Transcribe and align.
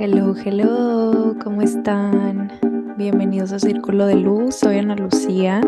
Hello, 0.00 0.32
hello, 0.44 1.34
¿cómo 1.42 1.60
están? 1.60 2.52
Bienvenidos 2.96 3.50
a 3.50 3.58
Círculo 3.58 4.06
de 4.06 4.14
Luz, 4.14 4.54
soy 4.54 4.78
Ana 4.78 4.94
Lucía 4.94 5.60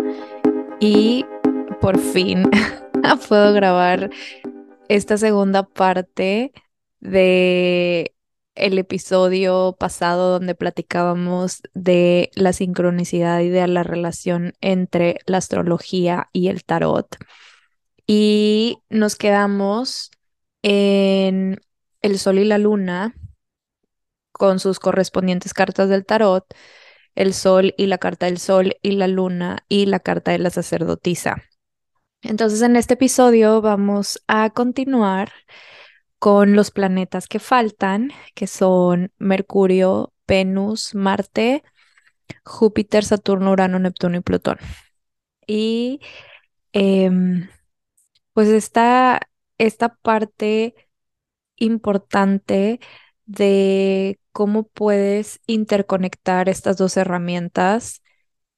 y 0.79 1.25
por 1.81 1.99
fin 1.99 2.49
puedo 3.29 3.53
grabar 3.53 4.11
esta 4.89 5.19
segunda 5.19 5.65
parte 5.65 6.53
de 7.01 8.15
el 8.55 8.79
episodio 8.79 9.75
pasado 9.77 10.31
donde 10.31 10.55
platicábamos 10.55 11.63
de 11.75 12.31
la 12.35 12.53
sincronicidad 12.53 13.41
y 13.41 13.49
de 13.49 13.67
la 13.67 13.83
relación 13.83 14.53
entre 14.61 15.19
la 15.27 15.39
astrología 15.39 16.29
y 16.33 16.47
el 16.47 16.63
tarot. 16.63 17.17
Y 18.07 18.79
nos 18.91 19.17
quedamos 19.17 20.13
en 20.63 21.61
el 22.01 22.19
sol 22.21 22.39
y 22.39 22.45
la 22.45 22.59
luna 22.59 23.17
con 24.41 24.59
sus 24.59 24.81
correspondientes 24.81 25.53
cartas 25.53 25.91
del 25.91 26.07
tarot, 26.07 26.47
el 27.15 27.35
sol 27.35 27.75
y 27.77 27.89
la 27.89 27.99
carta 27.99 28.25
del 28.25 28.39
sol 28.39 28.75
y 28.81 28.93
la 28.93 29.07
luna 29.07 29.67
y 29.69 29.85
la 29.85 30.01
carta 30.01 30.31
de 30.31 30.39
la 30.39 30.49
sacerdotisa. 30.49 31.43
Entonces 32.23 32.63
en 32.63 32.75
este 32.77 32.95
episodio 32.95 33.61
vamos 33.61 34.25
a 34.29 34.49
continuar 34.49 35.31
con 36.19 36.57
los 36.57 36.71
planetas 36.71 37.29
que 37.29 37.39
faltan, 37.39 38.13
que 38.35 38.47
son 38.47 39.13
Mercurio, 39.19 40.15
Venus, 40.27 40.95
Marte, 40.95 41.63
Júpiter, 42.43 43.05
Saturno, 43.05 43.53
Urano, 43.53 43.79
Neptuno 43.79 44.17
y 44.17 44.21
Plutón. 44.21 44.57
Y 45.47 46.01
em, 46.73 47.47
pues 48.33 48.49
esta, 48.49 49.21
esta 49.59 49.97
parte 49.97 50.75
importante 51.57 52.81
de 53.27 54.20
cómo 54.33 54.65
puedes 54.65 55.41
interconectar 55.47 56.49
estas 56.49 56.77
dos 56.77 56.97
herramientas 56.97 58.03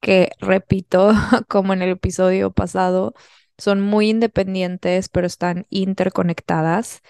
que, 0.00 0.32
repito, 0.40 1.12
como 1.48 1.72
en 1.72 1.82
el 1.82 1.90
episodio 1.90 2.52
pasado, 2.52 3.14
son 3.58 3.80
muy 3.80 4.10
independientes, 4.10 5.08
pero 5.08 5.26
están 5.26 5.66
interconectadas. 5.70 7.02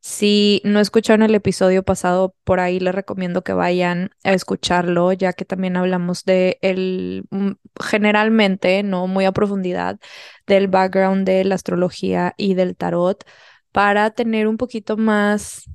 Si 0.00 0.60
no 0.64 0.80
escucharon 0.80 1.22
el 1.22 1.34
episodio 1.36 1.84
pasado, 1.84 2.34
por 2.44 2.58
ahí 2.60 2.80
les 2.80 2.94
recomiendo 2.94 3.42
que 3.44 3.52
vayan 3.52 4.10
a 4.24 4.32
escucharlo, 4.32 5.12
ya 5.12 5.32
que 5.32 5.44
también 5.44 5.76
hablamos 5.76 6.24
de 6.24 6.58
el, 6.62 7.24
mm, 7.30 7.52
generalmente, 7.80 8.82
no 8.82 9.06
muy 9.06 9.24
a 9.26 9.32
profundidad, 9.32 10.00
del 10.46 10.66
background 10.68 11.24
de 11.26 11.44
la 11.44 11.54
astrología 11.54 12.34
y 12.36 12.54
del 12.54 12.76
tarot, 12.76 13.24
para 13.70 14.10
tener 14.10 14.48
un 14.48 14.56
poquito 14.56 14.96
más 14.96 15.70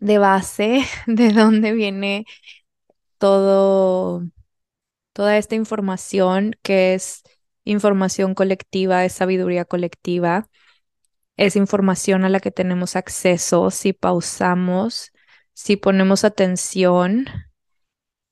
de 0.00 0.18
base 0.18 0.84
de 1.06 1.32
dónde 1.32 1.72
viene 1.72 2.26
todo, 3.18 4.24
toda 5.12 5.38
esta 5.38 5.54
información 5.54 6.56
que 6.62 6.94
es 6.94 7.22
información 7.64 8.34
colectiva, 8.34 9.04
es 9.04 9.12
sabiduría 9.12 9.64
colectiva, 9.64 10.48
es 11.36 11.56
información 11.56 12.24
a 12.24 12.28
la 12.30 12.40
que 12.40 12.50
tenemos 12.50 12.96
acceso 12.96 13.70
si 13.70 13.92
pausamos, 13.92 15.12
si 15.54 15.76
ponemos 15.76 16.24
atención 16.24 17.26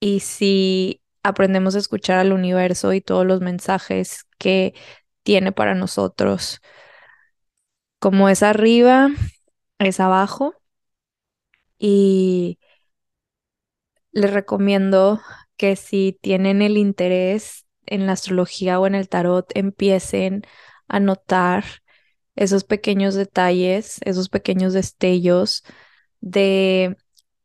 y 0.01 0.21
si 0.21 1.03
aprendemos 1.23 1.75
a 1.75 1.79
escuchar 1.79 2.19
al 2.19 2.33
universo 2.33 2.93
y 2.93 3.01
todos 3.01 3.27
los 3.27 3.41
mensajes 3.41 4.25
que 4.39 4.75
tiene 5.23 5.53
para 5.53 5.75
nosotros. 5.75 6.61
Como 7.99 8.29
es 8.29 8.43
arriba, 8.43 9.09
es 9.79 10.01
abajo 10.01 10.58
y 11.79 12.59
les 14.13 14.33
recomiendo 14.33 15.21
que 15.57 15.77
si 15.77 16.19
tienen 16.21 16.63
el 16.63 16.77
interés 16.77 17.67
en 17.87 18.07
la 18.07 18.13
astrología 18.13 18.81
o 18.81 18.87
en 18.87 18.95
el 18.95 19.09
tarot, 19.09 19.51
empiecen 19.55 20.43
a 20.89 21.01
notar 21.01 21.65
esos 22.37 22.65
pequeños 22.65 23.15
detalles, 23.15 23.99
esos 24.05 24.29
pequeños 24.29 24.73
destellos 24.73 25.65
de 26.21 26.97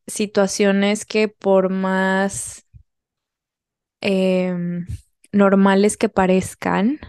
situaciones 0.06 1.04
que 1.04 1.28
por 1.28 1.70
más 1.70 2.66
em, 4.00 4.86
normales 5.32 5.96
que 5.96 6.08
parezcan, 6.08 7.00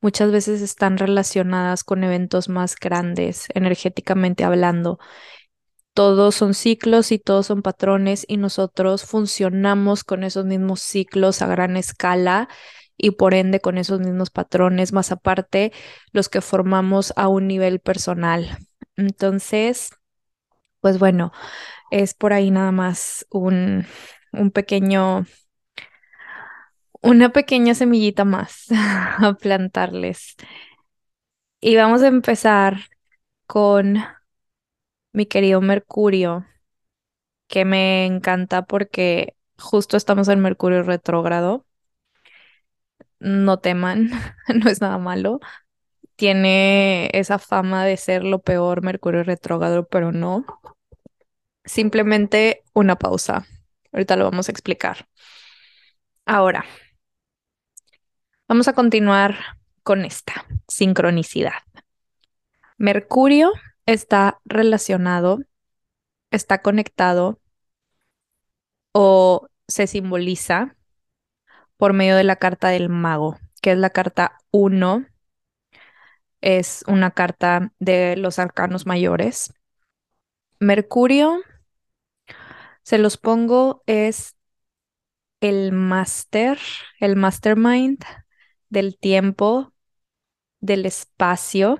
muchas 0.00 0.30
veces 0.30 0.62
están 0.62 0.98
relacionadas 0.98 1.84
con 1.84 2.04
eventos 2.04 2.48
más 2.48 2.76
grandes, 2.76 3.46
energéticamente 3.54 4.44
hablando 4.44 4.98
todos 5.98 6.36
son 6.36 6.54
ciclos 6.54 7.10
y 7.10 7.18
todos 7.18 7.46
son 7.46 7.60
patrones 7.60 8.24
y 8.28 8.36
nosotros 8.36 9.04
funcionamos 9.04 10.04
con 10.04 10.22
esos 10.22 10.44
mismos 10.44 10.80
ciclos 10.80 11.42
a 11.42 11.48
gran 11.48 11.76
escala 11.76 12.48
y 12.96 13.10
por 13.10 13.34
ende 13.34 13.58
con 13.58 13.78
esos 13.78 13.98
mismos 13.98 14.30
patrones, 14.30 14.92
más 14.92 15.10
aparte 15.10 15.72
los 16.12 16.28
que 16.28 16.40
formamos 16.40 17.12
a 17.16 17.26
un 17.26 17.48
nivel 17.48 17.80
personal. 17.80 18.58
Entonces, 18.94 19.90
pues 20.78 21.00
bueno, 21.00 21.32
es 21.90 22.14
por 22.14 22.32
ahí 22.32 22.52
nada 22.52 22.70
más 22.70 23.26
un, 23.30 23.84
un 24.32 24.52
pequeño, 24.52 25.26
una 27.02 27.32
pequeña 27.32 27.74
semillita 27.74 28.24
más 28.24 28.66
a 28.70 29.34
plantarles. 29.34 30.36
Y 31.60 31.74
vamos 31.74 32.02
a 32.02 32.06
empezar 32.06 32.82
con 33.46 33.98
mi 35.18 35.26
querido 35.26 35.60
Mercurio, 35.60 36.46
que 37.48 37.64
me 37.64 38.06
encanta 38.06 38.66
porque 38.66 39.36
justo 39.58 39.96
estamos 39.96 40.28
en 40.28 40.38
Mercurio 40.38 40.84
retrógrado. 40.84 41.66
No 43.18 43.58
teman, 43.58 44.10
no 44.54 44.70
es 44.70 44.80
nada 44.80 44.96
malo. 44.98 45.40
Tiene 46.14 47.10
esa 47.14 47.40
fama 47.40 47.84
de 47.84 47.96
ser 47.96 48.22
lo 48.22 48.38
peor 48.38 48.84
Mercurio 48.84 49.24
retrógrado, 49.24 49.88
pero 49.88 50.12
no. 50.12 50.46
Simplemente 51.64 52.62
una 52.72 52.94
pausa. 52.94 53.44
Ahorita 53.90 54.14
lo 54.14 54.22
vamos 54.22 54.48
a 54.48 54.52
explicar. 54.52 55.08
Ahora, 56.26 56.64
vamos 58.46 58.68
a 58.68 58.72
continuar 58.72 59.34
con 59.82 60.04
esta 60.04 60.46
sincronicidad. 60.68 61.54
Mercurio 62.76 63.52
está 63.88 64.38
relacionado, 64.44 65.38
está 66.30 66.60
conectado 66.60 67.40
o 68.92 69.48
se 69.66 69.86
simboliza 69.86 70.76
por 71.78 71.94
medio 71.94 72.16
de 72.16 72.24
la 72.24 72.36
carta 72.36 72.68
del 72.68 72.90
mago, 72.90 73.38
que 73.62 73.72
es 73.72 73.78
la 73.78 73.88
carta 73.88 74.36
1. 74.50 75.06
Es 76.42 76.84
una 76.86 77.12
carta 77.12 77.72
de 77.78 78.16
los 78.18 78.38
arcanos 78.38 78.84
mayores. 78.84 79.54
Mercurio, 80.60 81.40
se 82.82 82.98
los 82.98 83.16
pongo, 83.16 83.82
es 83.86 84.36
el 85.40 85.72
máster, 85.72 86.58
el 87.00 87.16
mastermind 87.16 88.04
del 88.68 88.98
tiempo, 88.98 89.72
del 90.60 90.84
espacio 90.84 91.78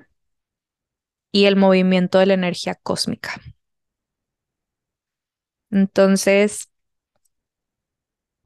y 1.31 1.45
el 1.45 1.55
movimiento 1.55 2.19
de 2.19 2.27
la 2.27 2.33
energía 2.35 2.75
cósmica. 2.75 3.41
Entonces, 5.71 6.69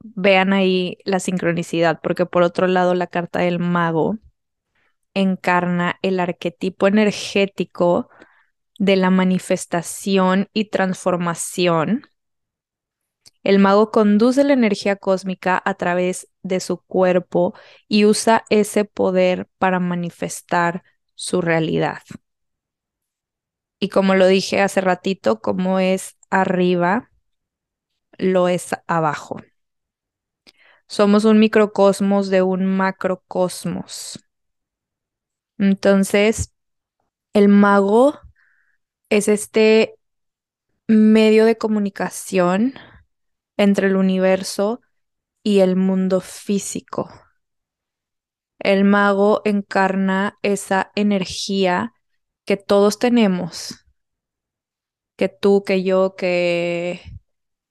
vean 0.00 0.52
ahí 0.52 0.98
la 1.04 1.20
sincronicidad, 1.20 2.00
porque 2.02 2.26
por 2.26 2.42
otro 2.42 2.66
lado 2.66 2.94
la 2.94 3.06
carta 3.06 3.40
del 3.40 3.58
mago 3.58 4.18
encarna 5.14 5.98
el 6.02 6.20
arquetipo 6.20 6.86
energético 6.88 8.08
de 8.78 8.96
la 8.96 9.10
manifestación 9.10 10.48
y 10.52 10.66
transformación. 10.66 12.04
El 13.44 13.58
mago 13.58 13.90
conduce 13.90 14.42
la 14.42 14.54
energía 14.54 14.96
cósmica 14.96 15.60
a 15.64 15.74
través 15.74 16.28
de 16.42 16.60
su 16.60 16.78
cuerpo 16.78 17.54
y 17.88 18.06
usa 18.06 18.44
ese 18.50 18.84
poder 18.84 19.48
para 19.58 19.80
manifestar 19.80 20.82
su 21.14 21.40
realidad. 21.40 21.98
Y 23.84 23.90
como 23.90 24.14
lo 24.14 24.26
dije 24.26 24.62
hace 24.62 24.80
ratito, 24.80 25.42
como 25.42 25.78
es 25.78 26.16
arriba, 26.30 27.10
lo 28.16 28.48
es 28.48 28.70
abajo. 28.86 29.42
Somos 30.86 31.26
un 31.26 31.38
microcosmos 31.38 32.30
de 32.30 32.40
un 32.40 32.64
macrocosmos. 32.64 34.24
Entonces, 35.58 36.54
el 37.34 37.48
mago 37.48 38.18
es 39.10 39.28
este 39.28 39.96
medio 40.88 41.44
de 41.44 41.58
comunicación 41.58 42.72
entre 43.58 43.88
el 43.88 43.96
universo 43.96 44.80
y 45.42 45.58
el 45.58 45.76
mundo 45.76 46.22
físico. 46.22 47.10
El 48.58 48.84
mago 48.84 49.42
encarna 49.44 50.38
esa 50.40 50.90
energía 50.94 51.93
que 52.44 52.56
todos 52.56 52.98
tenemos, 52.98 53.84
que 55.16 55.28
tú, 55.28 55.64
que 55.64 55.82
yo, 55.82 56.16
que 56.16 57.00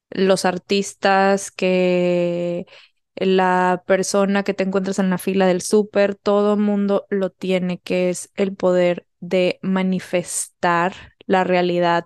los 0.10 0.46
artistas, 0.46 1.52
que 1.52 2.68
la 3.16 3.84
persona 3.88 4.44
que 4.44 4.54
te 4.54 4.64
encuentras 4.64 5.00
en 5.00 5.10
la 5.10 5.18
fila 5.18 5.48
del 5.48 5.62
súper, 5.62 6.16
todo 6.16 6.58
mundo 6.58 7.06
lo 7.10 7.30
tiene, 7.32 7.80
que 7.80 8.10
es 8.10 8.32
el 8.36 8.56
poder 8.56 9.08
de 9.20 9.60
manifestar 9.62 10.94
la 11.26 11.44
realidad 11.44 12.06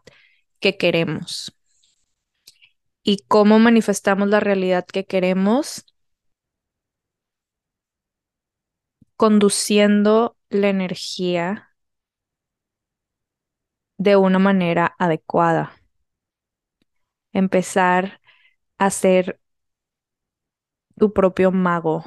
que 0.60 0.78
queremos. 0.78 1.54
¿Y 3.04 3.24
cómo 3.28 3.58
manifestamos 3.60 4.28
la 4.30 4.40
realidad 4.40 4.86
que 4.86 5.06
queremos? 5.06 5.86
Conduciendo 9.18 10.38
la 10.50 10.70
energía 10.70 11.67
de 13.98 14.16
una 14.16 14.40
manera 14.40 14.96
adecuada. 14.98 15.74
Empezar 17.32 18.20
a 18.78 18.90
ser 18.90 19.40
tu 21.00 21.12
propio 21.14 21.52
mago, 21.52 22.04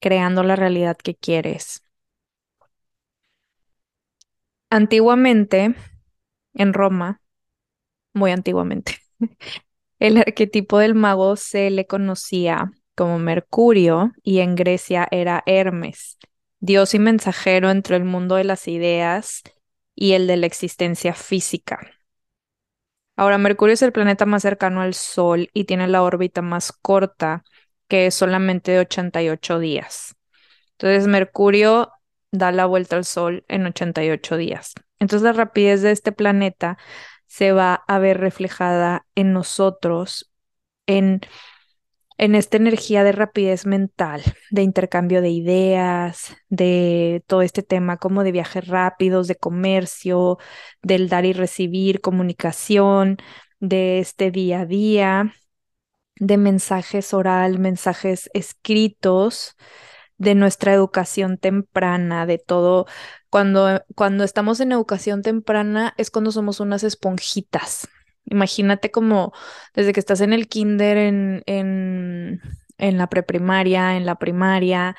creando 0.00 0.42
la 0.42 0.56
realidad 0.56 0.96
que 0.96 1.14
quieres. 1.14 1.82
Antiguamente, 4.70 5.74
en 6.54 6.74
Roma, 6.74 7.20
muy 8.14 8.32
antiguamente, 8.32 8.98
el 9.98 10.18
arquetipo 10.18 10.78
del 10.78 10.94
mago 10.94 11.36
se 11.36 11.70
le 11.70 11.86
conocía 11.86 12.72
como 12.96 13.18
Mercurio 13.18 14.12
y 14.22 14.40
en 14.40 14.56
Grecia 14.56 15.08
era 15.10 15.42
Hermes, 15.46 16.18
dios 16.60 16.94
y 16.94 16.98
mensajero 16.98 17.70
entre 17.70 17.96
el 17.96 18.04
mundo 18.04 18.36
de 18.36 18.44
las 18.44 18.68
ideas 18.68 19.42
y 19.96 20.12
el 20.12 20.28
de 20.28 20.36
la 20.36 20.46
existencia 20.46 21.14
física. 21.14 21.80
Ahora, 23.16 23.38
Mercurio 23.38 23.72
es 23.74 23.82
el 23.82 23.92
planeta 23.92 24.26
más 24.26 24.42
cercano 24.42 24.82
al 24.82 24.94
Sol 24.94 25.48
y 25.54 25.64
tiene 25.64 25.88
la 25.88 26.02
órbita 26.02 26.42
más 26.42 26.70
corta, 26.70 27.44
que 27.88 28.06
es 28.06 28.14
solamente 28.14 28.72
de 28.72 28.80
88 28.80 29.58
días. 29.58 30.16
Entonces, 30.72 31.08
Mercurio 31.08 31.92
da 32.30 32.52
la 32.52 32.66
vuelta 32.66 32.96
al 32.96 33.06
Sol 33.06 33.44
en 33.48 33.64
88 33.66 34.36
días. 34.36 34.74
Entonces, 34.98 35.24
la 35.24 35.32
rapidez 35.32 35.80
de 35.80 35.92
este 35.92 36.12
planeta 36.12 36.76
se 37.26 37.52
va 37.52 37.74
a 37.74 37.98
ver 37.98 38.20
reflejada 38.20 39.06
en 39.14 39.32
nosotros, 39.32 40.30
en 40.86 41.22
en 42.18 42.34
esta 42.34 42.56
energía 42.56 43.04
de 43.04 43.12
rapidez 43.12 43.66
mental, 43.66 44.22
de 44.50 44.62
intercambio 44.62 45.20
de 45.20 45.30
ideas, 45.30 46.36
de 46.48 47.22
todo 47.26 47.42
este 47.42 47.62
tema 47.62 47.98
como 47.98 48.24
de 48.24 48.32
viajes 48.32 48.66
rápidos, 48.66 49.28
de 49.28 49.36
comercio, 49.36 50.38
del 50.82 51.08
dar 51.08 51.24
y 51.26 51.32
recibir, 51.32 52.00
comunicación, 52.00 53.18
de 53.60 53.98
este 54.00 54.30
día 54.30 54.60
a 54.60 54.66
día, 54.66 55.34
de 56.16 56.36
mensajes 56.38 57.12
oral, 57.14 57.58
mensajes 57.58 58.30
escritos, 58.32 59.56
de 60.18 60.34
nuestra 60.34 60.72
educación 60.72 61.36
temprana, 61.38 62.24
de 62.24 62.38
todo. 62.38 62.86
Cuando, 63.28 63.84
cuando 63.94 64.24
estamos 64.24 64.60
en 64.60 64.72
educación 64.72 65.22
temprana 65.22 65.94
es 65.98 66.10
cuando 66.10 66.32
somos 66.32 66.60
unas 66.60 66.84
esponjitas 66.84 67.88
Imagínate 68.26 68.90
como 68.90 69.32
desde 69.74 69.92
que 69.92 70.00
estás 70.00 70.20
en 70.20 70.32
el 70.32 70.48
kinder, 70.48 70.96
en, 70.98 71.42
en, 71.46 72.40
en 72.78 72.98
la 72.98 73.08
preprimaria, 73.08 73.96
en 73.96 74.06
la 74.06 74.16
primaria, 74.18 74.96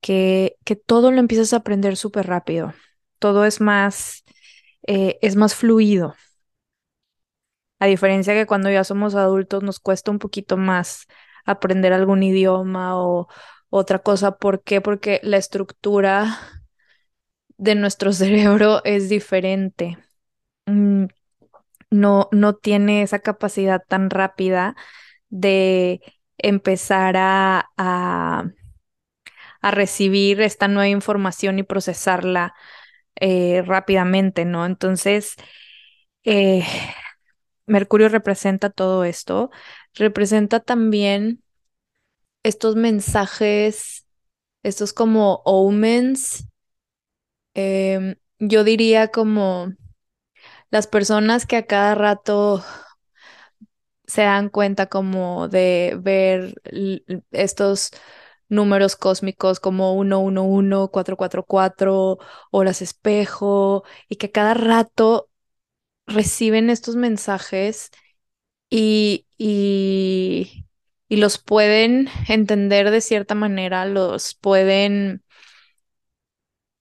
que, 0.00 0.56
que 0.64 0.76
todo 0.76 1.10
lo 1.12 1.20
empiezas 1.20 1.52
a 1.52 1.58
aprender 1.58 1.96
súper 1.96 2.26
rápido. 2.26 2.74
Todo 3.18 3.44
es 3.44 3.60
más, 3.60 4.24
eh, 4.86 5.18
es 5.22 5.36
más 5.36 5.54
fluido. 5.54 6.14
A 7.78 7.86
diferencia 7.86 8.34
que 8.34 8.46
cuando 8.46 8.70
ya 8.70 8.84
somos 8.84 9.14
adultos 9.14 9.62
nos 9.62 9.80
cuesta 9.80 10.10
un 10.10 10.18
poquito 10.18 10.56
más 10.56 11.06
aprender 11.46 11.92
algún 11.92 12.22
idioma 12.22 12.98
o 13.00 13.28
otra 13.70 14.00
cosa. 14.00 14.36
¿Por 14.38 14.62
qué? 14.62 14.80
Porque 14.82 15.20
la 15.22 15.38
estructura 15.38 16.38
de 17.58 17.76
nuestro 17.76 18.12
cerebro 18.12 18.82
es 18.84 19.08
diferente. 19.08 19.98
No, 21.90 22.28
no 22.32 22.54
tiene 22.54 23.02
esa 23.02 23.18
capacidad 23.18 23.82
tan 23.86 24.10
rápida 24.10 24.76
de 25.28 26.00
empezar 26.38 27.16
a, 27.16 27.70
a, 27.76 28.44
recibir 29.62 30.40
esta 30.40 30.68
nueva 30.68 30.88
información 30.88 31.58
y 31.58 31.62
procesarla 31.62 32.54
eh, 33.16 33.62
rápidamente, 33.66 34.44
¿no? 34.44 34.66
Entonces, 34.66 35.34
eh, 36.24 36.64
Mercurio 37.66 38.08
representa 38.08 38.70
todo 38.70 39.04
esto, 39.04 39.50
representa 39.94 40.60
también 40.60 41.42
estos 42.42 42.76
mensajes, 42.76 44.06
estos 44.62 44.92
como 44.92 45.42
omens, 45.44 46.46
em, 47.54 48.16
yo 48.38 48.64
diría 48.64 49.08
como 49.08 49.74
las 50.70 50.86
personas 50.86 51.46
que 51.46 51.56
a 51.56 51.66
cada 51.66 51.94
rato 51.94 52.64
se 54.06 54.22
dan 54.22 54.48
cuenta 54.48 54.86
como 54.88 55.48
de 55.48 55.96
ver 56.00 56.54
estos 57.30 57.90
números 58.48 58.96
cósmicos 58.96 59.60
como 59.60 59.94
111, 59.94 60.90
444, 60.90 62.18
horas 62.50 62.82
espejo, 62.82 63.84
y 64.08 64.16
que 64.16 64.30
cada 64.32 64.54
rato 64.54 65.30
reciben 66.06 66.70
estos 66.70 66.96
mensajes 66.96 67.90
y, 68.70 69.26
y, 69.38 70.66
y 71.08 71.16
los 71.18 71.38
pueden 71.38 72.08
entender 72.28 72.90
de 72.90 73.00
cierta 73.02 73.34
manera, 73.34 73.86
los 73.86 74.34
pueden, 74.34 75.24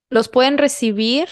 los 0.09 0.29
pueden 0.29 0.57
recibir 0.57 1.27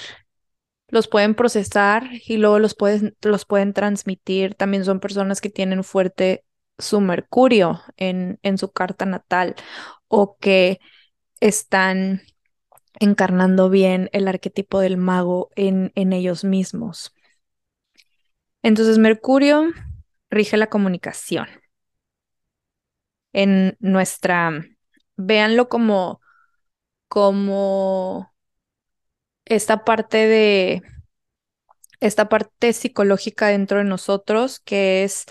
los 0.90 1.08
pueden 1.08 1.36
procesar 1.36 2.10
y 2.26 2.38
luego 2.38 2.60
los, 2.60 2.76
los 3.22 3.46
pueden 3.46 3.74
transmitir. 3.74 4.56
También 4.56 4.86
son 4.86 5.00
personas 5.00 5.42
que 5.42 5.50
tienen 5.50 5.84
fuerte 5.84 6.46
su 6.78 7.02
mercurio 7.02 7.82
en, 7.98 8.40
en 8.44 8.58
su 8.58 8.72
carta 8.72 9.06
natal 9.06 9.56
o 10.08 10.38
que 10.38 10.80
están 11.40 12.22
encarnando 13.00 13.70
bien 13.70 14.10
el 14.14 14.28
arquetipo 14.28 14.80
del 14.80 14.98
mago 14.98 15.50
en, 15.56 15.92
en 15.96 16.14
ellos 16.14 16.44
mismos. 16.44 17.14
Entonces, 18.64 18.98
Mercurio 18.98 19.68
rige 20.30 20.58
la 20.58 20.68
comunicación. 20.68 21.48
En 23.34 23.78
nuestra, 23.80 24.52
véanlo 25.16 25.70
como, 25.70 26.22
como 27.08 28.34
esta 29.50 29.84
parte 29.84 30.28
de, 30.28 30.82
esta 32.00 32.30
parte 32.30 32.74
psicológica 32.74 33.48
dentro 33.48 33.80
de 33.80 33.84
nosotros, 33.84 34.60
que 34.60 35.04
es 35.04 35.26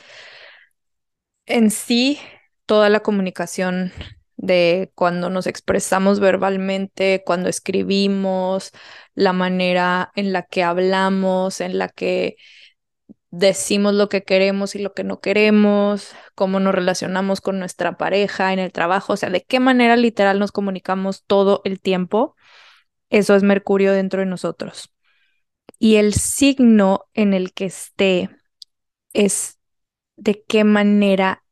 en 1.47 1.71
sí 1.71 2.19
toda 2.67 2.89
la 2.89 3.01
comunicación 3.01 3.93
de 4.37 4.93
cuando 4.95 5.31
nos 5.31 5.47
expresamos 5.47 6.21
verbalmente, 6.21 7.23
cuando 7.25 7.49
escribimos, 7.49 8.73
la 9.15 9.33
manera 9.33 10.13
en 10.15 10.33
la 10.33 10.43
que 10.43 10.63
hablamos, 10.63 11.61
en 11.61 11.79
la 11.79 11.89
que 11.89 12.37
decimos 13.31 13.95
lo 13.95 14.09
que 14.09 14.23
queremos 14.25 14.75
y 14.75 14.79
lo 14.79 14.95
que 14.95 15.05
no 15.05 15.21
queremos, 15.21 16.15
cómo 16.35 16.61
nos 16.61 16.75
relacionamos 16.75 17.41
con 17.41 17.59
nuestra 17.59 17.97
pareja 17.97 18.53
en 18.53 18.59
el 18.59 18.73
trabajo, 18.73 19.15
o 19.15 19.17
sea, 19.17 19.31
de 19.31 19.43
qué 19.45 19.61
manera 19.61 19.97
literal 19.97 20.39
nos 20.39 20.53
comunicamos 20.53 21.25
todo 21.27 21.61
el 21.65 21.81
tiempo. 21.81 22.37
Eso 23.11 23.35
es 23.35 23.43
Mercurio 23.43 23.93
dentro 23.93 24.21
de 24.21 24.27
nosotros. 24.27 24.93
Y 25.79 25.97
el 25.97 26.15
signo 26.15 27.05
en 27.15 27.35
el 27.35 27.53
que 27.53 27.67
esté 27.67 28.31
es 29.13 29.59
de 30.17 30.43
qué 30.47 30.65
manera 30.65 31.45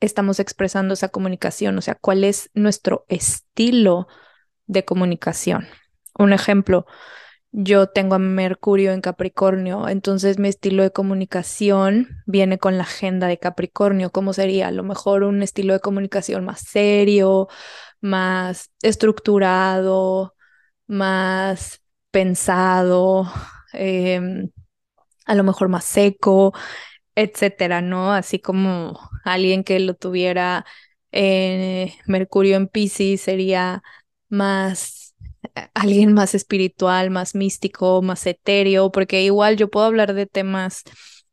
estamos 0.00 0.40
expresando 0.40 0.94
esa 0.94 1.08
comunicación, 1.08 1.78
o 1.78 1.80
sea, 1.80 1.94
cuál 1.94 2.24
es 2.24 2.50
nuestro 2.54 3.04
estilo 3.08 4.08
de 4.66 4.84
comunicación. 4.84 5.66
Un 6.18 6.32
ejemplo, 6.32 6.86
yo 7.52 7.88
tengo 7.88 8.14
a 8.14 8.18
Mercurio 8.18 8.92
en 8.92 9.00
Capricornio, 9.00 9.88
entonces 9.88 10.38
mi 10.38 10.48
estilo 10.48 10.82
de 10.82 10.90
comunicación 10.90 12.08
viene 12.26 12.58
con 12.58 12.78
la 12.78 12.84
agenda 12.84 13.26
de 13.28 13.38
Capricornio. 13.38 14.10
¿Cómo 14.10 14.32
sería? 14.32 14.68
A 14.68 14.72
lo 14.72 14.82
mejor 14.82 15.22
un 15.22 15.42
estilo 15.42 15.74
de 15.74 15.80
comunicación 15.80 16.44
más 16.44 16.60
serio, 16.60 17.48
más 18.00 18.70
estructurado, 18.82 20.34
más 20.92 21.82
pensado, 22.10 23.26
em, 23.72 24.50
a 25.26 25.34
lo 25.34 25.44
mejor 25.44 25.68
más 25.68 25.84
seco, 25.84 26.52
etcétera, 27.16 27.82
¿no? 27.82 28.12
Así 28.14 28.40
como 28.40 28.98
alguien 29.24 29.64
que 29.64 29.80
lo 29.80 29.94
tuviera 29.94 30.66
eh, 31.12 31.94
Mercurio 32.06 32.56
en 32.56 32.68
Pisces 32.68 33.22
sería 33.22 33.82
más 34.28 35.14
alguien 35.74 36.12
más 36.14 36.34
espiritual, 36.34 37.10
más 37.10 37.34
místico, 37.34 38.02
más 38.02 38.26
etéreo, 38.26 38.92
porque 38.92 39.22
igual 39.22 39.56
yo 39.56 39.70
puedo 39.70 39.86
hablar 39.86 40.14
de 40.14 40.26
temas 40.26 40.84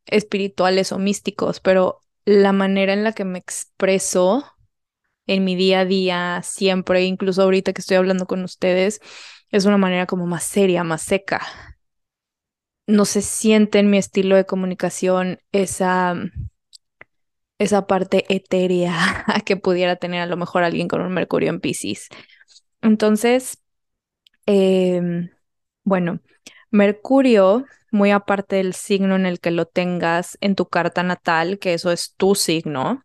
espirituales 0.06 0.92
o 0.92 1.00
místicos, 1.00 1.60
pero 1.60 2.00
la 2.26 2.52
manera 2.54 2.94
en 2.94 3.04
la 3.04 3.14
que 3.14 3.26
me 3.26 3.40
expreso 3.40 4.46
en 5.30 5.44
mi 5.46 5.56
día 5.56 5.82
a 5.82 5.86
día, 5.86 6.42
siempre, 6.44 7.04
incluso 7.06 7.44
ahorita 7.44 7.72
que 7.72 7.82
estoy 7.82 7.98
hablando 7.98 8.26
con 8.26 8.44
ustedes, 8.44 9.00
es 9.52 9.66
una 9.66 9.78
manera 9.78 10.08
como 10.08 10.26
más 10.26 10.44
seria, 10.44 10.84
más 10.84 11.04
seca. 11.04 11.42
No 12.88 13.06
se 13.06 13.22
siente 13.22 13.78
en 13.78 13.92
mi 13.92 14.00
estilo 14.00 14.36
de 14.36 14.48
comunicación 14.48 15.38
esa, 15.52 16.16
esa 17.60 17.86
parte 17.86 18.26
etérea 18.34 18.96
que 19.46 19.56
pudiera 19.56 19.98
tener 19.98 20.22
a 20.22 20.26
lo 20.26 20.36
mejor 20.36 20.64
alguien 20.64 20.88
con 20.88 21.02
un 21.02 21.14
Mercurio 21.14 21.50
en 21.50 21.60
Pisces. 21.60 22.08
Entonces, 22.82 23.60
em, 24.48 25.30
bueno, 25.84 26.22
Mercurio, 26.72 27.66
muy 27.92 28.12
aparte 28.12 28.58
del 28.58 28.74
signo 28.74 29.16
en 29.16 29.28
el 29.28 29.40
que 29.40 29.52
lo 29.52 29.66
tengas 29.68 30.38
en 30.42 30.56
tu 30.56 30.68
carta 30.68 31.04
natal, 31.04 31.60
que 31.60 31.74
eso 31.76 31.92
es 31.92 32.16
tu 32.16 32.36
signo, 32.36 33.04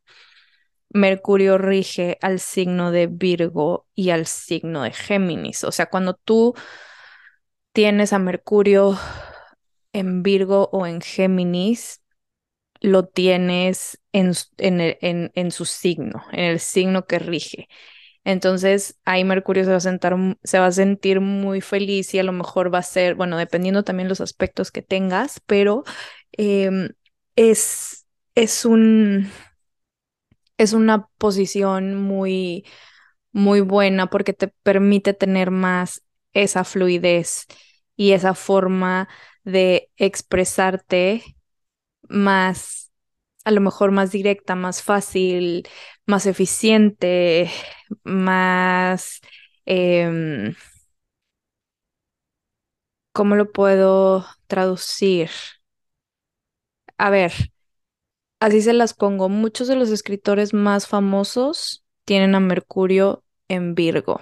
Mercurio 0.94 1.58
rige 1.58 2.18
al 2.22 2.38
signo 2.38 2.92
de 2.92 3.08
Virgo 3.08 3.86
y 3.96 4.10
al 4.10 4.26
signo 4.26 4.84
de 4.84 4.92
Géminis. 4.92 5.64
O 5.64 5.72
sea, 5.72 5.86
cuando 5.86 6.14
tú 6.14 6.54
tienes 7.72 8.12
a 8.12 8.20
Mercurio 8.20 8.96
en 9.92 10.22
Virgo 10.22 10.70
o 10.72 10.86
en 10.86 11.00
Géminis, 11.00 12.00
lo 12.80 13.06
tienes 13.06 14.00
en, 14.12 14.32
en, 14.58 15.32
en, 15.34 15.50
su 15.50 15.64
signo, 15.64 16.24
en 16.32 16.44
el 16.44 16.60
signo 16.60 17.06
que 17.06 17.18
rige. 17.18 17.68
Entonces 18.22 19.00
ahí 19.04 19.24
Mercurio 19.24 19.64
se 19.64 19.70
va, 19.70 19.76
a 19.78 19.80
sentar, 19.80 20.16
se 20.44 20.58
va 20.60 20.66
a 20.66 20.72
sentir 20.72 21.20
muy 21.20 21.60
feliz 21.60 22.14
y 22.14 22.20
a 22.20 22.22
lo 22.22 22.32
mejor 22.32 22.72
va 22.72 22.78
a 22.78 22.82
ser, 22.82 23.16
bueno, 23.16 23.36
dependiendo 23.36 23.82
también 23.82 24.08
los 24.08 24.20
aspectos 24.20 24.70
que 24.70 24.82
tengas, 24.82 25.40
pero 25.46 25.82
em, 26.32 26.90
es, 27.36 28.06
es 28.36 28.64
un 28.64 29.28
es 30.58 30.73
una 30.73 31.08
posición 31.18 31.96
muy, 31.96 32.64
muy 33.32 33.61
buena 33.61 34.08
porque 34.11 34.32
te 34.34 34.49
permite 34.62 35.14
tener 35.14 35.50
más 35.50 36.02
esa 36.32 36.64
fluidez 36.64 37.46
y 37.96 38.12
esa 38.12 38.34
forma 38.34 39.08
de 39.44 39.90
expresarte 39.96 41.23
más, 42.08 42.92
a 43.44 43.50
lo 43.52 43.61
mejor 43.61 43.92
más 43.92 44.12
directa, 44.12 44.54
más 44.56 44.82
fácil, 44.82 45.68
más 46.06 46.26
eficiente, 46.26 47.50
más... 48.04 49.20
Em, 49.66 50.54
¿Cómo 53.12 53.37
lo 53.37 53.50
puedo 53.52 54.26
traducir? 54.46 55.30
A 56.99 57.11
ver, 57.11 57.32
Así 58.44 58.60
se 58.60 58.74
las 58.74 58.92
pongo. 58.92 59.30
Muchos 59.30 59.68
de 59.68 59.74
los 59.74 59.88
escritores 59.88 60.52
más 60.52 60.86
famosos 60.86 61.82
tienen 62.04 62.34
a 62.34 62.40
Mercurio 62.40 63.24
en 63.48 63.74
Virgo. 63.74 64.20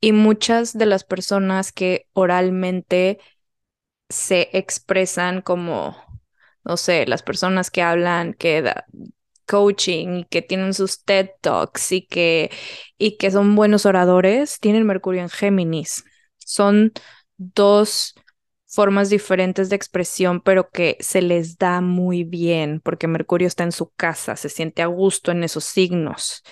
Y 0.00 0.12
muchas 0.12 0.78
de 0.78 0.86
las 0.86 1.02
personas 1.02 1.72
que 1.72 2.06
oralmente 2.12 3.18
se 4.08 4.50
expresan 4.52 5.42
como, 5.42 5.96
no 6.62 6.76
sé, 6.76 7.06
las 7.06 7.24
personas 7.24 7.72
que 7.72 7.82
hablan, 7.82 8.34
que 8.34 8.62
da 8.62 8.84
coaching 9.48 10.18
y 10.18 10.24
que 10.26 10.40
tienen 10.40 10.72
sus 10.72 11.02
TED 11.02 11.30
Talks 11.40 11.90
y 11.90 12.06
que, 12.06 12.52
y 12.98 13.16
que 13.16 13.32
son 13.32 13.56
buenos 13.56 13.84
oradores, 13.84 14.60
tienen 14.60 14.86
Mercurio 14.86 15.22
en 15.22 15.28
Géminis. 15.28 16.04
Son 16.38 16.92
dos 17.36 18.14
formas 18.74 19.10
diferentes 19.10 19.70
de 19.70 19.76
expresión, 19.76 20.40
pero 20.40 20.70
que 20.70 20.96
se 21.00 21.22
les 21.22 21.58
da 21.58 21.80
muy 21.80 22.24
bien, 22.24 22.80
porque 22.80 23.08
Mercurio 23.08 23.48
está 23.48 23.64
en 23.64 23.72
su 23.72 23.90
casa, 23.90 24.36
se 24.36 24.48
siente 24.48 24.82
a 24.82 24.86
gusto 24.86 25.30
en 25.32 25.44
esos 25.44 25.64
signos. 25.64 26.42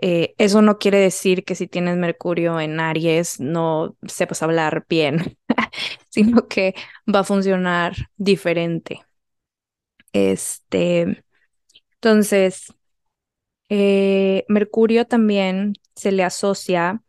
Eh, 0.00 0.34
eso 0.38 0.62
no 0.62 0.78
quiere 0.78 0.98
decir 0.98 1.44
que 1.44 1.54
si 1.56 1.66
tienes 1.66 1.96
Mercurio 1.96 2.60
en 2.60 2.78
Aries 2.80 3.40
no 3.40 3.96
sepas 4.06 4.42
hablar 4.42 4.86
bien, 4.88 5.36
sino 6.10 6.46
que 6.48 6.74
va 7.12 7.20
a 7.20 7.24
funcionar 7.24 7.94
diferente. 8.16 9.02
Este, 10.12 11.24
entonces, 11.94 12.72
eh, 13.68 14.44
Mercurio 14.48 15.06
también 15.06 15.74
se 15.94 16.12
le 16.12 16.24
asocia 16.24 17.02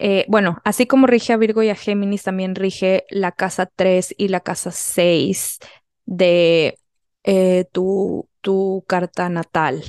eh, 0.00 0.24
bueno, 0.28 0.58
así 0.64 0.86
como 0.86 1.06
rige 1.06 1.32
a 1.32 1.36
Virgo 1.36 1.62
y 1.62 1.68
a 1.70 1.74
Géminis, 1.74 2.22
también 2.24 2.54
rige 2.54 3.04
la 3.10 3.32
casa 3.32 3.66
3 3.66 4.14
y 4.16 4.28
la 4.28 4.40
casa 4.40 4.70
6 4.72 5.58
de 6.06 6.78
eh, 7.24 7.66
tu, 7.72 8.28
tu 8.40 8.84
carta 8.88 9.28
natal, 9.28 9.84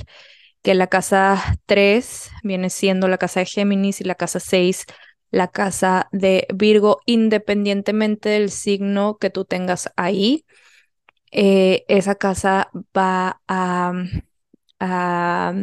que 0.62 0.74
la 0.74 0.86
casa 0.88 1.42
3 1.66 2.30
viene 2.42 2.70
siendo 2.70 3.08
la 3.08 3.18
casa 3.18 3.40
de 3.40 3.46
Géminis 3.46 4.00
y 4.00 4.04
la 4.04 4.14
casa 4.14 4.40
6 4.40 4.86
la 5.30 5.48
casa 5.48 6.08
de 6.12 6.46
Virgo, 6.54 7.00
independientemente 7.06 8.28
del 8.28 8.50
signo 8.50 9.16
que 9.18 9.30
tú 9.30 9.46
tengas 9.46 9.90
ahí. 9.96 10.44
Eh, 11.30 11.84
esa 11.88 12.16
casa 12.16 12.70
va 12.96 13.40
a, 13.48 13.92
a, 14.80 15.54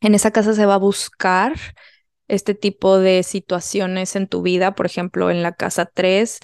en 0.00 0.14
esa 0.14 0.30
casa 0.30 0.54
se 0.54 0.66
va 0.66 0.74
a 0.74 0.78
buscar 0.78 1.54
este 2.28 2.54
tipo 2.54 2.98
de 2.98 3.22
situaciones 3.22 4.16
en 4.16 4.28
tu 4.28 4.42
vida, 4.42 4.74
por 4.74 4.86
ejemplo, 4.86 5.30
en 5.30 5.42
la 5.42 5.52
casa 5.54 5.86
3, 5.86 6.40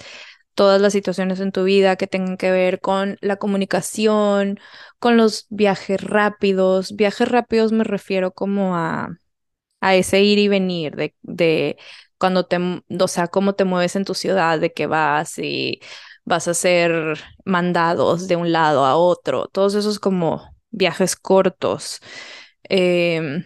todas 0.55 0.81
las 0.81 0.93
situaciones 0.93 1.39
en 1.39 1.51
tu 1.51 1.63
vida 1.63 1.95
que 1.97 2.07
tengan 2.07 2.37
que 2.37 2.51
ver 2.51 2.79
con 2.81 3.17
la 3.21 3.37
comunicación, 3.37 4.59
con 4.99 5.17
los 5.17 5.47
viajes 5.49 6.01
rápidos. 6.03 6.95
Viajes 6.95 7.27
rápidos 7.29 7.71
me 7.71 7.83
refiero 7.83 8.31
como 8.33 8.75
a, 8.77 9.09
a 9.81 9.95
ese 9.95 10.21
ir 10.21 10.39
y 10.39 10.47
venir 10.47 10.95
de, 10.95 11.15
de 11.21 11.77
cuando 12.17 12.45
te, 12.45 12.57
o 12.99 13.07
sea, 13.07 13.27
cómo 13.27 13.53
te 13.55 13.65
mueves 13.65 13.95
en 13.95 14.05
tu 14.05 14.13
ciudad, 14.13 14.59
de 14.59 14.71
que 14.73 14.87
vas 14.87 15.37
y 15.39 15.81
vas 16.25 16.47
a 16.47 16.51
hacer 16.51 17.19
mandados 17.45 18.27
de 18.27 18.35
un 18.37 18.51
lado 18.51 18.85
a 18.85 18.95
otro, 18.95 19.47
todos 19.49 19.75
esos 19.75 19.99
como 19.99 20.55
viajes 20.71 21.15
cortos. 21.15 21.99
Em, 22.63 23.45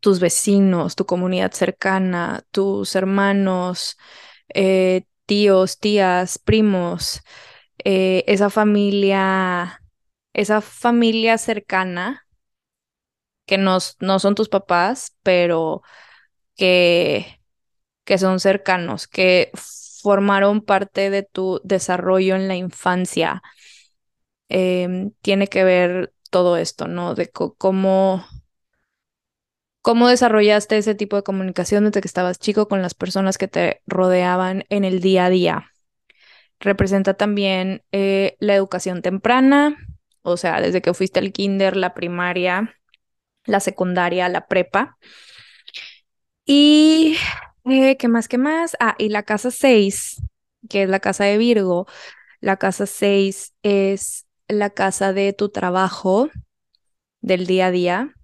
tus 0.00 0.20
vecinos, 0.20 0.96
tu 0.96 1.06
comunidad 1.06 1.52
cercana, 1.52 2.44
tus 2.50 2.94
hermanos, 2.96 3.96
eh, 4.54 5.04
tíos, 5.26 5.78
tías, 5.80 6.38
primos, 6.38 7.22
eh, 7.84 8.24
esa 8.26 8.50
familia, 8.50 9.82
esa 10.34 10.60
familia 10.60 11.38
cercana 11.38 12.26
que 13.46 13.58
no, 13.58 13.78
no 14.00 14.18
son 14.18 14.34
tus 14.34 14.48
papás, 14.48 15.16
pero 15.22 15.82
que, 16.56 17.40
que 18.04 18.18
son 18.18 18.40
cercanos, 18.40 19.08
que 19.08 19.50
formaron 20.02 20.62
parte 20.62 21.10
de 21.10 21.22
tu 21.24 21.60
desarrollo 21.64 22.36
en 22.36 22.48
la 22.48 22.56
infancia. 22.56 23.42
Em, 24.48 25.12
tiene 25.22 25.48
que 25.48 25.64
ver 25.64 26.12
todo 26.30 26.56
esto, 26.56 26.88
¿no? 26.88 27.14
De 27.14 27.30
cómo 27.30 28.24
¿Cómo 29.82 30.08
desarrollaste 30.08 30.76
ese 30.76 30.94
tipo 30.94 31.16
de 31.16 31.22
comunicación 31.22 31.84
desde 31.84 32.00
que 32.00 32.08
estabas 32.08 32.38
chico 32.38 32.68
con 32.68 32.82
las 32.82 32.94
personas 32.94 33.38
que 33.38 33.48
te 33.48 33.82
rodeaban 33.86 34.64
en 34.68 34.84
el 34.84 35.00
día 35.00 35.26
a 35.26 35.30
día? 35.30 35.72
Representa 36.60 37.14
también 37.14 37.82
eh, 37.92 38.36
la 38.40 38.54
educación 38.54 39.02
temprana, 39.02 39.76
o 40.22 40.36
sea, 40.36 40.60
desde 40.60 40.82
que 40.82 40.94
fuiste 40.94 41.20
al 41.20 41.32
kinder, 41.32 41.76
la 41.76 41.94
primaria, 41.94 42.74
la 43.44 43.60
secundaria, 43.60 44.28
la 44.28 44.46
prepa. 44.46 44.98
Y, 46.44 47.16
eh, 47.64 47.96
¿qué 47.96 48.08
más, 48.08 48.26
qué 48.26 48.38
más? 48.38 48.76
Ah, 48.80 48.96
y 48.98 49.10
la 49.10 49.22
casa 49.22 49.50
6, 49.50 50.20
que 50.68 50.82
es 50.82 50.88
la 50.88 51.00
casa 51.00 51.24
de 51.24 51.38
Virgo. 51.38 51.86
La 52.40 52.56
casa 52.56 52.86
6 52.86 53.54
es 53.62 54.26
la 54.48 54.70
casa 54.70 55.12
de 55.12 55.32
tu 55.32 55.50
trabajo 55.50 56.30
del 57.20 57.46
día 57.46 57.66
a 57.66 57.70
día 57.70 58.17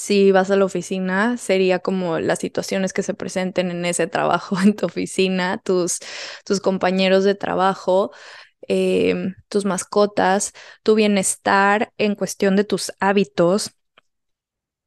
si 0.00 0.32
vas 0.32 0.50
a 0.50 0.56
la 0.56 0.64
oficina, 0.64 1.36
sería 1.36 1.78
como 1.78 2.18
las 2.20 2.38
situaciones 2.38 2.92
que 2.94 3.02
se 3.02 3.14
presenten 3.14 3.70
en 3.70 3.84
ese 3.84 4.06
trabajo, 4.06 4.56
en 4.62 4.74
tu 4.74 4.86
oficina, 4.86 5.60
tus, 5.62 5.98
tus 6.44 6.60
compañeros 6.60 7.24
de 7.24 7.34
trabajo, 7.34 8.10
em, 8.68 9.34
tus 9.48 9.64
mascotas, 9.66 10.52
tu 10.82 10.94
bienestar 10.94 11.92
en 11.98 12.14
cuestión 12.14 12.56
de 12.56 12.64
tus 12.64 12.92
hábitos, 13.00 13.72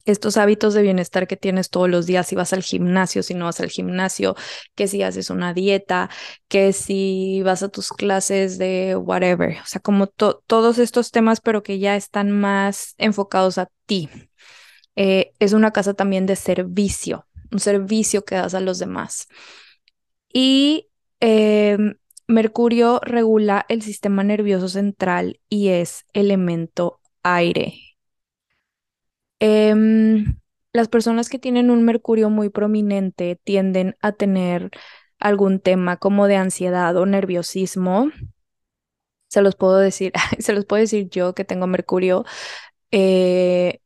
estos 0.06 0.36
hábitos 0.38 0.74
de 0.74 0.82
bienestar 0.82 1.28
que 1.28 1.38
tienes 1.38 1.70
todos 1.70 1.90
los 1.90 2.06
días, 2.08 2.28
si 2.28 2.36
vas 2.36 2.52
al 2.54 2.64
gimnasio, 2.64 3.24
si 3.24 3.36
no 3.36 3.46
vas 3.46 3.60
al 3.62 3.70
gimnasio, 3.70 4.36
que 4.76 4.88
si 4.88 5.02
haces 5.04 5.30
una 5.30 5.54
dieta, 5.54 6.10
que 6.50 6.74
si 6.74 7.42
vas 7.44 7.64
a 7.64 7.70
tus 7.70 7.90
clases 7.90 8.58
de 8.58 8.96
whatever, 8.98 9.60
o 9.62 9.66
sea, 9.66 9.80
como 9.82 10.08
todos 10.08 10.78
estos 10.80 11.12
temas, 11.12 11.40
pero 11.40 11.64
que 11.64 11.80
ya 11.80 11.96
están 11.96 12.32
más 12.32 12.96
enfocados 12.98 13.58
a 13.60 13.68
ti, 13.86 14.10
eh, 14.96 15.34
es 15.40 15.54
una 15.54 15.72
casa 15.72 15.94
también 15.94 16.26
de 16.26 16.36
servicio, 16.36 17.28
un 17.52 17.60
servicio 17.60 18.26
que 18.26 18.36
das 18.36 18.54
a 18.54 18.60
los 18.60 18.80
demás. 18.80 19.28
Y 20.32 20.90
em, 21.20 21.96
Mercurio 22.28 23.00
regula 23.04 23.66
el 23.70 23.82
sistema 23.82 24.24
nervioso 24.24 24.70
central 24.70 25.40
y 25.50 25.70
es 25.70 26.06
elemento 26.14 27.00
aire. 27.24 27.76
Em, 29.40 30.40
las 30.74 30.88
personas 30.88 31.30
que 31.30 31.40
tienen 31.40 31.70
un 31.70 31.84
Mercurio 31.84 32.30
muy 32.30 32.50
prominente 32.50 33.40
tienden 33.44 33.96
a 34.02 34.14
tener 34.14 34.72
algún 35.20 35.60
tema 35.60 35.98
como 35.98 36.28
de 36.28 36.38
ansiedad 36.38 36.96
o 36.98 37.06
nerviosismo. 37.06 38.12
Se 39.28 39.42
los 39.42 39.56
puedo 39.56 39.78
decir, 39.78 40.14
se 40.40 40.54
los 40.54 40.66
puedo 40.66 40.82
decir 40.82 41.10
yo 41.10 41.34
que 41.36 41.46
tengo 41.46 41.68
Mercurio 41.68 42.26
eh, 42.92 43.82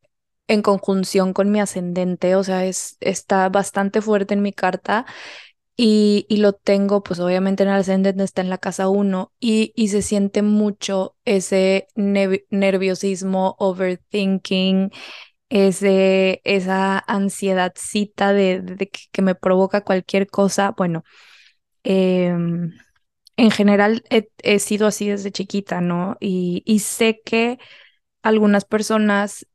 en 0.48 0.62
conjunción 0.62 1.34
con 1.34 1.52
mi 1.52 1.60
ascendente, 1.60 2.36
o 2.36 2.44
sea, 2.44 2.66
es, 2.66 2.98
está 3.02 3.50
bastante 3.50 4.02
fuerte 4.02 4.34
en 4.34 4.42
mi 4.42 4.54
carta 4.54 5.06
y, 5.80 6.26
lo 6.30 6.54
tengo, 6.54 7.04
pues 7.04 7.20
obviamente 7.20 7.64
en 7.64 7.70
el 7.70 7.76
ascendente 7.76 8.24
está 8.24 8.42
en 8.42 8.50
la 8.50 8.58
casa 8.58 8.90
1 8.90 9.32
y, 9.40 9.74
y, 9.76 9.90
se 9.90 10.02
siente 10.02 10.42
mucho 10.42 11.16
ese 11.24 11.88
nerviosismo, 11.96 13.56
overthinking, 13.60 14.92
ese, 15.50 16.42
esa 16.46 17.00
ansiedadcita 17.08 18.34
de, 18.34 18.62
de 18.62 18.90
que, 18.90 19.22
me 19.22 19.36
provoca 19.36 19.82
cualquier 19.82 20.28
cosa. 20.28 20.72
Bueno, 20.78 21.04
em, 21.84 22.74
en 23.38 23.52
general 23.52 24.04
he, 24.10 24.60
sido 24.60 24.88
así 24.88 25.10
desde 25.10 25.32
chiquita, 25.32 25.82
¿no? 25.82 26.18
Y, 26.20 26.64
y 26.66 26.80
sé 26.80 27.22
que 27.26 27.60
algunas 28.24 28.66
personas 28.66 29.48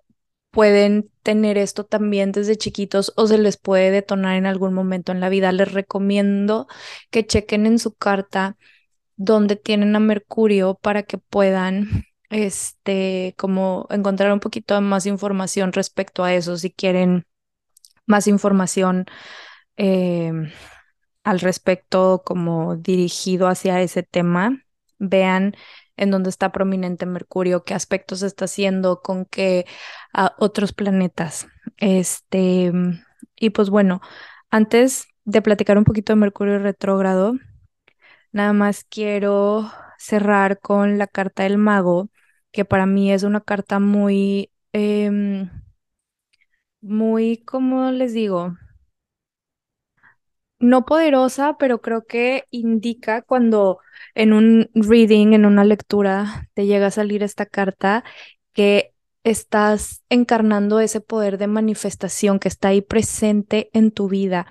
pueden 0.52 1.10
tener 1.22 1.58
esto 1.58 1.84
también 1.84 2.30
desde 2.32 2.56
chiquitos 2.56 3.12
o 3.16 3.26
se 3.26 3.38
les 3.38 3.56
puede 3.56 3.90
detonar 3.90 4.36
en 4.36 4.46
algún 4.46 4.74
momento 4.74 5.12
en 5.12 5.20
la 5.20 5.30
vida. 5.30 5.50
Les 5.52 5.72
recomiendo 5.72 6.68
que 7.10 7.26
chequen 7.26 7.66
en 7.66 7.78
su 7.80 7.94
carta 7.94 8.56
donde 9.16 9.56
tienen 9.56 9.96
a 9.96 10.00
Mercurio 10.00 10.74
para 10.80 11.04
que 11.04 11.18
puedan 11.18 12.04
este 12.30 13.34
como 13.38 13.86
encontrar 13.90 14.32
un 14.32 14.40
poquito 14.40 14.80
más 14.80 15.06
información 15.06 15.72
respecto 15.72 16.24
a 16.24 16.34
eso 16.34 16.56
si 16.56 16.70
quieren 16.70 17.26
más 18.06 18.26
información 18.26 19.06
em, 19.76 20.50
al 21.24 21.40
respecto 21.40 22.22
como 22.24 22.76
dirigido 22.76 23.48
hacia 23.48 23.80
ese 23.82 24.02
tema 24.02 24.62
vean 24.98 25.54
en 26.02 26.10
dónde 26.10 26.30
está 26.30 26.52
prominente 26.52 27.06
Mercurio, 27.06 27.64
qué 27.64 27.74
aspectos 27.74 28.22
está 28.22 28.46
haciendo 28.46 29.02
con 29.02 29.24
qué 29.26 29.66
ah, 30.12 30.34
otros 30.38 30.72
planetas. 30.72 31.46
Este, 31.78 32.72
y 33.36 33.50
pues 33.50 33.70
bueno, 33.70 34.00
antes 34.50 35.06
de 35.24 35.42
platicar 35.42 35.78
un 35.78 35.84
poquito 35.84 36.12
de 36.12 36.16
Mercurio 36.18 36.58
retrógrado, 36.58 37.34
nada 38.32 38.52
más 38.52 38.84
quiero 38.84 39.70
cerrar 39.98 40.60
con 40.60 40.98
la 40.98 41.06
carta 41.06 41.44
del 41.44 41.58
mago, 41.58 42.10
que 42.52 42.64
para 42.64 42.86
mí 42.86 43.12
es 43.12 43.22
una 43.22 43.40
carta 43.40 43.78
muy, 43.80 44.50
em, 44.72 45.50
muy, 46.82 47.38
¿cómo 47.46 47.90
les 47.92 48.12
digo? 48.14 48.56
No 50.62 50.86
poderosa, 50.86 51.56
pero 51.58 51.82
creo 51.82 52.06
que 52.06 52.44
indica 52.50 53.22
cuando 53.22 53.78
en 54.14 54.32
un 54.32 54.70
reading, 54.74 55.34
en 55.34 55.44
una 55.46 55.64
lectura, 55.64 56.48
te 56.54 56.66
llega 56.66 56.86
a 56.88 56.90
salir 56.90 57.22
esta 57.22 57.46
carta 57.46 58.04
que 58.52 58.94
estás 59.24 60.02
encarnando 60.08 60.80
ese 60.80 61.00
poder 61.00 61.38
de 61.38 61.46
manifestación 61.48 62.38
que 62.38 62.48
está 62.48 62.68
ahí 62.68 62.80
presente 62.82 63.70
en 63.72 63.90
tu 63.92 64.08
vida. 64.08 64.46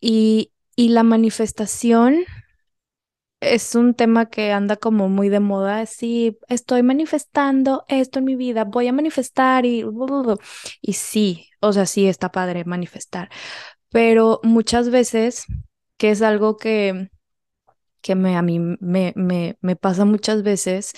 Y, 0.00 0.52
y 0.76 0.90
la 0.90 1.02
manifestación 1.04 2.24
es 3.40 3.74
un 3.74 3.94
tema 3.94 4.26
que 4.26 4.52
anda 4.52 4.76
como 4.76 5.08
muy 5.08 5.28
de 5.28 5.40
moda, 5.40 5.80
así 5.80 6.38
estoy 6.48 6.82
manifestando 6.82 7.84
esto 7.88 8.18
en 8.18 8.24
mi 8.24 8.34
vida, 8.36 8.64
voy 8.64 8.88
a 8.88 8.92
manifestar 8.92 9.64
y, 9.64 9.84
y 10.80 10.92
sí, 10.94 11.48
o 11.60 11.72
sea, 11.72 11.86
sí 11.86 12.06
está 12.08 12.32
padre 12.32 12.64
manifestar, 12.64 13.30
pero 13.90 14.40
muchas 14.42 14.90
veces, 14.90 15.44
que 15.96 16.10
es 16.10 16.22
algo 16.22 16.56
que, 16.56 17.10
que 18.02 18.14
me, 18.14 18.36
a 18.36 18.42
mí 18.42 18.58
me, 18.60 19.12
me, 19.16 19.58
me 19.60 19.76
pasa 19.76 20.04
muchas 20.04 20.42
veces, 20.42 20.92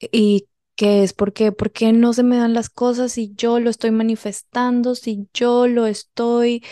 y 0.00 0.48
que 0.76 1.02
es 1.02 1.12
porque, 1.12 1.52
¿por 1.52 1.70
qué 1.72 1.92
no 1.92 2.12
se 2.12 2.22
me 2.22 2.36
dan 2.38 2.54
las 2.54 2.70
cosas 2.70 3.12
si 3.12 3.34
yo 3.36 3.60
lo 3.60 3.70
estoy 3.70 3.90
manifestando, 3.90 4.94
si 4.94 5.28
yo 5.34 5.66
lo 5.68 5.86
estoy 5.86 6.64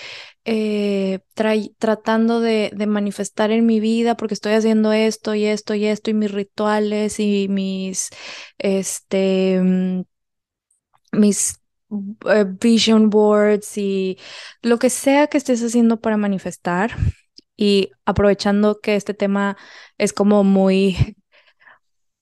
eh, 0.45 1.21
tratando 1.79 2.41
de, 2.41 2.73
de, 2.75 2.87
manifestar 2.87 3.51
en 3.53 3.67
mi 3.67 3.79
vida, 3.81 4.17
porque 4.17 4.35
estoy 4.35 4.53
haciendo 4.55 4.93
esto 4.93 5.35
y 5.35 5.45
esto 5.45 5.75
y 5.75 5.87
esto 5.87 6.11
y 6.11 6.15
mis 6.15 6.33
rituales 6.33 7.21
y 7.21 7.49
mis, 7.49 8.11
este, 8.59 9.61
mm, 9.63 10.03
mis 11.13 11.60
eh, 12.31 12.45
vision 12.61 13.11
boards 13.11 13.77
y 13.79 14.19
lo 14.63 14.79
que 14.79 14.91
sea 14.91 15.27
que 15.27 15.39
estés 15.39 15.63
haciendo 15.63 16.01
para 16.01 16.17
manifestar 16.17 16.93
y 17.57 17.91
aprovechando 18.07 18.81
que 18.81 18.97
este 18.97 19.15
tema 19.15 19.57
es 19.99 20.13
como 20.13 20.45
muy 20.45 21.17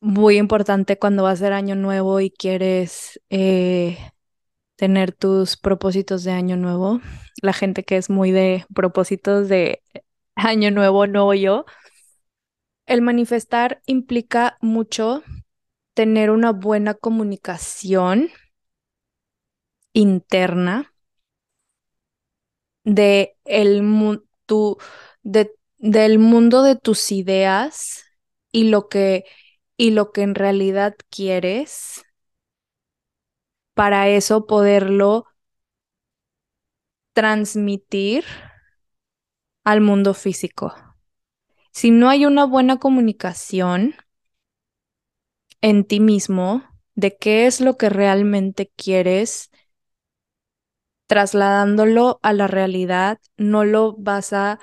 muy 0.00 0.38
importante 0.38 0.98
cuando 0.98 1.24
va 1.24 1.33
a 1.33 1.37
ser 1.37 1.52
año 1.52 1.74
nuevo 1.74 2.20
y 2.20 2.31
quieres 2.31 3.20
eh, 3.31 3.98
tener 4.76 5.12
tus 5.12 5.57
propósitos 5.57 6.24
de 6.24 6.33
año 6.33 6.57
nuevo. 6.57 7.00
La 7.42 7.52
gente 7.52 7.85
que 7.85 7.96
es 7.96 8.11
muy 8.11 8.31
de 8.31 8.64
propósitos 8.74 9.48
de 9.48 9.83
año 10.37 10.70
nuevo, 10.70 11.07
nuevo 11.07 11.35
yo. 11.35 11.64
El 12.87 13.02
manifestar 13.02 13.83
implica 13.87 14.57
mucho 14.61 15.22
tener 15.94 16.31
una 16.31 16.52
buena 16.52 16.94
comunicación 16.94 18.31
interna 19.92 20.94
de 22.85 23.37
el, 23.44 23.83
de, 25.22 25.55
del 25.79 26.18
mundo 26.18 26.62
de 26.62 26.77
tus 26.77 27.12
ideas 27.12 28.05
y 28.53 28.64
lo 28.70 28.88
que 28.88 29.24
y 29.77 29.90
lo 29.92 30.11
que 30.11 30.22
en 30.22 30.35
realidad 30.35 30.96
quieres 31.09 32.03
para 33.74 34.09
eso 34.09 34.46
poderlo 34.46 35.27
transmitir 37.12 38.24
al 39.64 39.81
mundo 39.81 40.14
físico. 40.14 40.74
Si 41.70 41.92
no 41.92 42.09
hay 42.09 42.27
una 42.27 42.44
buena 42.44 42.79
comunicación 42.79 43.94
en 45.61 45.85
ti 45.85 46.01
mismo 46.01 46.64
de 46.96 47.16
qué 47.16 47.46
es 47.46 47.61
lo 47.61 47.77
que 47.77 47.88
realmente 47.88 48.72
quieres, 48.74 49.51
trasladándolo 51.09 52.21
a 52.23 52.35
la 52.35 52.49
realidad, 52.49 53.21
no 53.38 53.64
lo 53.64 53.97
vas 53.99 54.35
a 54.35 54.61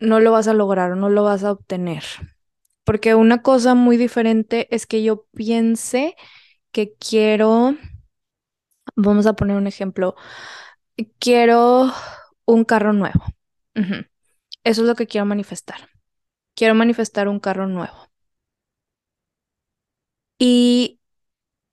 no 0.00 0.20
lo 0.20 0.32
vas 0.32 0.48
a 0.48 0.54
lograr 0.54 0.96
no 0.96 1.08
lo 1.08 1.24
vas 1.24 1.44
a 1.44 1.52
obtener. 1.52 2.04
Porque 2.84 3.14
una 3.14 3.42
cosa 3.42 3.74
muy 3.74 3.96
diferente 3.96 4.74
es 4.74 4.86
que 4.86 5.02
yo 5.02 5.26
piense 5.34 6.16
que 6.72 6.94
quiero, 6.98 7.76
vamos 8.96 9.26
a 9.26 9.34
poner 9.34 9.56
un 9.56 9.66
ejemplo, 9.66 10.14
quiero 11.18 11.92
un 12.46 12.64
carro 12.64 12.92
nuevo. 12.92 13.24
Eso 14.64 14.82
es 14.82 14.88
lo 14.88 14.94
que 14.94 15.06
quiero 15.08 15.26
manifestar. 15.26 15.88
Quiero 16.54 16.74
manifestar 16.74 17.28
un 17.28 17.40
carro 17.40 17.66
nuevo. 17.68 18.08
Y 20.38 21.00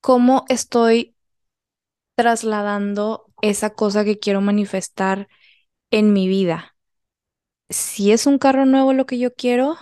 cómo 0.00 0.44
estoy 0.48 1.16
trasladando 2.14 3.25
esa 3.42 3.70
cosa 3.70 4.04
que 4.04 4.18
quiero 4.18 4.40
manifestar 4.40 5.28
en 5.90 6.12
mi 6.12 6.28
vida. 6.28 6.74
Si 7.68 8.12
es 8.12 8.26
un 8.26 8.38
carro 8.38 8.66
nuevo 8.66 8.92
lo 8.92 9.06
que 9.06 9.18
yo 9.18 9.34
quiero, 9.34 9.76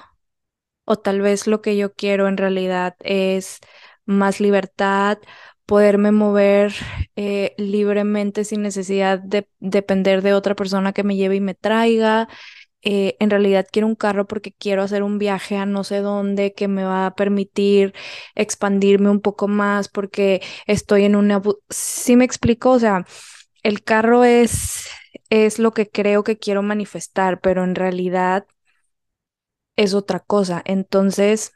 o 0.85 0.97
tal 0.99 1.21
vez 1.21 1.47
lo 1.47 1.63
que 1.63 1.77
yo 1.77 1.95
quiero 1.95 2.29
en 2.29 2.37
realidad 2.37 2.97
es 3.01 3.61
más 4.07 4.41
libertad, 4.41 5.19
poderme 5.67 6.13
mover 6.13 6.75
eh, 7.17 7.55
libremente 7.59 8.45
sin 8.45 8.63
necesidad 8.63 9.19
de 9.21 9.49
depender 9.61 10.23
de 10.23 10.35
otra 10.35 10.55
persona 10.55 10.93
que 10.93 11.05
me 11.05 11.17
lleve 11.17 11.37
y 11.37 11.41
me 11.41 11.55
traiga. 11.55 12.29
Eh, 12.83 13.17
en 13.21 13.31
realidad 13.31 13.67
quiero 13.73 13.89
un 13.89 13.97
carro 13.97 14.27
porque 14.27 14.53
quiero 14.53 14.83
hacer 14.83 15.03
un 15.03 15.19
viaje 15.19 15.57
a 15.59 15.67
no 15.67 15.85
sé 15.85 15.99
dónde 16.01 16.55
que 16.55 16.69
me 16.69 16.85
va 16.85 17.07
a 17.07 17.15
permitir 17.17 17.95
expandirme 18.37 19.11
un 19.11 19.21
poco 19.21 19.49
más 19.49 19.89
porque 19.89 20.43
estoy 20.67 21.05
en 21.05 21.17
una... 21.17 21.43
¿Sí 21.71 22.17
me 22.17 22.25
explico? 22.27 22.73
O 22.73 22.79
sea, 22.79 23.07
el 23.65 23.83
carro 23.85 24.25
es, 24.25 24.89
es 25.31 25.59
lo 25.59 25.73
que 25.73 25.91
creo 25.91 26.23
que 26.25 26.39
quiero 26.39 26.63
manifestar, 26.63 27.41
pero 27.41 27.65
en 27.65 27.75
realidad 27.75 28.47
es 29.77 29.95
otra 29.95 30.21
cosa. 30.21 30.63
Entonces, 30.65 31.53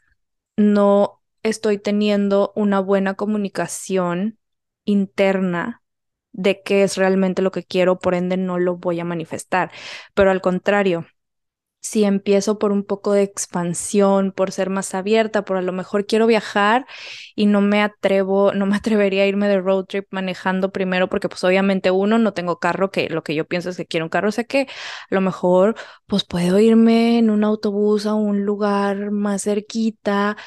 no 0.57 1.21
estoy 1.43 1.77
teniendo 1.79 2.53
una 2.55 2.79
buena 2.79 3.15
comunicación 3.15 4.39
interna 4.85 5.83
de 6.31 6.61
qué 6.63 6.83
es 6.83 6.97
realmente 6.97 7.41
lo 7.41 7.51
que 7.51 7.63
quiero, 7.65 7.99
por 7.99 8.15
ende 8.15 8.37
no 8.37 8.59
lo 8.59 8.77
voy 8.77 8.99
a 8.99 9.05
manifestar. 9.05 9.71
Pero 10.13 10.31
al 10.31 10.41
contrario, 10.41 11.07
si 11.81 12.03
empiezo 12.03 12.59
por 12.59 12.71
un 12.71 12.83
poco 12.83 13.13
de 13.13 13.23
expansión, 13.23 14.31
por 14.33 14.51
ser 14.51 14.69
más 14.69 14.93
abierta, 14.93 15.45
por 15.45 15.57
a 15.57 15.61
lo 15.61 15.71
mejor 15.71 16.05
quiero 16.05 16.27
viajar 16.27 16.85
y 17.35 17.45
no 17.45 17.61
me 17.61 17.81
atrevo, 17.81 18.53
no 18.53 18.65
me 18.65 18.75
atrevería 18.77 19.23
a 19.23 19.27
irme 19.27 19.47
de 19.47 19.59
road 19.61 19.85
trip 19.85 20.07
manejando 20.11 20.71
primero 20.71 21.09
porque 21.09 21.29
pues 21.29 21.43
obviamente 21.43 21.91
uno 21.91 22.17
no 22.19 22.33
tengo 22.33 22.59
carro, 22.59 22.91
que 22.91 23.09
lo 23.09 23.23
que 23.23 23.35
yo 23.35 23.45
pienso 23.47 23.69
es 23.69 23.77
que 23.77 23.85
quiero 23.85 24.05
un 24.05 24.09
carro, 24.09 24.29
o 24.29 24.31
sea 24.31 24.43
que 24.43 24.61
a 25.09 25.15
lo 25.15 25.21
mejor 25.21 25.75
pues 26.05 26.23
puedo 26.25 26.59
irme 26.59 27.17
en 27.19 27.29
un 27.29 27.43
autobús 27.43 28.05
a 28.05 28.13
un 28.13 28.45
lugar 28.45 29.11
más 29.11 29.43
cerquita, 29.43 30.37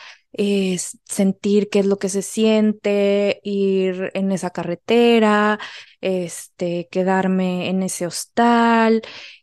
sentir 1.05 1.69
qué 1.71 1.81
es 1.81 1.87
lo 1.87 1.99
que 1.99 2.09
se 2.09 2.23
siente, 2.23 3.41
ir 3.45 4.11
en 4.15 4.33
esa 4.33 4.51
carretera, 4.51 5.59
este, 6.01 6.89
quedarme 6.91 7.69
en 7.69 7.83
ese 7.83 8.07
hostal 8.07 9.03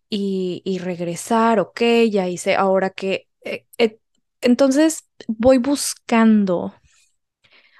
y, 0.10 0.80
regresar, 0.80 1.60
ok, 1.60 1.82
ya 2.12 2.28
hice, 2.28 2.56
ahora 2.56 2.90
que... 2.92 3.28
Eh, 3.44 3.66
eh, 3.78 4.00
entonces 4.42 5.10
voy 5.28 5.58
buscando 5.58 6.74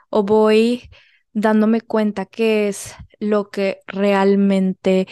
o 0.10 0.24
voy 0.24 0.90
dándome 1.34 1.82
cuenta 1.82 2.26
qué 2.26 2.68
es 2.68 2.96
lo 3.20 3.50
que 3.50 3.80
realmente 3.88 5.08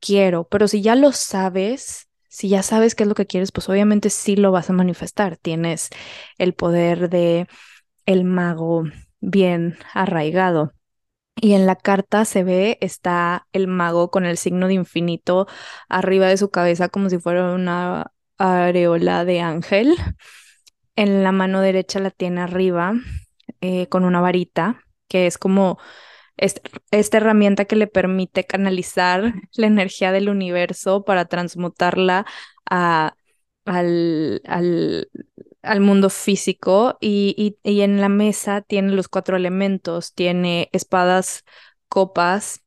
quiero, 0.00 0.48
pero 0.48 0.68
si 0.68 0.82
ya 0.82 0.96
lo 0.96 1.12
sabes, 1.12 2.08
si 2.28 2.48
ya 2.50 2.62
sabes 2.64 2.94
qué 2.96 3.04
es 3.04 3.10
lo 3.10 3.16
que 3.16 3.26
quieres, 3.26 3.52
pues 3.52 3.68
obviamente 3.70 4.10
sí 4.10 4.36
lo 4.36 4.52
vas 4.52 4.70
a 4.70 4.74
manifestar. 4.74 5.38
Tienes 5.38 5.90
el 6.38 6.54
poder 6.54 7.10
de 7.10 7.48
el 8.06 8.24
mago 8.24 8.84
bien 9.20 9.78
arraigado. 9.94 10.74
Y 11.38 11.52
en 11.52 11.66
la 11.66 11.76
carta 11.76 12.24
se 12.24 12.44
ve, 12.44 12.78
está 12.80 13.46
el 13.52 13.66
mago 13.68 14.10
con 14.10 14.24
el 14.24 14.38
signo 14.38 14.68
de 14.68 14.74
infinito 14.74 15.46
arriba 15.88 16.28
de 16.28 16.38
su 16.38 16.50
cabeza 16.50 16.88
como 16.88 17.10
si 17.10 17.18
fuera 17.18 17.52
una 17.54 18.12
areola 18.38 19.24
de 19.24 19.40
ángel. 19.40 19.94
En 20.96 21.22
la 21.22 21.32
mano 21.32 21.60
derecha 21.60 22.00
la 22.00 22.10
tiene 22.10 22.40
arriba 22.40 22.94
eh, 23.60 23.86
con 23.88 24.04
una 24.04 24.20
varita, 24.20 24.80
que 25.08 25.26
es 25.26 25.38
como 25.38 25.78
esta 26.36 27.16
herramienta 27.18 27.64
que 27.66 27.76
le 27.76 27.86
permite 27.86 28.44
canalizar 28.44 29.34
la 29.54 29.66
energía 29.66 30.12
del 30.12 30.28
universo 30.28 31.04
para 31.04 31.26
transmutarla 31.26 32.26
a, 32.68 33.14
al, 33.64 34.42
al, 34.46 35.08
al 35.66 35.80
mundo 35.80 36.10
físico 36.10 36.98
y, 37.00 37.58
en 37.64 38.00
la 38.00 38.08
mesa 38.08 38.62
tiene 38.62 38.92
los 38.92 39.08
cuatro 39.08 39.36
elementos, 39.36 40.14
tiene 40.14 40.70
espadas, 40.72 41.44
copas, 41.88 42.62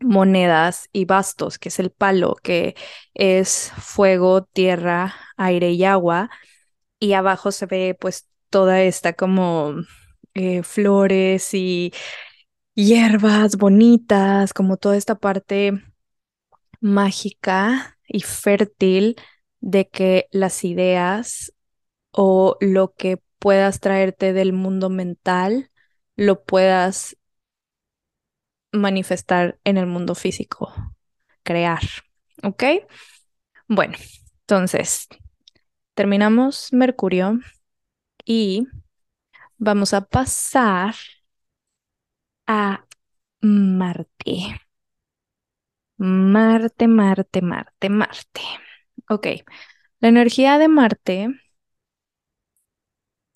monedas 0.00 0.88
y 0.92 1.04
bastos, 1.04 1.58
que 1.58 1.68
es 1.70 1.78
el 1.78 1.90
palo, 1.90 2.36
que 2.42 2.76
es 3.14 3.72
fuego, 3.78 4.44
tierra, 4.44 5.14
aire 5.36 5.72
y 5.72 5.84
agua. 5.84 6.30
Y 6.98 7.14
abajo 7.14 7.52
se 7.52 7.66
ve 7.66 7.96
pues 7.98 8.28
toda 8.50 8.82
esta 8.82 9.12
como 9.14 9.74
eh, 10.34 10.62
flores 10.62 11.54
y 11.54 11.92
hierbas 12.74 13.56
bonitas, 13.56 14.52
como 14.54 14.76
toda 14.76 14.96
esta 14.96 15.16
parte 15.16 15.82
mágica 16.80 17.98
y 18.08 18.20
fértil 18.20 19.16
de 19.60 19.88
que 19.88 20.28
las 20.32 20.64
ideas 20.64 21.52
o 22.12 22.56
lo 22.60 22.94
que 22.94 23.22
puedas 23.38 23.80
traerte 23.80 24.32
del 24.32 24.52
mundo 24.52 24.90
mental 24.90 25.70
lo 26.16 26.44
puedas 26.44 27.16
manifestar 28.72 29.58
en 29.64 29.76
el 29.76 29.86
mundo 29.86 30.14
físico, 30.14 30.72
crear, 31.42 31.82
¿ok? 32.42 32.64
Bueno, 33.68 33.96
entonces, 34.42 35.08
terminamos 35.94 36.72
Mercurio 36.72 37.40
y 38.24 38.68
vamos 39.58 39.94
a 39.94 40.02
pasar 40.06 40.94
a 42.46 42.84
Marte. 43.42 44.60
Marte, 45.98 46.88
Marte, 46.88 47.42
Marte, 47.42 47.90
Marte. 47.90 48.40
Ok, 49.08 49.26
la 50.00 50.08
energía 50.08 50.58
de 50.58 50.68
Marte 50.68 51.28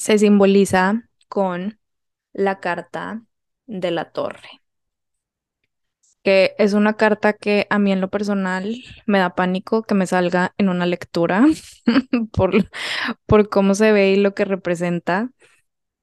se 0.05 0.19
simboliza 0.19 1.09
con 1.31 1.81
la 2.35 2.61
carta 2.61 3.23
de 3.65 3.91
la 3.91 4.13
torre, 4.13 4.61
que 6.23 6.55
es 6.59 6.75
una 6.75 6.99
carta 6.99 7.33
que 7.33 7.67
a 7.71 7.79
mí 7.79 7.91
en 7.91 8.03
lo 8.03 8.11
personal 8.11 8.77
me 9.07 9.19
da 9.19 9.35
pánico 9.35 9.83
que 9.83 9.95
me 9.95 10.07
salga 10.07 10.55
en 10.59 10.69
una 10.69 10.85
lectura 10.85 11.47
por, 12.33 12.71
por 13.25 13.49
cómo 13.49 13.75
se 13.75 13.93
ve 13.93 14.11
y 14.11 14.17
lo 14.17 14.35
que 14.35 14.45
representa. 14.45 15.31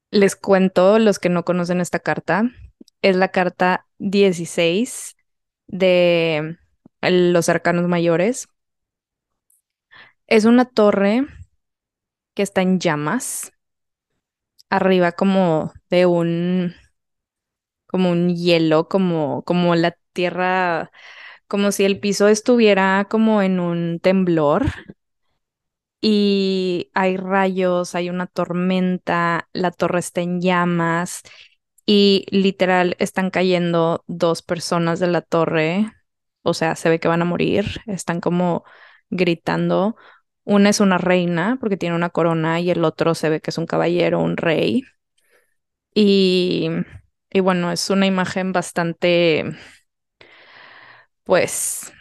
Les 0.10 0.36
cuento, 0.36 0.98
los 0.98 1.20
que 1.20 1.30
no 1.30 1.46
conocen 1.46 1.80
esta 1.80 2.00
carta, 2.00 2.50
es 3.04 3.16
la 3.16 3.28
carta 3.28 3.86
16 4.00 5.16
de 5.68 6.58
los 7.04 7.50
arcanos 7.50 7.88
mayores. 7.88 8.48
Es 10.26 10.46
una 10.46 10.66
torre 10.66 11.28
que 12.34 12.42
está 12.42 12.64
en 12.64 12.80
llamas 12.80 13.52
arriba 14.72 15.14
como 15.14 15.74
de 15.92 16.08
un, 16.08 16.76
como 17.88 18.12
un 18.12 18.36
hielo, 18.36 18.88
como, 18.88 19.44
como 19.44 19.76
la 19.76 19.96
tierra, 20.14 20.92
como 21.48 21.72
si 21.72 21.86
el 21.86 22.00
piso 22.00 22.28
estuviera 22.28 23.08
como 23.10 23.42
en 23.42 23.60
un 23.60 24.00
temblor. 24.02 24.66
Y 26.04 26.90
hay 26.96 27.18
rayos, 27.18 27.94
hay 27.96 28.10
una 28.10 28.26
tormenta, 28.28 29.48
la 29.54 29.72
torre 29.72 30.00
está 30.00 30.22
en 30.22 30.42
llamas 30.42 31.22
y 31.86 32.26
literal 32.32 32.96
están 33.00 33.30
cayendo 33.32 34.04
dos 34.08 34.42
personas 34.44 35.00
de 35.00 35.08
la 35.08 35.22
torre, 35.22 35.92
o 36.44 36.54
sea, 36.56 36.76
se 36.76 36.90
ve 36.90 37.00
que 37.00 37.08
van 37.08 37.22
a 37.22 37.26
morir, 37.26 37.66
están 37.88 38.20
como 38.22 38.64
gritando 39.12 39.96
una 40.46 40.70
es 40.70 40.80
una 40.80 40.98
reina 40.98 41.58
porque 41.60 41.78
tiene 41.78 41.96
una 41.96 42.10
corona 42.12 42.60
y 42.60 42.70
el 42.72 42.84
otro 42.86 43.16
se 43.16 43.30
ve 43.30 43.42
que 43.42 43.52
es 43.52 43.58
un 43.58 43.66
caballero, 43.68 44.20
un 44.20 44.38
rey. 44.38 44.84
Y, 45.94 46.70
y 47.30 47.40
bueno, 47.42 47.72
es 47.72 47.90
una 47.90 48.06
imagen 48.08 48.54
bastante, 48.54 49.44
pues, 51.24 51.92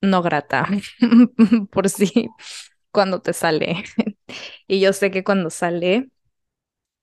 no 0.00 0.22
grata 0.22 0.68
por 1.72 1.88
sí 1.90 2.28
cuando 2.92 3.22
te 3.22 3.32
sale. 3.32 3.84
y 4.68 4.80
yo 4.80 4.92
sé 4.92 5.10
que 5.10 5.24
cuando 5.24 5.50
sale 5.50 6.10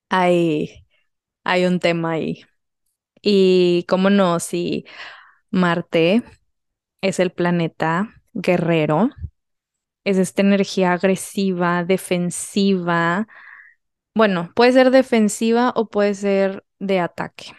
hay, 0.09 0.85
hay 1.43 1.65
un 1.65 1.79
tema 1.81 2.13
ahí. 2.13 2.43
Y 3.21 3.85
cómo 3.89 4.09
no, 4.11 4.39
si 4.39 4.85
Marte 5.51 6.23
es 7.01 7.19
el 7.19 7.31
planeta 7.31 8.15
guerrero, 8.33 9.11
es 10.07 10.17
esta 10.17 10.41
energía 10.41 10.93
agresiva, 10.93 11.83
defensiva. 11.83 13.27
Bueno, 14.15 14.53
puede 14.55 14.71
ser 14.71 14.89
defensiva 14.89 15.73
o 15.75 15.89
puede 15.89 16.13
ser 16.13 16.63
de 16.79 17.01
ataque. 17.01 17.51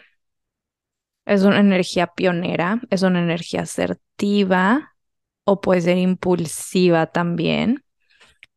Es 1.25 1.43
una 1.43 1.59
energía 1.59 2.07
pionera, 2.07 2.81
es 2.89 3.03
una 3.03 3.19
energía 3.21 3.61
asertiva 3.61 4.95
o 5.43 5.61
puede 5.61 5.81
ser 5.81 5.99
impulsiva 5.99 7.05
también. 7.05 7.83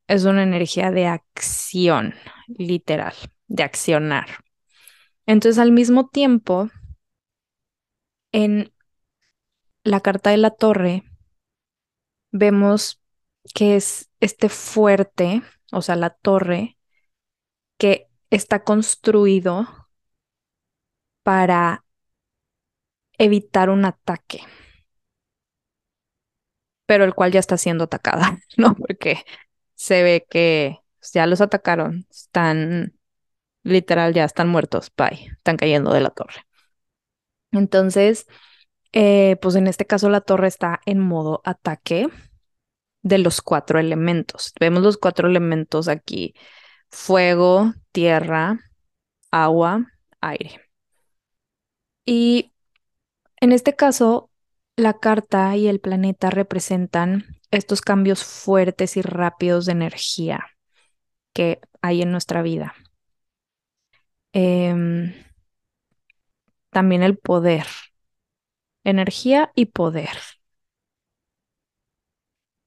Es 0.06 0.24
una 0.24 0.42
energía 0.42 0.90
de 0.90 1.06
acción, 1.06 2.14
literal, 2.46 3.14
de 3.48 3.62
accionar. 3.62 4.42
Entonces, 5.26 5.58
al 5.58 5.70
mismo 5.70 6.08
tiempo, 6.08 6.70
en 8.32 8.72
la 9.84 10.00
carta 10.00 10.30
de 10.30 10.38
la 10.38 10.50
torre, 10.50 11.02
vemos 12.30 13.01
que 13.54 13.76
es 13.76 14.10
este 14.20 14.48
fuerte, 14.48 15.42
o 15.72 15.82
sea, 15.82 15.96
la 15.96 16.10
torre, 16.10 16.78
que 17.78 18.08
está 18.30 18.64
construido 18.64 19.66
para 21.22 21.84
evitar 23.18 23.70
un 23.70 23.84
ataque, 23.84 24.40
pero 26.86 27.04
el 27.04 27.14
cual 27.14 27.32
ya 27.32 27.40
está 27.40 27.56
siendo 27.56 27.84
atacada, 27.84 28.38
¿no? 28.56 28.74
Porque 28.74 29.24
se 29.74 30.02
ve 30.02 30.26
que 30.28 30.78
ya 31.12 31.26
los 31.26 31.40
atacaron, 31.40 32.06
están 32.10 32.94
literal, 33.62 34.14
ya 34.14 34.24
están 34.24 34.48
muertos, 34.48 34.92
bye, 34.96 35.26
están 35.32 35.56
cayendo 35.56 35.92
de 35.92 36.00
la 36.00 36.10
torre. 36.10 36.46
Entonces, 37.52 38.26
eh, 38.92 39.36
pues 39.42 39.54
en 39.56 39.66
este 39.66 39.86
caso 39.86 40.08
la 40.10 40.20
torre 40.20 40.48
está 40.48 40.80
en 40.86 41.00
modo 41.00 41.42
ataque 41.44 42.08
de 43.02 43.18
los 43.18 43.42
cuatro 43.42 43.78
elementos. 43.78 44.52
Vemos 44.60 44.82
los 44.82 44.96
cuatro 44.96 45.28
elementos 45.28 45.88
aquí, 45.88 46.34
fuego, 46.90 47.74
tierra, 47.92 48.60
agua, 49.30 49.86
aire. 50.20 50.60
Y 52.04 52.52
en 53.40 53.52
este 53.52 53.74
caso, 53.74 54.30
la 54.76 54.98
carta 54.98 55.56
y 55.56 55.68
el 55.68 55.80
planeta 55.80 56.30
representan 56.30 57.26
estos 57.50 57.80
cambios 57.82 58.24
fuertes 58.24 58.96
y 58.96 59.02
rápidos 59.02 59.66
de 59.66 59.72
energía 59.72 60.46
que 61.32 61.60
hay 61.82 62.02
en 62.02 62.12
nuestra 62.12 62.42
vida. 62.42 62.74
Em, 64.32 65.12
también 66.70 67.02
el 67.02 67.18
poder, 67.18 67.66
energía 68.84 69.52
y 69.54 69.66
poder. 69.66 70.16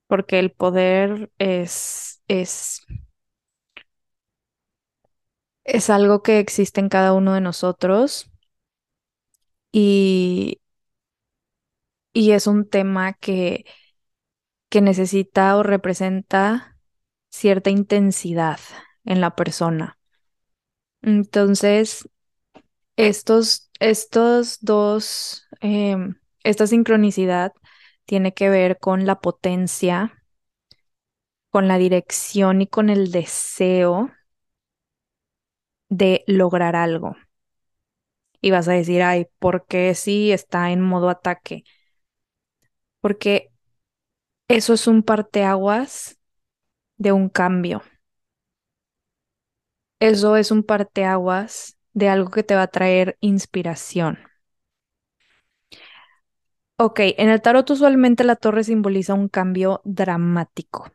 Porque 0.07 0.39
el 0.39 0.51
poder 0.51 1.31
es, 1.39 2.21
es, 2.27 2.81
es 5.63 5.89
algo 5.91 6.23
que 6.23 6.39
existe 6.39 6.79
en 6.79 6.89
cada 6.89 7.13
uno 7.13 7.33
de 7.33 7.41
nosotros 7.41 8.31
y, 9.71 10.59
y 12.13 12.31
es 12.31 12.47
un 12.47 12.67
tema 12.69 13.13
que, 13.13 13.65
que 14.69 14.81
necesita 14.81 15.55
o 15.57 15.63
representa 15.63 16.77
cierta 17.31 17.69
intensidad 17.69 18.59
en 19.05 19.21
la 19.21 19.35
persona. 19.35 19.97
Entonces, 21.01 22.09
estos, 22.97 23.69
estos 23.79 24.59
dos, 24.61 25.45
em, 25.61 26.15
esta 26.43 26.67
sincronicidad 26.67 27.53
tiene 28.05 28.33
que 28.33 28.49
ver 28.49 28.79
con 28.79 29.05
la 29.05 29.19
potencia, 29.19 30.23
con 31.49 31.67
la 31.67 31.79
dirección 31.79 32.61
y 32.61 32.67
con 32.67 32.89
el 32.91 33.11
deseo 33.11 34.11
de 35.89 36.23
lograr 36.27 36.75
algo. 36.75 37.15
Y 38.41 38.51
vas 38.51 38.67
a 38.67 38.73
decir, 38.73 39.01
ay, 39.01 39.27
¿por 39.39 39.65
qué 39.67 39.93
si 39.95 40.31
está 40.31 40.71
en 40.71 40.81
modo 40.81 41.09
ataque? 41.09 41.63
Porque 43.01 43.51
eso 44.47 44.73
es 44.73 44.87
un 44.87 45.03
parteaguas 45.03 46.19
de 46.97 47.11
un 47.13 47.29
cambio. 47.29 47.83
Eso 49.99 50.37
es 50.37 50.51
un 50.51 50.63
parteaguas 50.63 51.77
de 51.93 52.07
algo 52.09 52.31
que 52.31 52.43
te 52.43 52.55
va 52.55 52.63
a 52.63 52.67
traer 52.67 53.17
inspiración. 53.19 54.19
Ok, 56.77 56.99
en 57.17 57.29
el 57.29 57.41
tarot 57.41 57.69
usualmente 57.69 58.23
la 58.23 58.35
torre 58.35 58.63
simboliza 58.63 59.13
un 59.13 59.27
cambio 59.29 59.81
dramático. 59.85 60.89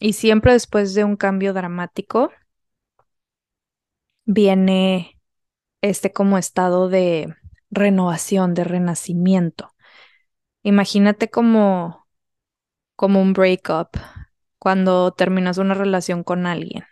Y 0.00 0.14
siempre 0.14 0.52
después 0.54 0.94
de 0.94 1.04
un 1.04 1.16
cambio 1.16 1.54
dramático 1.54 2.30
viene 4.24 5.20
este 5.82 6.12
como 6.12 6.38
estado 6.38 6.88
de 6.88 7.34
renovación, 7.70 8.54
de 8.54 8.64
renacimiento. 8.64 9.70
Imagínate 10.62 11.30
como, 11.30 12.06
como 12.96 13.22
un 13.22 13.32
breakup 13.34 13.90
cuando 14.58 15.12
terminas 15.12 15.58
una 15.58 15.74
relación 15.74 16.24
con 16.24 16.46
alguien. 16.46 16.84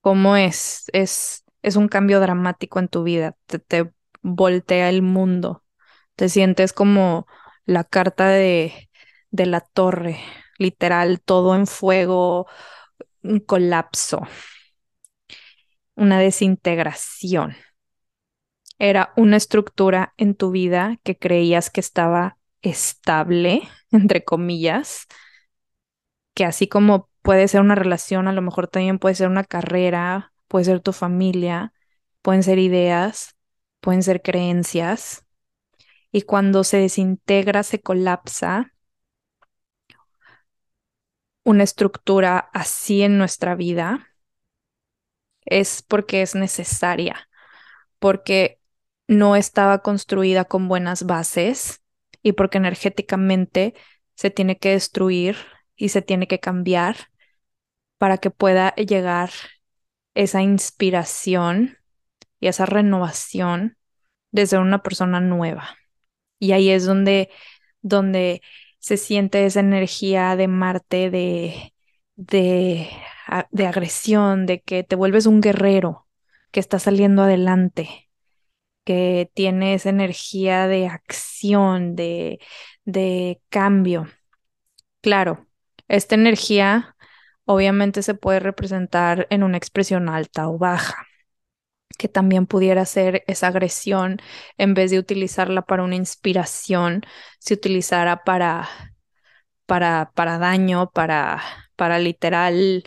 ¿Cómo 0.00 0.36
es? 0.36 0.84
Es, 0.92 1.44
es 1.62 1.76
un 1.76 1.88
cambio 1.88 2.20
dramático 2.20 2.78
en 2.78 2.88
tu 2.88 3.02
vida, 3.02 3.36
te, 3.46 3.58
te 3.58 3.92
voltea 4.22 4.88
el 4.88 5.02
mundo, 5.02 5.64
te 6.18 6.28
sientes 6.28 6.72
como 6.74 7.28
la 7.64 7.84
carta 7.84 8.28
de, 8.28 8.90
de 9.30 9.46
la 9.46 9.60
torre, 9.60 10.18
literal, 10.58 11.20
todo 11.22 11.54
en 11.54 11.68
fuego, 11.68 12.48
un 13.22 13.40
colapso, 13.40 14.22
una 15.96 16.18
desintegración. 16.18 17.54
Era 18.80 19.12
una 19.16 19.36
estructura 19.36 20.14
en 20.16 20.34
tu 20.34 20.50
vida 20.50 20.98
que 21.04 21.16
creías 21.18 21.70
que 21.70 21.80
estaba 21.80 22.38
estable, 22.62 23.62
entre 23.92 24.24
comillas, 24.24 25.06
que 26.34 26.44
así 26.44 26.68
como 26.68 27.10
puede 27.22 27.48
ser 27.48 27.60
una 27.60 27.74
relación, 27.74 28.28
a 28.28 28.32
lo 28.32 28.42
mejor 28.42 28.68
también 28.68 28.98
puede 28.98 29.14
ser 29.14 29.28
una 29.28 29.44
carrera, 29.44 30.32
puede 30.48 30.64
ser 30.66 30.80
tu 30.80 30.92
familia, 30.92 31.72
pueden 32.22 32.42
ser 32.42 32.58
ideas, 32.58 33.36
pueden 33.80 34.02
ser 34.02 34.22
creencias. 34.22 35.26
Y 36.12 36.22
cuando 36.22 36.64
se 36.64 36.78
desintegra, 36.78 37.62
se 37.62 37.80
colapsa 37.80 38.72
una 41.44 41.64
estructura 41.64 42.50
así 42.52 43.02
en 43.02 43.18
nuestra 43.18 43.54
vida, 43.54 44.08
es 45.44 45.82
porque 45.82 46.22
es 46.22 46.34
necesaria, 46.34 47.28
porque 47.98 48.60
no 49.06 49.36
estaba 49.36 49.82
construida 49.82 50.44
con 50.44 50.68
buenas 50.68 51.04
bases 51.06 51.82
y 52.22 52.32
porque 52.32 52.58
energéticamente 52.58 53.74
se 54.14 54.30
tiene 54.30 54.58
que 54.58 54.70
destruir 54.70 55.36
y 55.76 55.88
se 55.88 56.02
tiene 56.02 56.26
que 56.28 56.40
cambiar 56.40 56.96
para 57.98 58.18
que 58.18 58.30
pueda 58.30 58.74
llegar 58.74 59.30
esa 60.14 60.42
inspiración 60.42 61.78
y 62.40 62.48
esa 62.48 62.66
renovación 62.66 63.76
desde 64.30 64.58
una 64.58 64.82
persona 64.82 65.20
nueva. 65.20 65.76
Y 66.38 66.52
ahí 66.52 66.70
es 66.70 66.84
donde, 66.86 67.30
donde 67.82 68.42
se 68.78 68.96
siente 68.96 69.44
esa 69.46 69.60
energía 69.60 70.36
de 70.36 70.48
Marte, 70.48 71.10
de, 71.10 71.74
de, 72.16 72.88
de 73.50 73.66
agresión, 73.66 74.46
de 74.46 74.60
que 74.62 74.84
te 74.84 74.96
vuelves 74.96 75.26
un 75.26 75.40
guerrero 75.40 76.06
que 76.52 76.60
está 76.60 76.78
saliendo 76.78 77.22
adelante, 77.22 78.08
que 78.84 79.30
tiene 79.34 79.74
esa 79.74 79.90
energía 79.90 80.66
de 80.68 80.86
acción, 80.88 81.96
de, 81.96 82.40
de 82.84 83.40
cambio. 83.50 84.08
Claro, 85.02 85.46
esta 85.88 86.14
energía 86.16 86.96
obviamente 87.46 88.02
se 88.02 88.14
puede 88.14 88.40
representar 88.40 89.26
en 89.30 89.44
una 89.44 89.58
expresión 89.58 90.10
alta 90.10 90.48
o 90.48 90.58
baja, 90.58 91.07
que 91.98 92.08
también 92.08 92.46
pudiera 92.46 92.86
ser 92.86 93.24
esa 93.26 93.48
agresión 93.48 94.18
en 94.58 94.74
vez 94.74 94.90
de 94.90 94.98
utilizarla 94.98 95.62
para 95.62 95.84
una 95.84 95.96
inspiración, 95.96 97.02
se 97.40 97.54
utilizara 97.54 98.24
para, 98.24 98.68
para, 99.66 100.12
para 100.14 100.38
daño, 100.38 100.90
para, 100.92 101.42
para 101.76 101.98
literal 101.98 102.84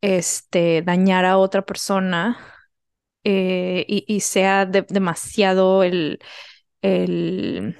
este, 0.00 0.82
dañar 0.82 1.24
a 1.26 1.38
otra 1.38 1.62
persona 1.62 2.38
eh, 3.24 3.84
y, 3.88 4.20
sea 4.20 4.66
demasiado 4.66 5.82
el, 5.82 6.18
el, 6.82 7.76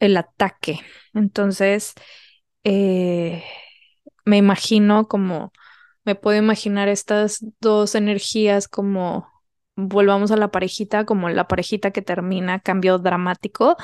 el 0.00 0.16
ataque. 0.16 0.80
Entonces, 1.14 1.94
eh, 2.64 3.44
me 4.24 4.36
imagino 4.38 5.08
como, 5.08 5.52
me 6.04 6.14
puedo 6.14 6.38
imaginar 6.38 6.88
estas 6.88 7.44
dos 7.60 7.94
energías 7.94 8.68
como, 8.68 9.28
volvamos 9.76 10.30
a 10.30 10.36
la 10.36 10.50
parejita, 10.50 11.04
como 11.04 11.28
la 11.28 11.48
parejita 11.48 11.90
que 11.90 12.02
termina, 12.02 12.60
cambio 12.60 12.98
dramático. 12.98 13.76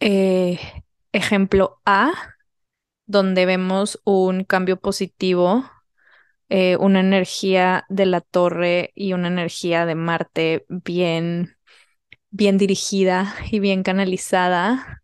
Eh, 0.00 0.58
ejemplo 1.12 1.80
A, 1.86 2.12
donde 3.06 3.46
vemos 3.46 4.00
un 4.04 4.44
cambio 4.44 4.78
positivo, 4.80 5.64
eh, 6.48 6.76
una 6.78 7.00
energía 7.00 7.84
de 7.88 8.06
la 8.06 8.20
torre 8.20 8.92
y 8.94 9.12
una 9.14 9.28
energía 9.28 9.86
de 9.86 9.94
Marte 9.94 10.66
bien, 10.68 11.56
bien 12.30 12.58
dirigida 12.58 13.34
y 13.50 13.60
bien 13.60 13.82
canalizada 13.82 15.03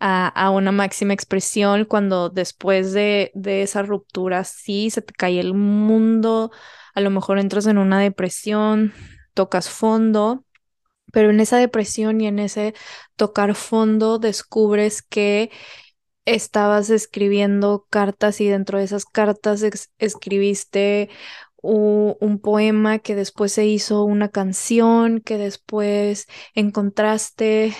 a, 0.00 0.50
una 0.50 0.72
máxima 0.72 1.12
expresión 1.12 1.84
cuando 1.84 2.30
después 2.30 2.92
de, 2.92 3.30
de 3.34 3.62
esa 3.62 3.82
ruptura 3.82 4.44
sí 4.44 4.90
se 4.90 5.02
te 5.02 5.12
cae 5.12 5.38
el 5.40 5.54
mundo, 5.54 6.50
a 6.94 7.00
lo 7.00 7.10
mejor 7.10 7.38
entras 7.38 7.66
en 7.66 7.78
una 7.78 8.00
depresión, 8.00 8.92
tocas 9.34 9.68
fondo, 9.68 10.44
pero 11.12 11.30
en 11.30 11.40
esa 11.40 11.58
depresión 11.58 12.20
y 12.20 12.26
en 12.26 12.38
ese 12.38 12.74
tocar 13.16 13.54
fondo 13.54 14.18
descubres 14.18 15.02
que 15.02 15.50
estabas 16.24 16.90
escribiendo 16.90 17.86
cartas 17.90 18.40
y 18.40 18.48
dentro 18.48 18.78
de 18.78 18.84
esas 18.84 19.04
cartas 19.04 19.64
escribiste 19.98 21.10
un 21.62 22.38
poema 22.40 23.00
que 23.00 23.14
después 23.14 23.52
se 23.52 23.66
hizo 23.66 24.04
una 24.04 24.30
canción, 24.30 25.20
que 25.20 25.36
después 25.36 26.26
encontraste 26.54 27.74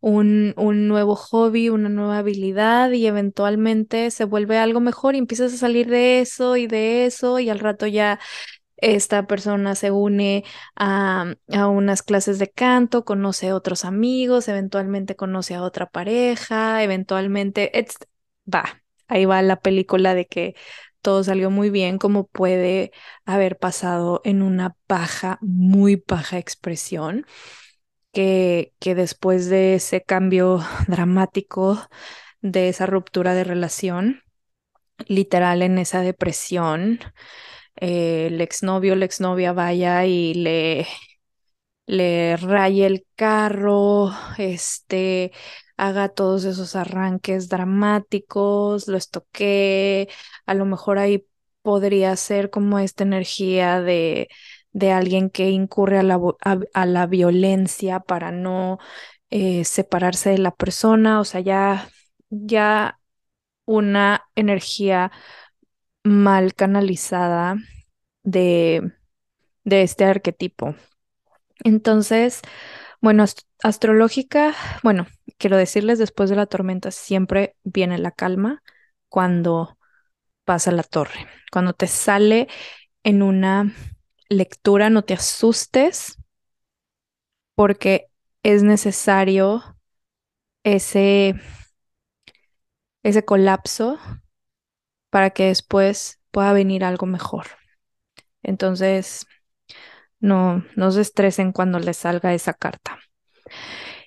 un, 0.00 0.54
un, 0.56 0.88
nuevo 0.88 1.14
hobby, 1.16 1.68
una 1.68 1.88
nueva 1.88 2.18
habilidad 2.18 2.90
y 2.92 3.06
eventualmente 3.06 4.10
se 4.10 4.24
vuelve 4.24 4.58
algo 4.58 4.80
mejor 4.80 5.14
y 5.14 5.18
empiezas 5.18 5.52
a 5.54 5.56
salir 5.58 5.88
de 5.88 6.20
eso 6.20 6.56
y 6.56 6.66
de 6.66 7.06
eso 7.06 7.38
y 7.38 7.50
al 7.50 7.58
rato 7.60 7.86
ya 7.86 8.18
esta 8.76 9.26
persona 9.26 9.74
se 9.74 9.90
une 9.90 10.44
a, 10.76 11.34
a 11.52 11.66
unas 11.68 12.02
clases 12.02 12.38
de 12.38 12.48
canto, 12.50 13.04
conoce 13.04 13.50
a 13.50 13.54
otros 13.56 13.84
amigos, 13.84 14.48
eventualmente 14.48 15.16
conoce 15.16 15.54
a 15.54 15.62
otra 15.62 15.86
pareja, 15.90 16.82
eventualmente 16.82 17.70
va, 18.52 18.82
ahí 19.08 19.24
va 19.24 19.42
la 19.42 19.60
película 19.60 20.14
de 20.14 20.26
que 20.26 20.54
todo 21.02 21.24
salió 21.24 21.50
muy 21.50 21.70
bien, 21.70 21.98
como 21.98 22.26
puede 22.26 22.92
haber 23.24 23.58
pasado 23.58 24.20
en 24.24 24.42
una 24.42 24.76
baja, 24.88 25.38
muy 25.42 26.02
baja 26.06 26.38
expresión 26.38 27.26
que, 28.12 28.72
que 28.80 28.94
después 28.94 29.48
de 29.48 29.74
ese 29.76 30.02
cambio 30.02 30.60
dramático 30.88 31.80
de 32.42 32.68
esa 32.70 32.86
ruptura 32.86 33.34
de 33.34 33.44
relación, 33.44 34.22
literal 35.08 35.62
en 35.62 35.78
esa 35.78 36.02
depresión. 36.02 37.00
Eh, 37.76 38.28
el 38.28 38.40
exnovio, 38.40 38.96
la 38.96 39.06
exnovia 39.06 39.52
vaya 39.52 40.04
y 40.06 40.34
le, 40.34 40.86
le 41.86 42.36
raye 42.36 42.86
el 42.86 43.06
carro, 43.16 44.10
este, 44.38 45.32
haga 45.76 46.08
todos 46.08 46.44
esos 46.44 46.76
arranques 46.76 47.48
dramáticos, 47.48 48.86
lo 48.88 48.96
estoquee, 48.96 50.08
a 50.46 50.54
lo 50.54 50.66
mejor 50.66 50.98
ahí 50.98 51.26
podría 51.62 52.14
ser 52.16 52.50
como 52.50 52.78
esta 52.78 53.02
energía 53.04 53.80
de, 53.80 54.28
de 54.72 54.92
alguien 54.92 55.30
que 55.30 55.50
incurre 55.50 55.98
a 55.98 56.02
la, 56.02 56.20
a, 56.74 56.86
la 56.86 57.06
violencia 57.06 58.00
para 58.00 58.30
no 58.32 58.78
eh, 59.30 59.64
separarse 59.64 60.30
de 60.30 60.38
la 60.38 60.52
persona, 60.54 61.20
o 61.20 61.24
sea, 61.24 61.40
ya, 61.40 61.88
ya 62.30 63.00
una 63.66 64.24
energía 64.36 65.12
mal 66.04 66.54
canalizada 66.54 67.56
de, 68.22 68.92
de 69.64 69.82
este 69.82 70.04
arquetipo. 70.04 70.74
Entonces, 71.64 72.42
bueno, 73.00 73.24
astrológica, 73.62 74.54
bueno, 74.82 75.06
quiero 75.38 75.56
decirles, 75.56 75.98
después 75.98 76.30
de 76.30 76.36
la 76.36 76.46
tormenta 76.46 76.90
siempre 76.90 77.56
viene 77.64 77.98
la 77.98 78.12
calma 78.12 78.62
cuando 79.08 79.78
pasa 80.44 80.72
la 80.72 80.82
torre. 80.82 81.28
Cuando 81.52 81.74
te 81.74 81.86
sale 81.86 82.48
en 83.04 83.22
una 83.22 83.74
lectura, 84.30 84.88
no 84.88 85.02
te 85.02 85.12
asustes 85.14 86.16
porque 87.54 88.06
es 88.42 88.62
necesario 88.62 89.62
ese, 90.64 91.34
ese 93.02 93.24
colapso 93.24 93.98
para 95.10 95.30
que 95.30 95.46
después 95.46 96.20
pueda 96.30 96.52
venir 96.52 96.84
algo 96.84 97.06
mejor. 97.06 97.46
Entonces, 98.42 99.26
no, 100.20 100.64
no 100.76 100.90
se 100.92 101.02
estresen 101.02 101.52
cuando 101.52 101.78
les 101.78 101.98
salga 101.98 102.34
esa 102.34 102.54
carta. 102.54 102.98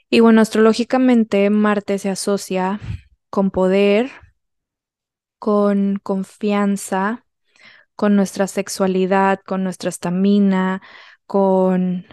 Y 0.09 0.19
bueno, 0.19 0.41
astrológicamente 0.41 1.49
Marte 1.49 1.97
se 1.97 2.09
asocia 2.09 2.79
con 3.29 3.49
poder, 3.51 4.11
con 5.39 5.97
confianza, 6.01 7.22
con 8.03 8.17
nuestra 8.17 8.47
sexualidad, 8.47 9.39
con 9.45 9.63
nuestra 9.63 9.87
estamina, 9.87 10.81
con 11.25 12.05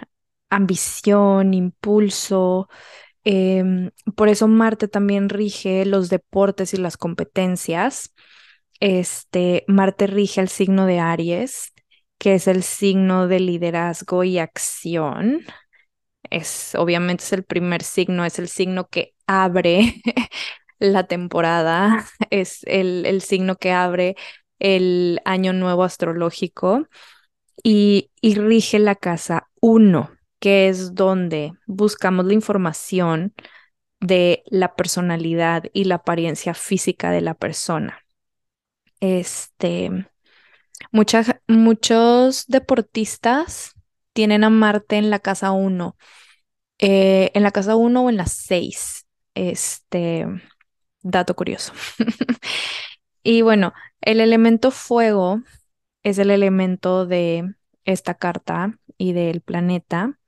ambición, 0.49 1.53
impulso. 1.53 2.69
Em, 3.25 3.91
por 4.15 4.29
eso 4.29 4.47
Marte 4.47 4.87
también 4.87 5.29
rige 5.29 5.85
los 5.87 6.09
deportes 6.09 6.75
y 6.75 6.77
las 6.77 6.97
competencias. 6.97 8.15
Este, 8.79 9.65
Marte 9.67 10.07
rige 10.07 10.41
el 10.41 10.49
signo 10.49 10.87
de 10.87 11.01
Aries, 11.01 11.73
que 12.19 12.35
es 12.35 12.47
el 12.47 12.63
signo 12.63 13.27
de 13.27 13.41
liderazgo 13.41 14.23
y 14.23 14.39
acción. 14.39 15.41
Es, 16.31 16.77
obviamente 16.77 17.25
es 17.25 17.33
el 17.33 17.43
primer 17.43 17.83
signo, 17.83 18.25
es 18.25 18.39
el 18.39 18.47
signo 18.47 18.87
que 18.87 19.15
abre 19.27 20.01
la 20.79 21.09
temporada, 21.09 22.07
es 22.31 22.61
el, 22.63 23.07
el 23.07 23.23
signo 23.23 23.57
que 23.57 23.73
abre 23.73 24.15
el 24.61 25.21
año 25.25 25.53
nuevo 25.53 25.83
astrológico 25.83 26.87
y, 27.63 28.11
rige 28.23 28.79
la 28.79 28.95
casa 28.95 29.49
1, 29.61 30.11
que 30.39 30.69
es 30.69 30.95
donde 30.95 31.53
buscamos 31.67 32.27
la 32.27 32.35
información 32.35 33.35
de 34.01 34.45
la 34.47 34.75
personalidad 34.77 35.65
y 35.73 35.85
la 35.85 35.97
apariencia 35.97 36.55
física 36.55 37.11
de 37.11 37.21
la 37.21 37.35
persona. 37.35 37.99
Este, 39.01 40.07
muchos 40.93 42.47
deportistas 42.47 43.75
tienen 44.13 44.45
a 44.45 44.51
Marte 44.51 44.97
en 44.97 45.11
la 45.11 45.19
casa 45.19 45.51
1, 45.53 45.97
eh, 46.79 47.31
en 47.35 47.43
la 47.43 47.51
casa 47.51 47.77
1 47.77 48.05
o 48.05 48.11
en 48.11 48.17
la 48.17 48.27
6. 48.27 49.07
Este, 49.35 50.27
dato 51.03 51.35
curioso. 51.35 51.73
y 53.23 53.43
bueno, 53.43 53.73
el 54.01 54.21
elemento 54.21 54.71
fuego 54.71 55.43
es 56.03 56.19
el 56.19 56.31
elemento 56.31 57.07
de 57.07 57.55
esta 57.85 58.15
carta 58.15 58.79
y 58.99 59.13
del 59.13 59.41
planeta 59.43 60.19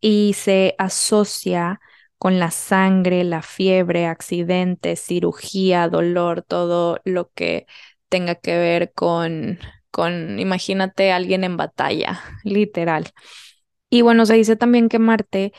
y 0.00 0.34
se 0.34 0.74
asocia 0.78 1.80
con 2.18 2.38
la 2.38 2.50
sangre, 2.50 3.24
la 3.24 3.42
fiebre, 3.42 4.06
accidentes, 4.06 5.00
cirugía, 5.00 5.88
dolor, 5.88 6.42
todo 6.42 7.00
lo 7.04 7.30
que 7.32 7.66
tenga 8.08 8.34
que 8.34 8.58
ver 8.58 8.92
con, 8.94 9.58
con, 9.90 10.38
imagínate 10.38 11.12
alguien 11.12 11.44
en 11.44 11.56
batalla, 11.56 12.20
literal. 12.44 13.08
Y 13.90 14.02
bueno, 14.02 14.26
se 14.26 14.34
dice 14.34 14.56
también 14.56 14.88
que 14.88 14.98
Marte 14.98 15.52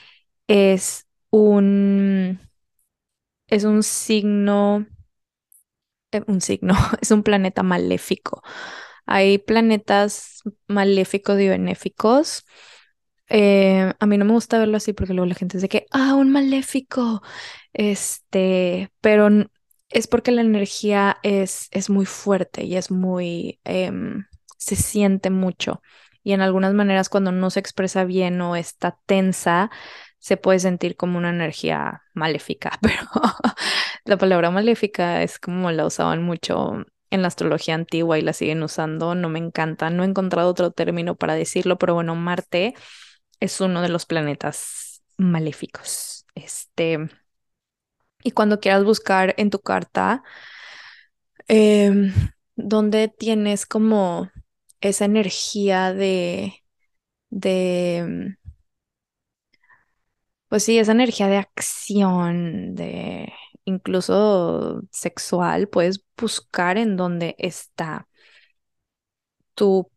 es 0.48 1.08
un, 1.32 2.40
es 3.48 3.64
un 3.64 3.84
signo, 3.84 4.86
un 6.28 6.42
signo, 6.42 6.76
es 7.02 7.12
un 7.12 7.24
planeta 7.24 7.64
maléfico. 7.64 8.42
Hay 9.06 9.38
planetas 9.40 10.42
maléficos 10.68 11.40
y 11.40 11.48
benéficos. 11.48 12.46
Eh, 13.30 13.94
a 14.00 14.06
mí 14.06 14.18
no 14.18 14.26
me 14.26 14.34
gusta 14.34 14.60
verlo 14.60 14.78
así 14.78 14.94
porque 14.94 15.14
luego 15.14 15.28
la 15.28 15.36
gente 15.36 15.58
dice 15.58 15.70
que, 15.70 15.86
ah, 15.92 16.16
un 16.16 16.32
maléfico. 16.32 17.22
Este, 17.74 18.92
pero 19.02 19.30
es 19.90 20.08
porque 20.08 20.32
la 20.32 20.42
energía 20.42 21.18
es, 21.24 21.68
es 21.72 21.90
muy 21.90 22.06
fuerte 22.06 22.64
y 22.64 22.76
es 22.76 22.92
muy, 22.92 23.60
em, 23.64 24.26
se 24.58 24.76
siente 24.76 25.30
mucho. 25.30 25.82
Y 26.24 26.34
en 26.34 26.42
algunas 26.42 26.74
maneras 26.74 27.10
cuando 27.10 27.32
no 27.32 27.50
se 27.50 27.60
expresa 27.60 28.04
bien 28.06 28.40
o 28.42 28.56
está 28.56 28.98
tensa, 29.06 29.72
se 30.22 30.38
puede 30.38 30.60
sentir 30.60 30.96
como 30.96 31.18
una 31.18 31.32
energía 31.32 32.04
maléfica, 32.14 32.78
pero 32.82 33.08
la 34.06 34.18
palabra 34.18 34.52
maléfica 34.52 35.24
es 35.24 35.40
como 35.40 35.72
la 35.72 35.86
usaban 35.86 36.24
mucho 36.24 36.86
en 37.10 37.22
la 37.22 37.28
astrología 37.28 37.76
antigua 37.76 38.18
y 38.18 38.22
la 38.22 38.32
siguen 38.34 38.64
usando, 38.64 39.16
no 39.16 39.30
me 39.30 39.40
encanta, 39.40 39.90
no 39.90 40.04
he 40.04 40.08
encontrado 40.08 40.50
otro 40.50 40.72
término 40.72 41.16
para 41.16 41.36
decirlo, 41.36 41.78
pero 41.78 41.96
bueno, 41.96 42.16
Marte 42.16 42.76
es 43.40 43.60
uno 43.60 43.82
de 43.82 43.90
los 43.90 44.06
planetas 44.06 45.04
maléficos. 45.18 46.26
Este, 46.36 47.10
y 48.24 48.32
cuando 48.32 48.60
quieras 48.60 48.84
buscar 48.84 49.34
en 49.38 49.50
tu 49.50 49.60
carta, 49.60 50.24
em, 51.48 52.14
donde 52.56 53.08
tienes 53.08 53.66
como 53.66 54.30
esa 54.82 55.06
energía 55.06 55.94
de, 55.94 56.64
de, 57.30 58.38
pues 60.52 60.66
sí, 60.66 60.78
esa 60.80 60.94
energía 60.94 61.30
de 61.30 61.38
acción, 61.38 62.76
de 62.76 63.34
incluso 63.66 64.82
sexual, 64.92 65.70
puedes 65.70 66.04
buscar 66.18 66.78
en 66.78 66.98
dónde 66.98 67.36
está 67.40 68.10
tu 69.56 69.90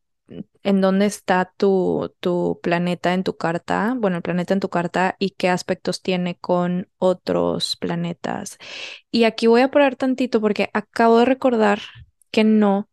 en 0.64 0.80
dónde 0.80 1.06
está 1.06 1.52
tu, 1.58 2.14
tu 2.20 2.60
planeta 2.62 3.14
en 3.14 3.24
tu 3.24 3.36
carta, 3.36 3.94
bueno, 3.98 4.16
el 4.18 4.22
planeta 4.22 4.54
en 4.54 4.60
tu 4.60 4.70
carta 4.70 5.16
y 5.18 5.30
qué 5.32 5.50
aspectos 5.50 6.02
tiene 6.02 6.36
con 6.38 6.88
otros 6.98 7.76
planetas. 7.76 8.58
Y 9.10 9.24
aquí 9.24 9.46
voy 9.48 9.62
a 9.62 9.70
parar 9.70 9.96
tantito 9.96 10.40
porque 10.40 10.70
acabo 10.74 11.18
de 11.20 11.26
recordar 11.26 11.80
que 12.32 12.44
no 12.44 12.88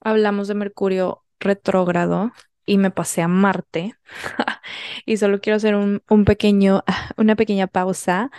hablamos 0.00 0.48
de 0.48 0.54
Mercurio 0.56 1.24
retrógrado 1.40 2.32
y 2.66 2.78
me 2.78 2.90
pasé 2.90 3.22
a 3.22 3.28
Marte. 3.28 3.94
y 5.06 5.16
solo 5.18 5.40
quiero 5.40 5.56
hacer 5.56 5.74
un, 5.76 6.02
un 6.08 6.24
pequeño, 6.24 6.84
una 7.16 7.36
pequeña 7.36 7.66
pausa 7.68 8.30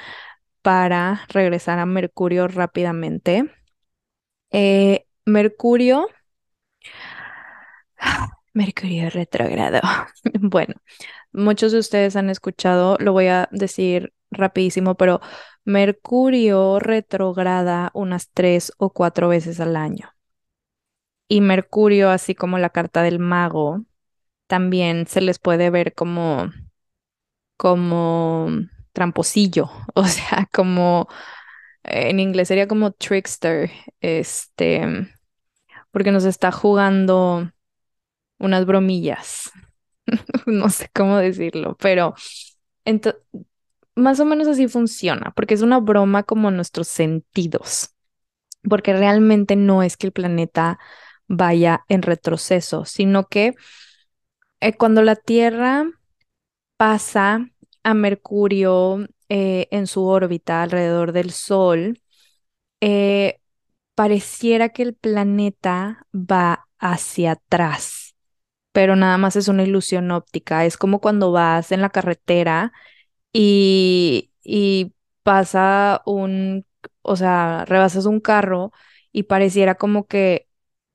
para 0.62 1.26
regresar 1.30 1.80
a 1.80 1.86
Mercurio 1.86 2.48
rápidamente. 2.48 3.52
Eh, 4.52 5.06
Mercurio 5.26 6.08
Mercurio 8.54 9.10
retrógrado. 9.10 9.80
Bueno, 10.42 10.76
muchos 11.32 11.72
de 11.72 11.80
ustedes 11.80 12.16
han 12.16 12.30
escuchado, 12.30 12.98
lo 13.00 13.14
voy 13.14 13.28
a 13.28 13.50
decir 13.52 14.14
rapidísimo, 14.32 14.96
pero 14.96 15.22
Mercurio 15.66 16.80
retrograda 16.80 17.92
unas 17.94 18.30
tres 18.34 18.74
o 18.78 18.92
cuatro 18.92 19.30
veces 19.30 19.60
al 19.60 19.76
año. 19.76 20.10
Y 21.30 21.42
Mercurio, 21.42 22.10
así 22.10 22.36
como 22.36 22.58
la 22.58 22.70
carta 22.70 23.02
del 23.04 23.20
mago, 23.20 23.82
también 24.48 25.08
se 25.08 25.22
les 25.22 25.40
puede 25.40 25.70
ver 25.70 25.94
como, 25.94 26.52
como 27.58 28.50
tramposillo, 28.94 29.70
o 29.96 30.06
sea, 30.06 30.48
como 30.54 31.08
en 31.84 32.20
inglés 32.20 32.50
sería 32.50 32.68
como 32.68 32.92
trickster, 32.92 33.72
este, 34.02 35.10
porque 35.92 36.12
nos 36.12 36.26
está 36.26 36.52
jugando 36.52 37.52
unas 38.40 38.66
bromillas. 38.66 39.52
no 40.48 40.70
sé 40.70 40.90
cómo 40.94 41.18
decirlo, 41.18 41.78
pero 41.80 42.16
más 43.96 44.20
o 44.20 44.26
menos 44.26 44.48
así 44.48 44.68
funciona, 44.68 45.32
porque 45.36 45.54
es 45.54 45.62
una 45.62 45.80
broma 45.80 46.24
como 46.24 46.52
nuestros 46.52 46.88
sentidos, 46.88 47.96
porque 48.70 48.94
realmente 48.94 49.56
no 49.56 49.84
es 49.84 49.98
que 49.98 50.08
el 50.08 50.14
planeta 50.14 50.80
vaya 51.28 51.84
en 51.90 52.02
retroceso, 52.04 52.86
sino 52.86 53.28
que 53.28 53.54
eh, 54.62 54.74
cuando 54.78 55.02
la 55.02 55.16
Tierra 55.16 55.86
pasa 56.78 57.50
a 57.84 57.94
Mercurio 57.94 59.08
eh, 59.30 59.68
en 59.72 59.88
su 59.88 60.06
órbita 60.06 60.64
alrededor 60.64 61.12
del 61.14 61.32
Sol, 61.32 62.02
eh, 62.82 63.40
pareciera 63.96 64.70
que 64.70 64.84
el 64.84 64.96
planeta 64.96 66.08
va 66.14 66.68
hacia 66.80 67.34
atrás, 67.34 68.16
pero 68.72 68.96
nada 68.96 69.18
más 69.18 69.36
es 69.36 69.48
una 69.50 69.64
ilusión 69.64 70.12
óptica. 70.12 70.66
Es 70.66 70.78
como 70.78 71.02
cuando 71.02 71.32
vas 71.32 71.72
en 71.72 71.82
la 71.82 71.90
carretera 71.90 72.74
y, 73.34 74.32
y 74.44 74.94
pasa 75.24 76.02
un, 76.06 76.66
o 77.02 77.16
sea, 77.16 77.66
rebasas 77.66 78.06
un 78.06 78.20
carro 78.22 78.72
y 79.12 79.24
pareciera 79.24 79.76
como 79.76 80.08
que 80.08 80.48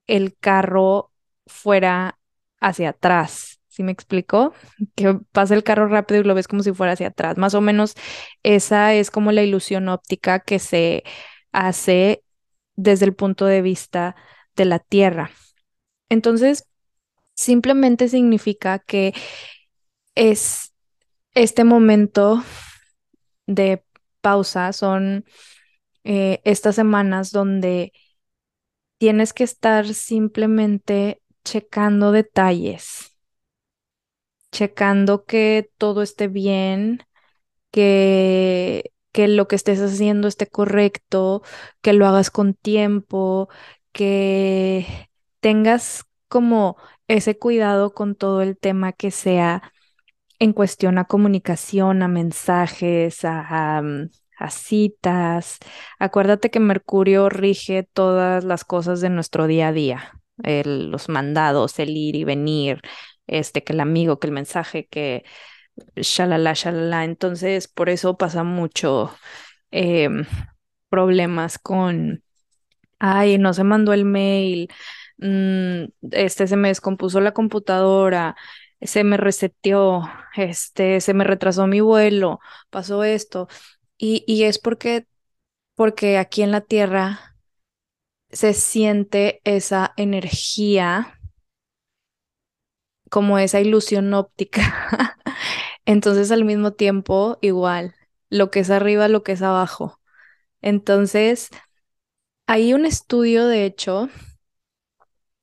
el 0.06 0.36
carro 0.38 1.12
fuera 1.46 2.18
hacia 2.60 2.90
atrás. 2.90 3.51
¿Sí 3.72 3.82
me 3.82 3.90
explico? 3.92 4.52
Que 4.94 5.14
pasa 5.32 5.54
el 5.54 5.64
carro 5.64 5.88
rápido 5.88 6.20
y 6.20 6.24
lo 6.24 6.34
ves 6.34 6.46
como 6.46 6.62
si 6.62 6.74
fuera 6.74 6.92
hacia 6.92 7.06
atrás. 7.06 7.38
Más 7.38 7.54
o 7.54 7.62
menos 7.62 7.94
esa 8.42 8.92
es 8.92 9.10
como 9.10 9.32
la 9.32 9.42
ilusión 9.42 9.88
óptica 9.88 10.40
que 10.40 10.58
se 10.58 11.04
hace 11.52 12.22
desde 12.76 13.06
el 13.06 13.14
punto 13.14 13.46
de 13.46 13.62
vista 13.62 14.14
de 14.56 14.66
la 14.66 14.78
Tierra. 14.78 15.30
Entonces, 16.10 16.68
simplemente 17.34 18.08
significa 18.10 18.78
que 18.78 19.14
es 20.14 20.74
este 21.34 21.64
momento 21.64 22.44
de 23.46 23.86
pausa, 24.20 24.74
son 24.74 25.24
eh, 26.04 26.42
estas 26.44 26.74
semanas 26.74 27.30
donde 27.32 27.94
tienes 28.98 29.32
que 29.32 29.44
estar 29.44 29.94
simplemente 29.94 31.22
checando 31.42 32.12
detalles, 32.12 33.11
checando 34.52 35.24
que 35.26 35.70
todo 35.78 36.02
esté 36.02 36.28
bien, 36.28 37.02
que, 37.70 38.92
que 39.12 39.28
lo 39.28 39.48
que 39.48 39.56
estés 39.56 39.80
haciendo 39.80 40.28
esté 40.28 40.46
correcto, 40.48 41.42
que 41.82 41.92
lo 41.92 42.06
hagas 42.06 42.30
con 42.30 42.54
tiempo, 42.54 43.48
que 43.92 44.86
tengas 45.40 46.04
como 46.28 46.76
ese 47.08 47.38
cuidado 47.38 47.94
con 47.94 48.14
todo 48.14 48.42
el 48.42 48.58
tema 48.58 48.92
que 48.92 49.10
sea 49.10 49.72
en 50.38 50.52
cuestión 50.52 50.98
a 50.98 51.04
comunicación, 51.06 52.02
a 52.02 52.08
mensajes, 52.08 53.20
a, 53.24 53.80
mm, 53.82 54.10
a 54.38 54.50
citas. 54.50 55.58
Acuérdate 55.98 56.50
que 56.50 56.60
Mercurio 56.60 57.28
rige 57.28 57.84
todas 57.92 58.44
las 58.44 58.64
cosas 58.64 59.00
de 59.00 59.10
nuestro 59.10 59.46
día 59.46 59.68
a 59.68 59.72
día, 59.72 60.12
el- 60.42 60.90
los 60.90 61.08
mandados, 61.08 61.78
el 61.78 61.90
ir 61.96 62.16
y 62.16 62.24
venir, 62.24 62.80
este, 63.38 63.64
que 63.64 63.72
el 63.74 63.80
amigo, 63.80 64.18
que 64.18 64.26
el 64.28 64.32
mensaje, 64.32 64.86
que 64.88 65.24
shalala, 65.96 66.54
shalala. 66.54 67.04
Entonces, 67.04 67.68
por 67.68 67.88
eso 67.90 68.16
pasa 68.16 68.44
mucho 68.44 69.14
em, 69.70 70.26
problemas 70.90 71.58
con, 71.58 72.22
ay, 72.98 73.38
no 73.38 73.54
se 73.54 73.64
mandó 73.64 73.92
el 73.92 74.04
mail, 74.04 74.68
mm, 75.18 75.84
este 76.12 76.46
se 76.46 76.56
me 76.56 76.68
descompuso 76.68 77.20
la 77.20 77.32
computadora, 77.34 78.36
se 78.80 79.04
me 79.04 79.16
reseteó, 79.16 80.02
este, 80.36 81.00
se 81.00 81.14
me 81.14 81.24
retrasó 81.24 81.66
mi 81.66 81.80
vuelo, 81.80 82.40
pasó 82.70 83.04
esto. 83.04 83.48
Y, 83.98 84.24
y 84.26 84.44
es 84.44 84.58
porque, 84.58 85.06
porque 85.76 86.18
aquí 86.18 86.42
en 86.42 86.52
la 86.52 86.60
Tierra 86.62 87.36
se 88.30 88.54
siente 88.54 89.40
esa 89.44 89.92
energía, 89.96 91.18
como 93.12 93.38
esa 93.38 93.60
ilusión 93.60 94.14
óptica. 94.14 95.18
Entonces, 95.84 96.32
al 96.32 96.46
mismo 96.46 96.72
tiempo, 96.72 97.36
igual, 97.42 97.94
lo 98.30 98.50
que 98.50 98.60
es 98.60 98.70
arriba, 98.70 99.06
lo 99.08 99.22
que 99.22 99.32
es 99.32 99.42
abajo. 99.42 100.00
Entonces, 100.62 101.50
hay 102.46 102.72
un 102.72 102.86
estudio, 102.86 103.46
de 103.48 103.66
hecho, 103.66 104.08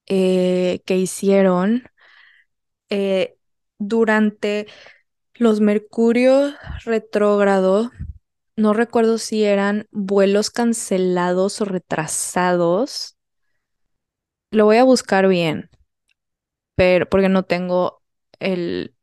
eh, 0.08 0.82
que 0.88 0.98
hicieron 0.98 1.84
eh, 2.90 3.38
durante 3.78 4.66
los 5.36 5.62
Mercurio 5.62 6.56
retrógrado. 6.86 7.92
No 8.56 8.74
recuerdo 8.74 9.20
si 9.20 9.44
eran 9.44 9.88
vuelos 9.92 10.50
cancelados 10.50 11.62
o 11.62 11.66
retrasados. 11.66 13.16
Lo 14.50 14.66
voy 14.66 14.78
a 14.78 14.84
buscar 14.84 15.28
bien, 15.28 15.70
pero 16.80 17.10
porque 17.10 17.28
no 17.30 17.44
tengo 17.44 18.02
el 18.40 18.96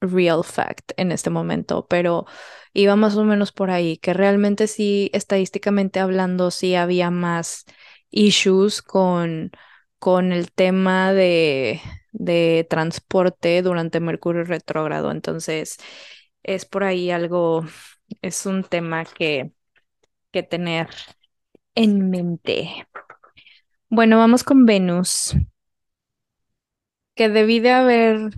real 0.00 0.44
fact 0.44 0.92
en 0.98 1.12
este 1.12 1.30
momento, 1.30 1.86
pero 1.88 2.26
iba 2.74 2.96
más 2.96 3.16
o 3.16 3.24
menos 3.24 3.52
por 3.52 3.70
ahí, 3.70 3.98
que 3.98 4.14
realmente 4.14 4.66
sí, 4.66 5.10
estadísticamente 5.14 6.00
hablando, 6.00 6.50
sí 6.50 6.74
había 6.74 7.10
más 7.12 7.66
issues 8.10 8.82
con, 8.82 9.52
con 10.00 10.32
el 10.32 10.52
tema 10.52 11.12
de, 11.12 11.80
de 12.12 12.66
transporte 12.70 13.62
durante 13.62 14.00
Mercurio 14.00 14.44
retrógrado. 14.44 15.12
Entonces, 15.12 15.78
es 16.42 16.64
por 16.66 16.84
ahí 16.84 17.10
algo, 17.12 17.64
es 18.22 18.46
un 18.46 18.64
tema 18.64 19.04
que, 19.04 19.52
que 20.32 20.42
tener 20.44 20.88
en 21.76 22.10
mente. 22.10 22.86
Bueno, 23.88 24.18
vamos 24.18 24.42
con 24.42 24.66
Venus, 24.66 25.36
que 27.22 27.28
debí 27.28 27.60
de 27.60 27.70
haber, 27.70 28.30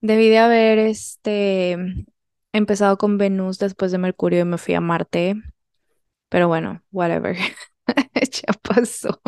debí 0.00 0.28
de 0.28 0.38
haber 0.38 0.78
este, 0.80 1.76
empezado 2.52 2.98
con 2.98 3.16
Venus 3.16 3.60
después 3.60 3.92
de 3.92 3.98
Mercurio 3.98 4.40
y 4.40 4.44
me 4.44 4.58
fui 4.58 4.74
a 4.74 4.80
Marte, 4.80 5.36
pero 6.28 6.48
bueno, 6.48 6.82
whatever, 6.90 7.36
ya 7.86 8.52
pasó. 8.60 9.20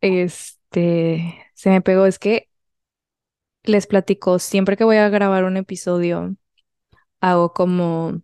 Este, 0.00 1.44
se 1.52 1.68
me 1.68 1.82
pegó, 1.82 2.06
es 2.06 2.18
que 2.18 2.48
les 3.64 3.86
platico, 3.86 4.38
siempre 4.38 4.78
que 4.78 4.84
voy 4.84 4.96
a 4.96 5.10
grabar 5.10 5.44
un 5.44 5.58
episodio, 5.58 6.34
hago 7.20 7.52
como, 7.52 8.22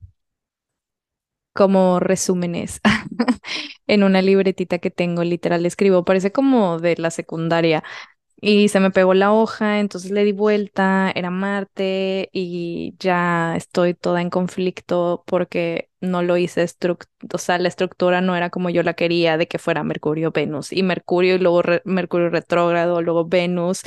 como 1.52 2.00
resúmenes 2.00 2.80
en 3.86 4.02
una 4.02 4.22
libretita 4.22 4.78
que 4.78 4.90
tengo, 4.90 5.24
literal, 5.24 5.66
escribo, 5.66 6.06
parece 6.06 6.32
como 6.32 6.78
de 6.78 6.96
la 6.96 7.10
secundaria. 7.10 7.84
Y 8.38 8.68
se 8.68 8.80
me 8.80 8.90
pegó 8.90 9.14
la 9.14 9.32
hoja, 9.32 9.80
entonces 9.80 10.10
le 10.10 10.22
di 10.24 10.32
vuelta, 10.32 11.10
era 11.14 11.30
Marte 11.30 12.28
y 12.32 12.94
ya 12.98 13.56
estoy 13.56 13.94
toda 13.94 14.20
en 14.20 14.28
conflicto 14.28 15.24
porque 15.26 15.88
no 16.02 16.22
lo 16.22 16.36
hice, 16.36 16.66
o 17.32 17.38
sea, 17.38 17.58
la 17.58 17.68
estructura 17.68 18.20
no 18.20 18.36
era 18.36 18.50
como 18.50 18.68
yo 18.68 18.82
la 18.82 18.92
quería 18.94 19.38
de 19.38 19.48
que 19.48 19.58
fuera 19.58 19.82
Mercurio, 19.84 20.32
Venus 20.32 20.70
y 20.72 20.82
Mercurio 20.82 21.36
y 21.36 21.38
luego 21.38 21.62
Mercurio 21.86 22.28
retrógrado, 22.28 23.00
luego 23.00 23.24
Venus 23.26 23.80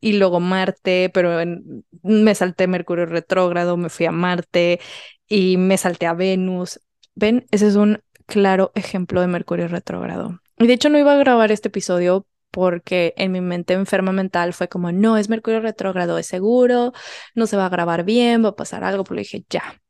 y 0.00 0.12
luego 0.14 0.40
Marte, 0.40 1.10
pero 1.12 1.40
en- 1.40 1.84
me 2.02 2.34
salté 2.34 2.66
Mercurio 2.68 3.06
retrógrado, 3.06 3.76
me 3.76 3.88
fui 3.88 4.06
a 4.06 4.12
Marte 4.12 4.80
y 5.28 5.56
me 5.56 5.76
salté 5.76 6.06
a 6.06 6.14
Venus. 6.14 6.80
¿Ven? 7.14 7.46
Ese 7.50 7.66
es 7.68 7.76
un 7.76 8.00
claro 8.26 8.70
ejemplo 8.74 9.20
de 9.20 9.26
Mercurio 9.26 9.68
retrógrado. 9.68 10.40
Y 10.58 10.66
de 10.66 10.74
hecho 10.74 10.88
no 10.88 10.98
iba 10.98 11.12
a 11.14 11.16
grabar 11.16 11.50
este 11.52 11.68
episodio 11.68 12.26
porque 12.58 13.14
en 13.16 13.30
mi 13.30 13.40
mente 13.40 13.74
enferma 13.74 14.10
mental 14.10 14.52
fue 14.52 14.68
como, 14.68 14.90
no, 14.90 15.16
es 15.16 15.28
Mercurio 15.28 15.60
retrógrado, 15.60 16.18
es 16.18 16.26
seguro, 16.26 16.92
no 17.36 17.46
se 17.46 17.56
va 17.56 17.66
a 17.66 17.68
grabar 17.68 18.04
bien, 18.04 18.44
va 18.44 18.48
a 18.48 18.56
pasar 18.56 18.82
algo, 18.82 19.04
pero 19.04 19.20
dije, 19.20 19.44
ya, 19.48 19.80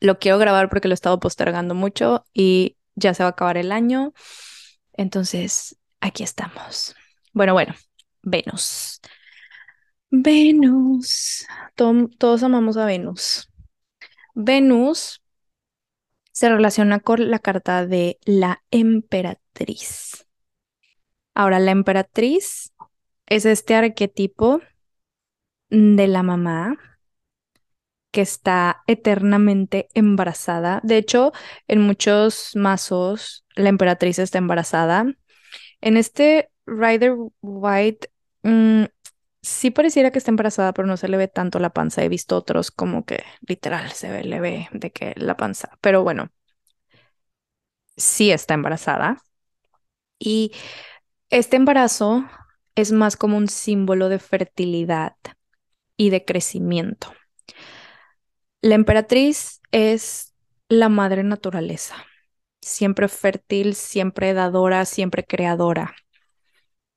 lo 0.00 0.20
quiero 0.20 0.38
grabar 0.38 0.68
porque 0.68 0.86
lo 0.86 0.92
he 0.92 0.94
estado 0.94 1.18
postergando 1.18 1.74
mucho 1.74 2.24
y 2.32 2.76
ya 2.94 3.14
se 3.14 3.24
va 3.24 3.30
a 3.30 3.32
acabar 3.32 3.56
el 3.56 3.72
año. 3.72 4.12
Entonces, 4.92 5.76
aquí 6.00 6.22
estamos. 6.22 6.94
Bueno, 7.32 7.52
bueno, 7.52 7.74
Venus. 8.22 9.00
Venus. 10.10 11.46
Todos 11.74 12.42
amamos 12.44 12.76
a 12.76 12.86
Venus. 12.86 13.50
Venus 14.34 15.20
se 16.30 16.48
relaciona 16.48 17.00
con 17.00 17.28
la 17.28 17.40
carta 17.40 17.84
de 17.84 18.20
la 18.24 18.62
emperatriz. 18.70 20.27
Ahora, 21.38 21.60
la 21.60 21.70
emperatriz 21.70 22.72
es 23.26 23.46
este 23.46 23.76
arquetipo 23.76 24.60
de 25.70 26.08
la 26.08 26.24
mamá 26.24 26.76
que 28.10 28.22
está 28.22 28.82
eternamente 28.88 29.88
embarazada. 29.94 30.80
De 30.82 30.96
hecho, 30.96 31.30
en 31.68 31.80
muchos 31.80 32.56
mazos 32.56 33.44
la 33.54 33.68
emperatriz 33.68 34.18
está 34.18 34.38
embarazada. 34.38 35.06
En 35.80 35.96
este 35.96 36.50
Rider 36.66 37.14
White, 37.40 38.10
mm, 38.42 38.86
sí 39.40 39.70
pareciera 39.70 40.10
que 40.10 40.18
está 40.18 40.32
embarazada, 40.32 40.72
pero 40.72 40.88
no 40.88 40.96
se 40.96 41.06
le 41.06 41.18
ve 41.18 41.28
tanto 41.28 41.60
la 41.60 41.70
panza. 41.70 42.02
He 42.02 42.08
visto 42.08 42.36
otros 42.36 42.72
como 42.72 43.04
que 43.04 43.22
literal 43.46 43.92
se 43.92 44.10
ve, 44.10 44.24
le 44.24 44.40
ve 44.40 44.68
de 44.72 44.90
que 44.90 45.12
la 45.16 45.36
panza. 45.36 45.78
Pero 45.80 46.02
bueno, 46.02 46.30
sí 47.96 48.30
está 48.30 48.54
embarazada. 48.54 49.22
Y 50.18 50.52
este 51.30 51.56
embarazo 51.56 52.24
es 52.74 52.92
más 52.92 53.16
como 53.16 53.36
un 53.36 53.48
símbolo 53.48 54.08
de 54.08 54.18
fertilidad 54.18 55.16
y 55.96 56.10
de 56.10 56.24
crecimiento. 56.24 57.12
La 58.60 58.74
emperatriz 58.74 59.60
es 59.72 60.34
la 60.68 60.88
madre 60.88 61.22
naturaleza, 61.22 61.96
siempre 62.60 63.08
fértil, 63.08 63.74
siempre 63.74 64.34
dadora, 64.34 64.84
siempre 64.84 65.24
creadora. 65.24 65.94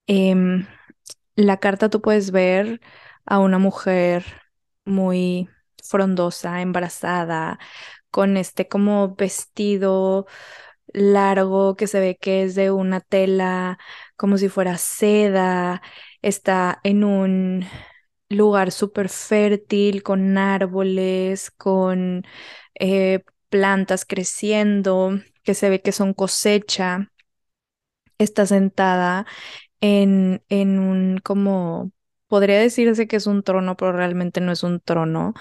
Em, 0.07 0.67
la 1.35 1.57
carta 1.59 1.89
tú 1.89 2.01
puedes 2.01 2.31
ver 2.31 2.81
a 3.25 3.39
una 3.39 3.59
mujer 3.59 4.25
muy 4.85 5.49
frondosa, 5.83 6.61
embarazada, 6.61 7.59
con 8.11 8.37
este 8.37 8.67
como 8.67 9.15
vestido 9.15 10.27
largo 10.93 11.75
que 11.75 11.87
se 11.87 11.99
ve 11.99 12.17
que 12.19 12.43
es 12.43 12.55
de 12.55 12.71
una 12.71 12.99
tela 13.01 13.79
como 14.21 14.37
si 14.37 14.49
fuera 14.49 14.77
seda, 14.77 15.81
está 16.21 16.79
en 16.83 17.03
un 17.03 17.65
lugar 18.29 18.71
súper 18.71 19.09
fértil, 19.09 20.03
con 20.03 20.37
árboles, 20.37 21.51
con 21.51 22.23
eh, 22.75 23.23
plantas 23.49 24.05
creciendo, 24.05 25.19
que 25.43 25.55
se 25.55 25.69
ve 25.71 25.81
que 25.81 25.91
son 25.91 26.13
cosecha. 26.13 27.11
Está 28.17 28.45
sentada 28.45 29.25
en, 29.81 30.43
en 30.49 30.79
un 30.79 31.19
como, 31.23 31.91
podría 32.27 32.59
decirse 32.59 33.07
que 33.07 33.17
es 33.17 33.27
un 33.27 33.43
trono, 33.43 33.77
pero 33.77 33.93
realmente 33.93 34.41
no 34.41 34.51
es 34.53 34.63
un 34.63 34.81
trono, 34.81 35.33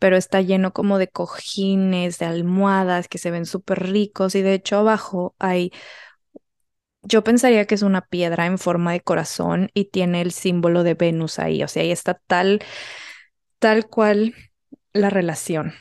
pero 0.00 0.16
está 0.16 0.42
lleno 0.42 0.72
como 0.74 0.98
de 0.98 1.08
cojines, 1.08 2.18
de 2.18 2.26
almohadas 2.26 3.08
que 3.08 3.18
se 3.18 3.30
ven 3.32 3.46
súper 3.46 3.80
ricos 3.90 4.34
y 4.36 4.42
de 4.42 4.54
hecho 4.54 4.78
abajo 4.78 5.36
hay, 5.40 5.72
yo 7.02 7.24
pensaría 7.24 7.66
que 7.66 7.74
es 7.74 7.82
una 7.82 8.02
piedra 8.02 8.46
en 8.46 8.58
forma 8.58 8.92
de 8.92 9.00
corazón 9.00 9.70
y 9.74 9.86
tiene 9.86 10.20
el 10.20 10.32
símbolo 10.32 10.82
de 10.82 10.94
Venus 10.94 11.38
ahí, 11.38 11.62
o 11.62 11.68
sea, 11.68 11.82
ahí 11.82 11.90
está 11.90 12.14
tal, 12.26 12.60
tal 13.58 13.88
cual 13.88 14.34
la 14.92 15.10
relación. 15.10 15.74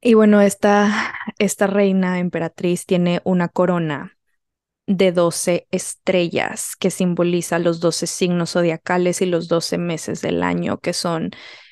Y 0.00 0.14
bueno, 0.14 0.40
esta, 0.40 1.14
esta 1.38 1.66
reina 1.66 2.18
emperatriz 2.20 2.86
tiene 2.86 3.20
una 3.24 3.48
corona 3.48 4.16
de 4.86 5.12
12 5.12 5.66
estrellas 5.70 6.76
que 6.76 6.90
simboliza 6.90 7.58
los 7.58 7.80
12 7.80 8.06
signos 8.06 8.52
zodiacales 8.52 9.20
y 9.22 9.26
los 9.26 9.48
12 9.48 9.78
meses 9.78 10.22
del 10.22 10.42
año, 10.42 10.78
que 10.78 10.92
son 10.92 11.30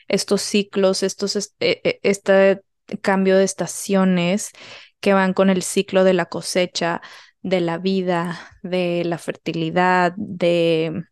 estos 0.08 0.42
ciclos, 0.42 1.02
estos, 1.02 1.36
e, 1.60 1.80
e, 1.84 2.00
este 2.02 2.62
cambio 3.02 3.36
de 3.38 3.44
estaciones 3.44 4.50
que 5.00 5.14
van 5.14 5.32
con 5.32 5.50
el 5.50 5.62
ciclo 5.62 6.04
de 6.04 6.14
la 6.14 6.26
cosecha, 6.26 7.02
de 7.45 7.61
la 7.61 7.78
vida, 7.78 8.40
de 8.64 9.05
la 9.05 9.18
fertilidad, 9.18 10.14
de, 10.16 11.05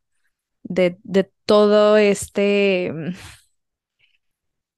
de, 0.64 0.98
de 1.04 1.30
todo 1.46 1.96
este 1.98 2.92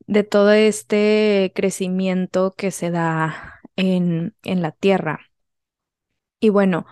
de 0.06 0.24
todo 0.24 0.52
este 0.52 1.52
crecimiento 1.54 2.54
que 2.56 2.70
se 2.70 2.90
da 2.90 3.60
en, 3.76 4.34
en 4.42 4.60
la 4.60 4.72
Tierra. 4.72 5.30
Y 6.40 6.50
bueno, 6.50 6.84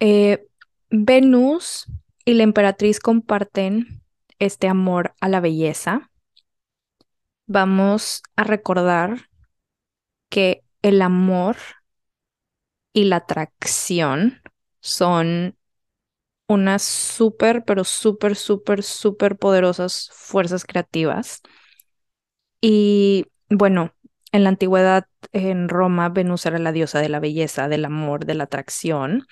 eh, 0.00 0.46
Venus 0.90 1.86
y 2.24 2.34
la 2.34 2.44
emperatriz 2.44 3.00
comparten 3.00 4.02
este 4.38 4.68
amor 4.68 5.14
a 5.20 5.28
la 5.28 5.40
belleza. 5.40 6.10
Vamos 7.46 8.22
a 8.34 8.44
recordar 8.44 9.28
que 10.30 10.62
el 10.82 11.02
amor 11.02 11.56
y 12.96 13.04
la 13.04 13.16
atracción 13.16 14.40
son 14.80 15.58
unas 16.48 16.82
súper, 16.82 17.62
pero 17.66 17.84
súper, 17.84 18.36
súper, 18.36 18.82
súper 18.82 19.36
poderosas 19.36 20.08
fuerzas 20.14 20.64
creativas. 20.64 21.42
Y 22.62 23.26
bueno, 23.50 23.92
en 24.32 24.44
la 24.44 24.48
antigüedad 24.48 25.04
en 25.32 25.68
Roma, 25.68 26.08
Venus 26.08 26.46
era 26.46 26.58
la 26.58 26.72
diosa 26.72 27.00
de 27.00 27.10
la 27.10 27.20
belleza, 27.20 27.68
del 27.68 27.84
amor, 27.84 28.24
de 28.24 28.34
la 28.34 28.44
atracción. 28.44 29.26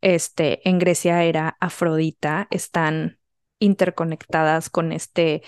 Este, 0.00 0.68
en 0.68 0.80
Grecia 0.80 1.22
era 1.22 1.56
Afrodita, 1.60 2.48
están 2.50 3.20
interconectadas 3.60 4.70
con 4.70 4.90
este, 4.90 5.44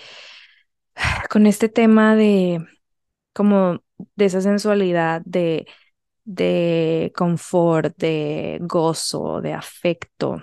con 1.29 1.45
este 1.45 1.67
tema 1.67 2.15
de 2.15 2.65
como 3.33 3.83
de 4.15 4.25
esa 4.25 4.39
sensualidad, 4.39 5.21
de, 5.25 5.67
de 6.27 7.13
confort, 7.15 7.95
de 7.97 8.59
gozo, 8.61 9.41
de 9.41 9.53
afecto. 9.53 10.41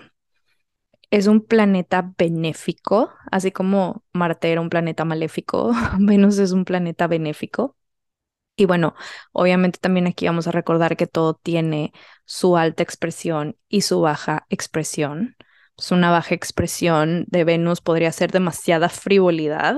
Es 1.11 1.27
un 1.27 1.41
planeta 1.45 2.13
benéfico, 2.17 3.11
así 3.31 3.51
como 3.51 4.03
Marte 4.13 4.51
era 4.51 4.59
un 4.61 4.69
planeta 4.69 5.05
maléfico, 5.05 5.71
Venus 5.99 6.37
es 6.39 6.51
un 6.51 6.65
planeta 6.65 7.07
benéfico. 7.07 7.77
Y 8.57 8.65
bueno, 8.65 8.95
obviamente 9.33 9.79
también 9.79 10.07
aquí 10.07 10.27
vamos 10.27 10.47
a 10.47 10.51
recordar 10.51 10.97
que 10.97 11.07
todo 11.07 11.35
tiene 11.35 11.93
su 12.25 12.57
alta 12.57 12.83
expresión 12.83 13.57
y 13.69 13.81
su 13.81 14.01
baja 14.01 14.45
expresión. 14.49 15.37
Pues 15.75 15.91
una 15.91 16.11
baja 16.11 16.35
expresión 16.35 17.25
de 17.29 17.43
Venus 17.45 17.81
podría 17.81 18.11
ser 18.11 18.31
demasiada 18.31 18.89
frivolidad. 18.89 19.77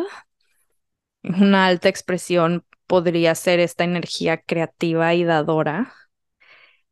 Una 1.24 1.68
alta 1.68 1.90
expresión 1.90 2.66
podría 2.88 3.36
ser 3.36 3.60
esta 3.60 3.84
energía 3.84 4.38
creativa 4.38 5.14
y 5.14 5.24
dadora. 5.24 5.94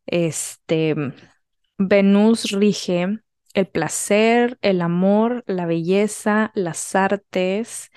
Este, 0.05 0.95
Venus 1.77 2.51
rige 2.51 3.19
el 3.53 3.67
placer, 3.67 4.57
el 4.61 4.81
amor, 4.81 5.43
la 5.47 5.65
belleza, 5.65 6.51
las 6.55 6.95
artes, 6.95 7.89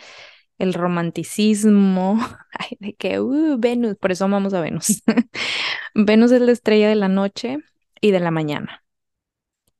el 0.58 0.74
romanticismo, 0.74 2.18
ay, 2.52 2.76
de 2.80 2.94
que, 2.94 3.20
uh, 3.20 3.58
Venus, 3.58 3.96
por 3.96 4.12
eso 4.12 4.24
amamos 4.24 4.54
a 4.54 4.60
Venus. 4.60 5.02
Venus 5.94 6.32
es 6.32 6.40
la 6.40 6.52
estrella 6.52 6.88
de 6.88 6.94
la 6.94 7.08
noche 7.08 7.58
y 8.00 8.12
de 8.12 8.20
la 8.20 8.30
mañana 8.30 8.84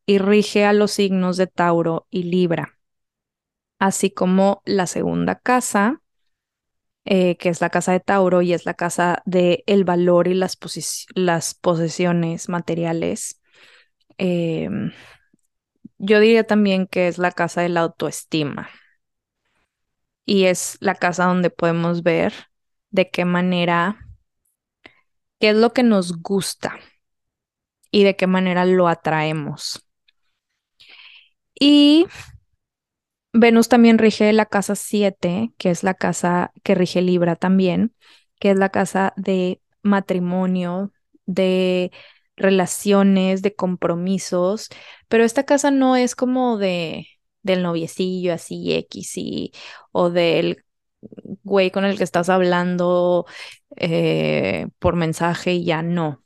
y 0.09 0.17
rige 0.17 0.65
a 0.65 0.73
los 0.73 0.93
signos 0.93 1.37
de 1.37 1.47
Tauro 1.47 2.07
y 2.11 2.23
Libra, 2.23 2.79
así 3.79 4.11
como 4.11 4.63
la 4.65 4.87
segunda 4.87 5.39
casa, 5.39 6.01
eh, 7.11 7.39
que 7.39 7.49
es 7.49 7.63
la 7.63 7.71
casa 7.71 7.93
de 7.93 8.01
Tauro 8.01 8.43
y 8.43 8.53
es 8.53 8.67
la 8.67 8.75
casa 8.75 9.23
del 9.25 9.65
el 9.67 9.85
valor 9.85 10.29
y 10.29 10.35
las, 10.35 10.59
las 11.15 11.55
posesiones 11.55 12.51
materiales. 12.51 13.41
Em, 14.19 14.93
yo 15.97 16.21
diría 16.21 16.45
también 16.45 16.87
que 16.87 17.09
es 17.09 17.17
la 17.17 17.33
casa 17.33 17.63
de 17.63 17.71
la 17.71 17.81
autoestima 17.81 18.69
y 20.27 20.45
es 20.45 20.77
la 20.81 20.95
casa 20.95 21.25
donde 21.25 21.49
podemos 21.49 22.03
ver 22.03 22.35
de 22.91 23.11
qué 23.11 23.25
manera, 23.25 24.07
qué 25.41 25.51
es 25.51 25.57
lo 25.57 25.73
que 25.73 25.83
nos 25.83 26.21
gusta 26.21 26.79
y 27.91 28.05
de 28.05 28.17
qué 28.17 28.27
manera 28.27 28.67
lo 28.67 28.87
atraemos. 28.87 29.83
Y 31.59 32.07
Venus 33.41 33.69
también 33.69 33.99
rige 33.99 34.33
la 34.33 34.47
casa 34.47 34.75
7, 34.75 35.53
que 35.59 35.71
es 35.71 35.83
la 35.85 35.95
casa 35.95 36.53
que 36.65 36.75
rige 36.75 37.03
Libra 37.03 37.37
también, 37.37 37.95
que 38.41 38.51
es 38.51 38.59
la 38.59 38.71
casa 38.71 39.13
de 39.17 39.61
matrimonio, 39.83 40.93
de 41.27 41.93
relaciones, 42.37 43.43
de 43.43 43.55
compromisos, 43.55 44.69
pero 45.09 45.25
esta 45.25 45.45
casa 45.45 45.71
no 45.71 45.97
es 45.97 46.15
como 46.15 46.59
de 46.59 47.07
del 47.43 47.63
noviecillo 47.63 48.35
así 48.35 48.75
X 48.75 49.17
y, 49.17 49.53
o 49.93 50.11
del 50.11 50.65
güey 51.45 51.71
con 51.71 51.85
el 51.85 51.97
que 51.97 52.05
estás 52.05 52.29
hablando 52.29 53.27
eh, 53.77 54.67
por 54.79 54.97
mensaje 54.97 55.55
y 55.55 55.65
ya 55.65 55.83
no. 55.83 56.23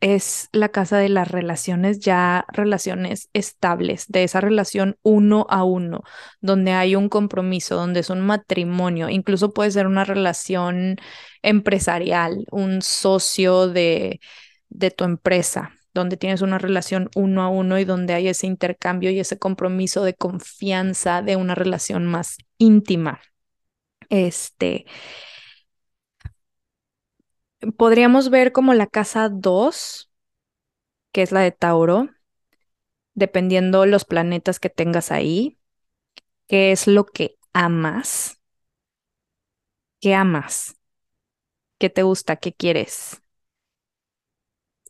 Es 0.00 0.48
la 0.52 0.68
casa 0.68 0.98
de 0.98 1.08
las 1.08 1.28
relaciones, 1.28 1.98
ya 2.00 2.44
relaciones 2.52 3.28
estables, 3.32 4.06
de 4.08 4.24
esa 4.24 4.40
relación 4.40 4.96
uno 5.02 5.46
a 5.50 5.64
uno, 5.64 6.02
donde 6.40 6.72
hay 6.72 6.94
un 6.94 7.08
compromiso, 7.08 7.74
donde 7.74 8.00
es 8.00 8.10
un 8.10 8.20
matrimonio, 8.20 9.08
incluso 9.08 9.52
puede 9.52 9.72
ser 9.72 9.86
una 9.86 10.04
relación 10.04 10.96
empresarial, 11.42 12.44
un 12.50 12.80
socio 12.82 13.68
de, 13.68 14.20
de 14.68 14.90
tu 14.90 15.04
empresa 15.04 15.72
donde 15.94 16.16
tienes 16.16 16.42
una 16.42 16.58
relación 16.58 17.10
uno 17.16 17.42
a 17.42 17.48
uno 17.48 17.78
y 17.78 17.84
donde 17.84 18.14
hay 18.14 18.28
ese 18.28 18.46
intercambio 18.46 19.10
y 19.10 19.18
ese 19.18 19.38
compromiso 19.38 20.04
de 20.04 20.14
confianza 20.14 21.22
de 21.22 21.36
una 21.36 21.54
relación 21.54 22.06
más 22.06 22.36
íntima. 22.58 23.20
Este, 24.08 24.86
podríamos 27.76 28.30
ver 28.30 28.52
como 28.52 28.74
la 28.74 28.86
casa 28.86 29.28
2, 29.28 30.10
que 31.12 31.22
es 31.22 31.32
la 31.32 31.40
de 31.40 31.52
Tauro, 31.52 32.08
dependiendo 33.14 33.84
los 33.86 34.04
planetas 34.06 34.60
que 34.60 34.70
tengas 34.70 35.10
ahí. 35.12 35.58
qué 36.48 36.72
es 36.72 36.86
lo 36.88 37.06
que 37.06 37.38
amas, 37.54 38.40
qué 40.00 40.14
amas, 40.14 40.76
qué 41.78 41.90
te 41.90 42.02
gusta, 42.04 42.36
qué 42.36 42.52
quieres. 42.54 43.20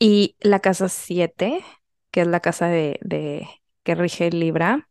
Y 0.01 0.37
la 0.41 0.61
casa 0.61 0.89
7, 0.89 1.65
que 2.11 2.21
es 2.23 2.27
la 2.27 2.41
casa 2.41 2.69
de, 2.69 2.99
de 3.03 3.49
que 3.83 3.95
rige 3.95 4.31
Libra, 4.31 4.89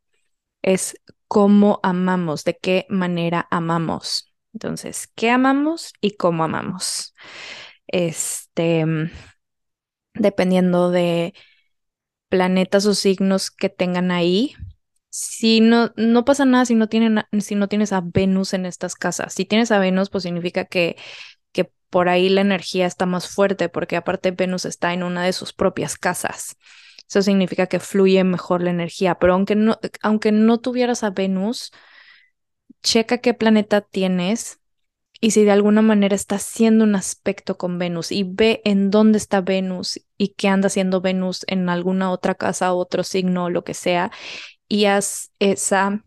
es 0.64 1.02
cómo 1.28 1.80
amamos, 1.84 2.44
de 2.46 2.58
qué 2.58 2.86
manera 2.90 3.48
amamos. 3.52 4.34
Entonces, 4.54 5.08
¿qué 5.16 5.32
amamos 5.32 5.94
y 6.02 6.18
cómo 6.18 6.44
amamos? 6.46 7.16
Este, 7.88 8.86
dependiendo 10.14 10.92
de 10.92 11.34
planetas 12.30 12.86
o 12.86 12.94
signos 12.94 13.52
que 13.52 13.70
tengan 13.70 14.12
ahí. 14.12 14.56
Si 15.10 15.62
no, 15.62 15.94
no 15.96 16.26
pasa 16.26 16.46
nada 16.46 16.66
si 16.66 16.76
no, 16.76 16.90
tienen, 16.90 17.24
si 17.40 17.56
no 17.56 17.68
tienes 17.68 17.94
a 17.94 18.02
Venus 18.04 18.54
en 18.54 18.66
estas 18.66 18.96
casas. 18.96 19.34
Si 19.34 19.46
tienes 19.46 19.72
a 19.72 19.80
Venus, 19.80 20.10
pues 20.10 20.24
significa 20.24 20.66
que, 20.66 20.96
que 21.52 21.72
por 21.90 22.10
ahí 22.10 22.30
la 22.30 22.42
energía 22.42 22.86
está 22.86 23.06
más 23.06 23.30
fuerte, 23.30 23.70
porque 23.70 23.96
aparte 23.96 24.32
Venus 24.32 24.66
está 24.66 24.94
en 24.94 25.04
una 25.04 25.24
de 25.24 25.34
sus 25.34 25.54
propias 25.54 25.98
casas. 25.98 26.58
Eso 27.10 27.22
significa 27.22 27.68
que 27.68 27.80
fluye 27.80 28.24
mejor 28.24 28.62
la 28.62 28.70
energía. 28.70 29.16
Pero 29.16 29.34
aunque 29.34 29.56
no, 29.56 29.80
aunque 30.02 30.32
no 30.32 30.60
tuvieras 30.60 31.04
a 31.04 31.10
Venus, 31.10 31.72
checa 32.84 33.20
qué 33.20 33.34
planeta 33.34 33.82
tienes 33.82 34.60
y 35.20 35.32
si 35.32 35.44
de 35.44 35.52
alguna 35.52 35.82
manera 35.82 36.16
está 36.16 36.36
haciendo 36.36 36.84
un 36.84 36.96
aspecto 36.96 37.58
con 37.58 37.80
Venus 37.80 38.12
y 38.12 38.24
ve 38.24 38.62
en 38.66 38.92
dónde 38.92 39.18
está 39.18 39.42
Venus 39.42 40.00
y 40.18 40.30
qué 40.30 40.48
anda 40.48 40.68
haciendo 40.68 41.02
Venus 41.02 41.44
en 41.48 41.70
alguna 41.70 42.12
otra 42.12 42.36
casa, 42.36 42.74
otro 42.74 43.04
signo 43.04 43.46
o 43.46 43.50
lo 43.50 43.64
que 43.64 43.74
sea, 43.74 44.12
y 44.68 44.86
haz 44.86 45.32
esa 45.40 46.04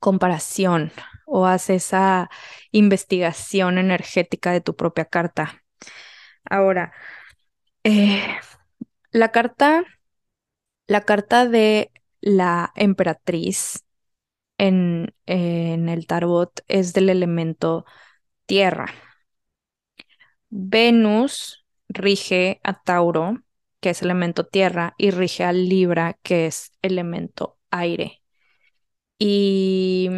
comparación 0.00 0.92
o 1.26 1.46
haz 1.46 1.70
esa 1.70 2.30
investigación 2.72 3.78
energética 3.78 4.52
de 4.52 4.60
tu 4.60 4.76
propia 4.76 5.04
carta. 5.04 5.62
Ahora, 6.44 6.92
eh, 7.84 8.22
la 9.12 9.30
carta, 9.30 9.84
la 10.86 11.02
carta 11.02 11.48
de 11.48 11.92
la 12.20 12.72
emperatriz 12.76 13.84
en, 14.58 15.14
en 15.26 15.88
el 15.88 16.06
tarot 16.06 16.60
es 16.68 16.92
del 16.92 17.10
elemento 17.10 17.84
tierra. 18.46 18.86
Venus 20.50 21.64
rige 21.88 22.60
a 22.62 22.82
Tauro, 22.82 23.42
que 23.80 23.90
es 23.90 24.02
elemento 24.02 24.46
tierra, 24.46 24.94
y 24.98 25.10
rige 25.10 25.44
a 25.44 25.52
Libra, 25.52 26.18
que 26.22 26.46
es 26.46 26.72
elemento 26.82 27.58
aire. 27.70 28.22
Y 29.18 30.10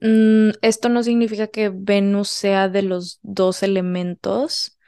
mm, 0.00 0.50
esto 0.62 0.88
no 0.88 1.02
significa 1.02 1.46
que 1.48 1.70
Venus 1.72 2.28
sea 2.30 2.68
de 2.68 2.82
los 2.82 3.18
dos 3.22 3.62
elementos. 3.62 4.78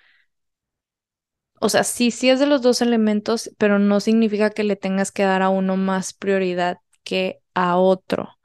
O 1.61 1.69
sea, 1.69 1.85
sí, 1.85 2.11
sí 2.11 2.29
es 2.31 2.39
de 2.41 2.47
los 2.47 2.63
dos 2.63 2.83
elementos, 2.83 3.51
pero 3.59 3.79
no 3.79 4.01
significa 4.01 4.51
que 4.51 4.65
le 4.65 4.77
tengas 4.77 5.11
que 5.13 5.23
dar 5.25 5.43
a 5.43 5.49
uno 5.49 5.77
más 5.77 6.13
prioridad 6.15 6.79
que 7.05 7.41
a 7.55 7.77
otro. 7.79 8.36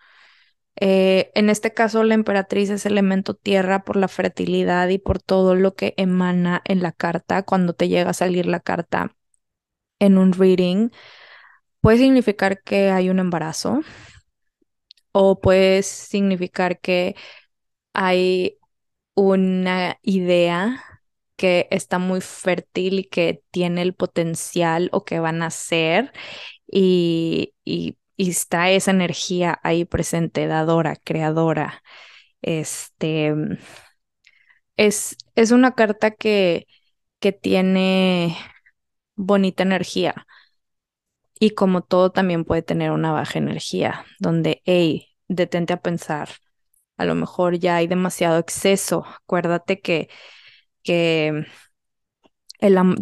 Eh, 0.80 1.32
en 1.36 1.50
este 1.50 1.74
caso, 1.74 2.04
la 2.04 2.16
emperatriz 2.16 2.70
es 2.70 2.86
elemento 2.86 3.36
tierra 3.36 3.84
por 3.84 3.98
la 3.98 4.08
fertilidad 4.08 4.88
y 4.90 4.98
por 4.98 5.20
todo 5.22 5.56
lo 5.56 5.76
que 5.76 5.94
emana 5.98 6.62
en 6.66 6.82
la 6.82 6.92
carta 6.92 7.44
cuando 7.44 7.74
te 7.74 7.88
llega 7.90 8.12
a 8.12 8.14
salir 8.14 8.46
la 8.48 8.60
carta 8.60 9.16
en 10.00 10.18
un 10.18 10.34
reading. 10.34 10.90
Puede 11.82 12.00
significar 12.00 12.62
que 12.64 12.92
hay 12.92 13.10
un 13.10 13.20
embarazo 13.20 13.82
o 15.12 15.40
puede 15.42 15.84
significar 15.84 16.80
que 16.80 17.16
hay 17.94 18.58
una 19.16 20.00
idea 20.04 20.84
que 21.38 21.68
está 21.72 22.00
muy 22.00 22.22
fértil 22.22 23.00
y 23.00 23.06
que 23.06 23.44
tiene 23.52 23.82
el 23.84 23.96
potencial 23.96 24.90
o 24.94 25.06
que 25.06 25.20
van 25.20 25.44
a 25.44 25.52
ser 25.52 26.14
y, 26.68 27.54
y 27.66 27.98
y 28.22 28.30
está 28.30 28.70
esa 28.70 28.92
energía 28.92 29.60
ahí 29.64 29.84
presente, 29.84 30.46
dadora, 30.46 30.96
creadora. 30.96 31.82
Este 32.44 33.34
es, 34.78 35.18
es 35.36 35.52
una 35.52 35.74
carta 35.74 36.12
que, 36.12 36.68
que 37.20 37.32
tiene 37.32 38.38
bonita 39.16 39.64
energía. 39.64 40.28
Y 41.40 41.52
como 41.52 41.82
todo 41.82 42.12
también 42.12 42.46
puede 42.46 42.62
tener 42.62 42.92
una 42.92 43.12
baja 43.12 43.40
energía, 43.40 44.06
donde, 44.20 44.62
hey, 44.66 45.08
detente 45.28 45.74
a 45.74 45.82
pensar, 45.82 46.30
a 46.98 47.06
lo 47.06 47.16
mejor 47.16 47.58
ya 47.58 47.78
hay 47.78 47.88
demasiado 47.88 48.38
exceso. 48.38 49.04
Acuérdate 49.24 49.82
que, 49.82 50.10
que 50.84 51.46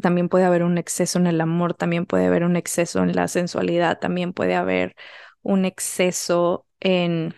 también 0.01 0.29
puede 0.29 0.45
haber 0.45 0.63
un 0.63 0.77
exceso 0.77 1.19
en 1.19 1.27
el 1.27 1.41
amor, 1.41 1.73
también 1.73 2.05
puede 2.05 2.27
haber 2.27 2.43
un 2.45 2.55
exceso 2.55 3.03
en 3.03 3.15
la 3.15 3.27
sensualidad, 3.27 3.99
también 3.99 4.33
puede 4.33 4.55
haber 4.55 4.95
un 5.43 5.65
exceso 5.65 6.65
en, 6.79 7.35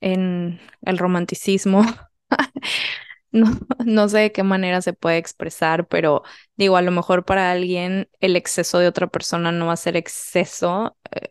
en 0.00 0.60
el 0.82 0.98
romanticismo. 0.98 1.82
No, 3.30 3.46
no 3.86 4.08
sé 4.08 4.18
de 4.18 4.32
qué 4.32 4.42
manera 4.42 4.82
se 4.82 4.92
puede 4.92 5.16
expresar, 5.18 5.88
pero 5.88 6.22
digo, 6.56 6.76
a 6.76 6.82
lo 6.82 6.90
mejor 6.90 7.24
para 7.24 7.50
alguien 7.50 8.08
el 8.20 8.36
exceso 8.36 8.78
de 8.78 8.88
otra 8.88 9.06
persona 9.06 9.52
no 9.52 9.66
va 9.68 9.72
a 9.72 9.76
ser 9.76 9.96
exceso, 9.96 10.98
eh, 11.12 11.28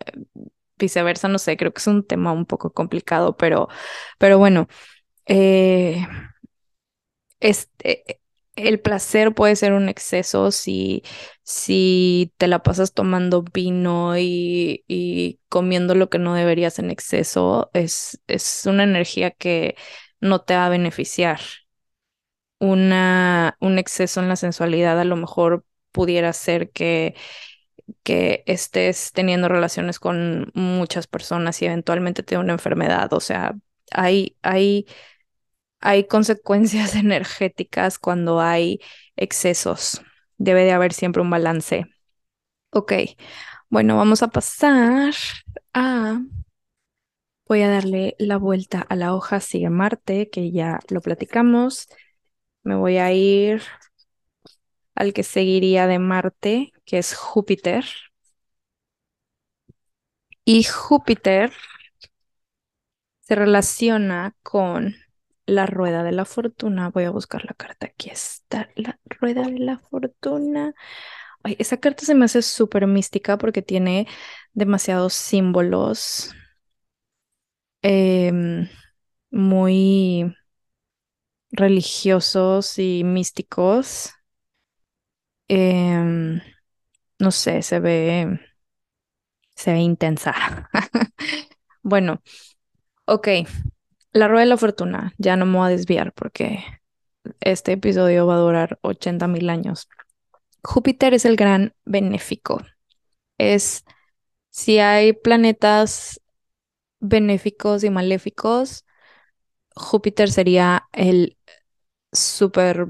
viceversa, 0.77 1.27
no 1.27 1.37
sé, 1.39 1.57
creo 1.57 1.73
que 1.73 1.79
es 1.79 1.87
un 1.87 2.05
tema 2.05 2.31
un 2.33 2.45
poco 2.47 2.73
complicado, 2.73 3.37
pero, 3.37 3.67
pero 4.19 4.39
bueno, 4.39 4.67
eh, 5.27 6.05
este, 7.39 8.20
el 8.55 8.79
placer 8.81 9.33
puede 9.33 9.55
ser 9.55 9.73
un 9.73 9.89
exceso 9.89 10.51
si, 10.51 11.03
si 11.43 12.33
te 12.37 12.47
la 12.47 12.63
pasas 12.63 12.93
tomando 12.93 13.43
vino 13.43 14.17
y, 14.17 14.83
y, 14.87 15.39
comiendo 15.49 15.95
lo 15.95 16.09
que 16.09 16.19
no 16.19 16.33
deberías 16.35 16.79
en 16.79 16.91
exceso, 16.91 17.69
es, 17.73 18.21
es 18.27 18.65
una 18.65 18.83
energía 18.83 19.31
que 19.31 19.75
no 20.19 20.41
te 20.41 20.55
va 20.55 20.65
a 20.67 20.69
beneficiar. 20.69 21.39
Una, 22.59 23.57
un 23.59 23.79
exceso 23.79 24.19
en 24.21 24.29
la 24.29 24.35
sensualidad 24.35 24.99
a 24.99 25.03
lo 25.05 25.15
mejor 25.15 25.65
pudiera 25.91 26.31
ser 26.33 26.69
que, 26.71 27.15
que 28.03 28.43
estés 28.47 29.11
teniendo 29.13 29.49
relaciones 29.49 29.99
con 29.99 30.51
muchas 30.55 31.07
personas 31.07 31.61
y 31.61 31.65
eventualmente 31.67 32.23
te 32.23 32.37
una 32.37 32.53
enfermedad. 32.53 33.13
O 33.13 33.19
sea, 33.21 33.55
hay, 33.91 34.37
hay 34.43 34.87
hay 35.81 36.07
consecuencias 36.07 36.95
energéticas 36.97 37.99
cuando 37.99 38.39
hay 38.41 38.79
excesos. 39.15 40.01
Debe 40.37 40.63
de 40.63 40.71
haber 40.71 40.93
siempre 40.93 41.21
un 41.21 41.29
balance. 41.29 41.85
Ok, 42.71 42.93
bueno, 43.69 43.97
vamos 43.97 44.23
a 44.23 44.29
pasar 44.29 45.13
a... 45.73 46.21
Voy 47.47 47.61
a 47.63 47.69
darle 47.69 48.15
la 48.17 48.37
vuelta 48.37 48.81
a 48.81 48.95
la 48.95 49.13
hoja 49.13 49.39
Sigue 49.41 49.69
Marte, 49.69 50.29
que 50.29 50.51
ya 50.51 50.79
lo 50.89 51.01
platicamos. 51.01 51.89
Me 52.63 52.75
voy 52.75 52.97
a 52.97 53.11
ir 53.13 53.61
al 54.95 55.13
que 55.13 55.23
seguiría 55.23 55.87
de 55.87 55.99
Marte, 55.99 56.71
que 56.85 56.97
es 56.97 57.13
Júpiter. 57.15 57.85
Y 60.45 60.63
Júpiter 60.63 61.51
se 63.21 63.35
relaciona 63.35 64.35
con 64.43 64.95
la 65.51 65.65
rueda 65.67 66.03
de 66.03 66.11
la 66.13 66.25
fortuna. 66.25 66.89
Voy 66.89 67.03
a 67.05 67.11
buscar 67.11 67.45
la 67.45 67.53
carta. 67.53 67.87
Aquí 67.87 68.09
está 68.09 68.69
la 68.75 68.99
rueda 69.05 69.43
de 69.43 69.59
la 69.59 69.77
fortuna. 69.79 70.73
Ay, 71.43 71.55
esa 71.59 71.77
carta 71.77 72.05
se 72.05 72.15
me 72.15 72.25
hace 72.25 72.41
súper 72.41 72.87
mística 72.87 73.37
porque 73.37 73.61
tiene 73.61 74.07
demasiados 74.53 75.13
símbolos 75.13 76.33
em, 77.83 78.67
muy 79.31 80.33
religiosos 81.53 82.77
y 82.77 83.03
místicos. 83.05 84.11
Em, 85.47 86.41
no 87.19 87.31
sé, 87.31 87.61
se 87.63 87.79
ve, 87.79 88.39
se 89.55 89.71
ve 89.73 89.79
intensa. 89.79 90.33
bueno, 91.83 92.21
ok. 93.05 93.27
La 94.13 94.27
rueda 94.27 94.41
de 94.43 94.49
la 94.49 94.57
fortuna, 94.57 95.13
ya 95.17 95.35
no 95.37 95.45
me 95.45 95.57
voy 95.57 95.67
a 95.67 95.69
desviar 95.69 96.13
porque 96.13 96.63
este 97.41 97.73
episodio 97.73 98.27
va 98.27 98.35
a 98.35 98.39
durar 98.39 98.79
80 98.81 99.27
mil 99.27 99.49
años. 99.49 99.89
Júpiter 100.63 101.13
es 101.13 101.25
el 101.25 101.37
gran 101.37 101.75
benéfico. 101.85 102.61
Es 103.37 103.85
si 104.51 104.79
hay 104.79 105.13
planetas 105.13 106.21
benéficos 106.99 107.83
y 107.83 107.91
maléficos, 107.91 108.85
Júpiter 109.75 110.31
sería 110.31 110.87
el 110.93 111.37
súper 112.11 112.87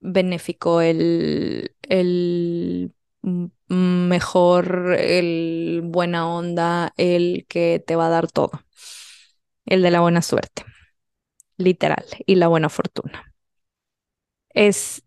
benéfico, 0.00 0.80
el, 0.82 1.74
el 1.82 2.94
mejor, 3.68 4.96
el 4.98 5.82
buena 5.84 6.28
onda, 6.28 6.92
el 6.96 7.46
que 7.48 7.82
te 7.86 7.96
va 7.96 8.06
a 8.06 8.10
dar 8.10 8.30
todo, 8.30 8.50
el 9.66 9.82
de 9.82 9.90
la 9.90 10.00
buena 10.00 10.22
suerte, 10.22 10.64
literal, 11.56 12.04
y 12.26 12.36
la 12.36 12.48
buena 12.48 12.68
fortuna. 12.68 13.34
Es 14.50 15.02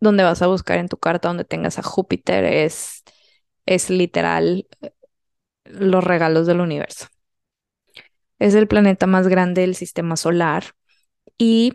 donde 0.00 0.24
vas 0.24 0.42
a 0.42 0.46
buscar 0.48 0.78
en 0.78 0.88
tu 0.88 0.98
carta 0.98 1.28
donde 1.28 1.44
tengas 1.44 1.78
a 1.78 1.82
Júpiter, 1.82 2.44
es, 2.44 3.04
es 3.66 3.90
literal 3.90 4.66
los 5.64 6.04
regalos 6.04 6.46
del 6.46 6.60
universo. 6.60 7.06
Es 8.38 8.54
el 8.54 8.68
planeta 8.68 9.06
más 9.06 9.28
grande 9.28 9.62
del 9.62 9.74
sistema 9.74 10.16
solar 10.16 10.64
y 11.38 11.74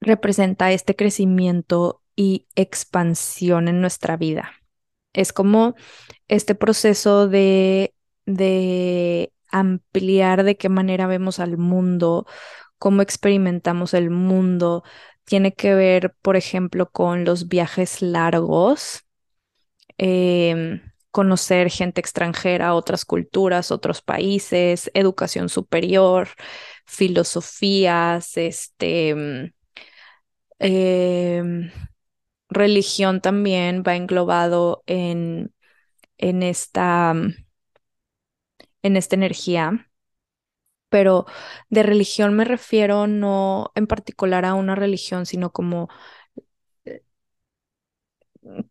representa 0.00 0.72
este 0.72 0.96
crecimiento 0.96 2.02
y 2.16 2.48
expansión 2.56 3.68
en 3.68 3.80
nuestra 3.80 4.16
vida. 4.16 4.52
Es 5.12 5.32
como 5.32 5.74
este 6.28 6.54
proceso 6.54 7.28
de, 7.28 7.94
de 8.26 9.32
ampliar 9.52 10.44
de 10.44 10.56
qué 10.56 10.68
manera 10.68 11.06
vemos 11.06 11.40
al 11.40 11.58
mundo, 11.58 12.26
cómo 12.78 13.02
experimentamos 13.02 13.94
el 13.94 14.10
mundo. 14.10 14.84
Tiene 15.24 15.54
que 15.54 15.74
ver, 15.74 16.14
por 16.22 16.36
ejemplo, 16.36 16.90
con 16.90 17.24
los 17.24 17.48
viajes 17.48 18.02
largos, 18.02 19.02
em, 19.98 20.82
conocer 21.10 21.70
gente 21.70 22.00
extranjera, 22.00 22.74
otras 22.74 23.04
culturas, 23.04 23.70
otros 23.72 24.02
países, 24.02 24.90
educación 24.94 25.48
superior, 25.48 26.28
filosofías, 26.86 28.36
este, 28.36 29.14
mm, 29.14 29.52
em, 30.58 31.70
religión 32.48 33.20
también 33.20 33.82
va 33.86 33.96
englobado 33.96 34.82
en, 34.86 35.52
en 36.18 36.42
esta, 36.42 37.14
mm, 37.14 37.34
en 38.82 38.96
esta 38.96 39.16
energía. 39.16 39.90
Pero 40.88 41.26
de 41.68 41.82
religión 41.84 42.34
me 42.34 42.44
refiero 42.44 43.06
no 43.06 43.70
en 43.76 43.86
particular 43.86 44.44
a 44.44 44.54
una 44.54 44.74
religión, 44.74 45.24
sino 45.26 45.52
como 45.52 45.88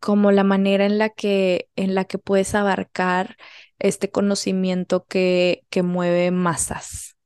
como 0.00 0.32
la 0.32 0.44
manera 0.44 0.86
en 0.86 0.98
la 0.98 1.10
que, 1.10 1.68
en 1.76 1.94
la 1.94 2.04
que 2.04 2.18
puedes 2.18 2.54
abarcar 2.54 3.36
este 3.78 4.10
conocimiento 4.10 5.06
que, 5.06 5.64
que 5.70 5.82
mueve 5.82 6.30
masas. 6.30 7.16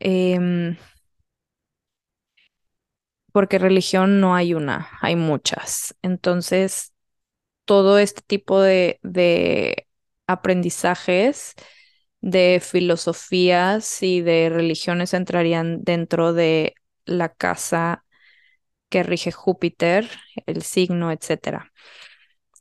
Em, 0.00 0.76
porque 3.32 3.58
religión 3.58 4.20
no 4.20 4.34
hay 4.34 4.54
una, 4.54 4.88
hay 5.00 5.16
muchas. 5.16 5.94
Entonces, 6.02 6.92
todo 7.66 7.98
este 7.98 8.22
tipo 8.22 8.60
de, 8.60 9.00
de 9.02 9.88
aprendizajes, 10.26 11.54
de 12.20 12.60
filosofías 12.62 14.02
y 14.02 14.20
de 14.22 14.50
religiones 14.50 15.14
entrarían 15.14 15.82
dentro 15.84 16.32
de 16.32 16.74
la 17.04 17.30
casa 17.30 18.04
que 18.90 19.02
rige 19.02 19.32
Júpiter, 19.32 20.08
el 20.46 20.62
signo, 20.62 21.12
etcétera. 21.12 21.72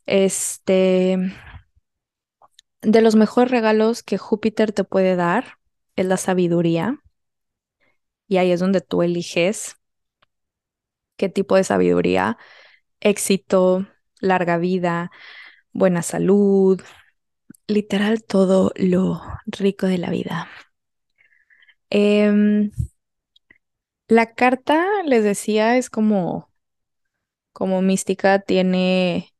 Este, 0.05 1.17
de 2.81 3.01
los 3.01 3.15
mejores 3.15 3.51
regalos 3.51 4.03
que 4.03 4.17
Júpiter 4.17 4.71
te 4.73 4.83
puede 4.83 5.15
dar 5.15 5.57
es 5.95 6.05
la 6.05 6.17
sabiduría. 6.17 6.99
Y 8.29 8.37
ahí 8.37 8.51
es 8.51 8.59
donde 8.61 8.79
tú 8.81 9.01
eliges 9.03 9.75
qué 11.17 11.29
tipo 11.29 11.55
de 11.55 11.63
sabiduría, 11.63 12.37
éxito, 13.01 13.87
larga 14.21 14.57
vida, 14.57 15.11
buena 15.73 16.01
salud, 16.03 16.81
literal 17.69 18.23
todo 18.23 18.73
lo 18.75 19.21
rico 19.47 19.87
de 19.87 19.97
la 19.97 20.09
vida. 20.09 20.49
Em, 21.91 22.71
la 24.09 24.33
carta, 24.35 24.85
les 25.05 25.23
decía, 25.23 25.77
es 25.77 25.89
como, 25.89 26.49
como 27.53 27.81
mística, 27.81 28.39
tiene, 28.39 29.33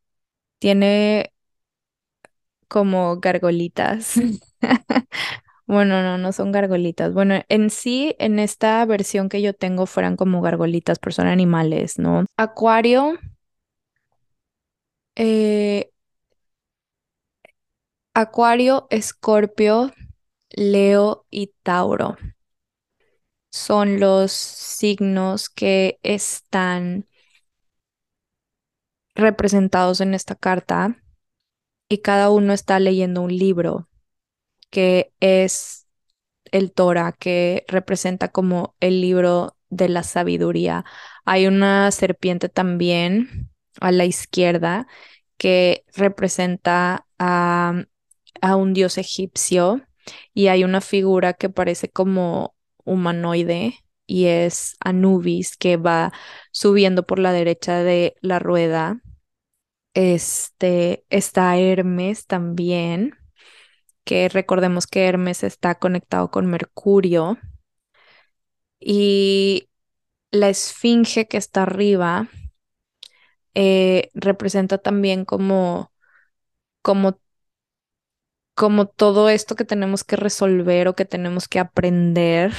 tiene 0.60 1.34
como 2.68 3.18
gargolitas. 3.20 4.16
Bueno, 5.68 6.02
no, 6.04 6.18
no 6.18 6.32
son 6.34 6.52
gargolitas. 6.52 7.14
Bueno, 7.14 7.42
en 7.48 7.70
sí, 7.70 8.16
en 8.20 8.40
esta 8.40 8.84
versión 8.86 9.30
que 9.30 9.42
yo 9.42 9.54
tengo 9.54 9.86
fueran 9.86 10.16
como 10.18 10.42
gargolitas, 10.42 11.00
pero 11.00 11.14
son 11.14 11.28
animales, 11.28 12.00
¿no? 12.00 12.26
Acuario. 12.38 13.14
Eh, 15.16 15.92
Acuario, 18.20 18.88
Escorpio, 18.90 19.94
Leo 20.50 21.26
y 21.30 21.54
Tauro 21.64 22.18
son 23.52 24.00
los 24.00 24.32
signos 24.32 25.50
que 25.50 26.00
están 26.04 27.08
representados 29.16 30.02
en 30.02 30.14
esta 30.14 30.36
carta 30.36 31.02
y 31.90 32.00
cada 32.00 32.30
uno 32.30 32.54
está 32.54 32.80
leyendo 32.80 33.22
un 33.22 33.36
libro 33.36 33.90
que 34.70 35.14
es 35.20 35.88
el 36.52 36.72
Torah, 36.72 37.12
que 37.14 37.66
representa 37.68 38.28
como 38.30 38.76
el 38.80 39.02
libro 39.02 39.56
de 39.70 39.90
la 39.90 40.04
sabiduría. 40.04 40.86
Hay 41.26 41.48
una 41.48 41.92
serpiente 41.92 42.50
también 42.50 43.52
a 43.82 43.92
la 43.92 44.06
izquierda 44.06 44.88
que 45.38 45.86
representa 45.96 47.08
a, 47.18 47.86
a 48.42 48.56
un 48.56 48.74
dios 48.74 48.98
egipcio 48.98 49.82
y 50.34 50.48
hay 50.48 50.64
una 50.64 50.82
figura 50.82 51.34
que 51.34 51.50
parece 51.50 51.90
como 51.90 52.56
humanoide 52.86 53.76
y 54.08 54.26
es 54.26 54.76
Anubis 54.80 55.56
que 55.58 55.78
va 55.78 56.12
subiendo 56.52 57.06
por 57.06 57.20
la 57.20 57.32
derecha 57.32 57.84
de 57.84 58.16
la 58.22 58.40
rueda. 58.40 59.02
Este 59.94 61.06
está 61.10 61.58
Hermes 61.58 62.26
también, 62.28 63.16
que 64.04 64.30
recordemos 64.30 64.88
que 64.88 65.06
Hermes 65.06 65.44
está 65.44 65.76
conectado 65.76 66.32
con 66.32 66.48
Mercurio. 66.48 67.38
Y 68.80 69.70
la 70.32 70.50
esfinge 70.50 71.28
que 71.28 71.38
está 71.38 71.64
arriba 71.64 72.30
eh, 73.56 74.12
representa 74.14 74.78
también 74.78 75.26
como, 75.26 75.92
como 76.82 77.20
como 78.60 78.88
todo 78.88 79.30
esto 79.30 79.56
que 79.56 79.66
tenemos 79.66 80.04
que 80.04 80.18
resolver 80.18 80.90
o 80.90 80.96
que 80.96 81.06
tenemos 81.06 81.48
que 81.48 81.60
aprender 81.60 82.54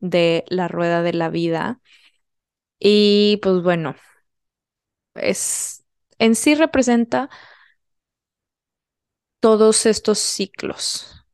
de 0.00 0.44
la 0.48 0.68
rueda 0.68 1.02
de 1.02 1.12
la 1.14 1.30
vida. 1.30 1.80
Y 2.78 3.38
pues 3.42 3.62
bueno, 3.62 3.96
es 5.14 5.84
en 6.18 6.34
sí 6.34 6.54
representa 6.54 7.30
todos 9.38 9.86
estos 9.86 10.18
ciclos, 10.18 11.24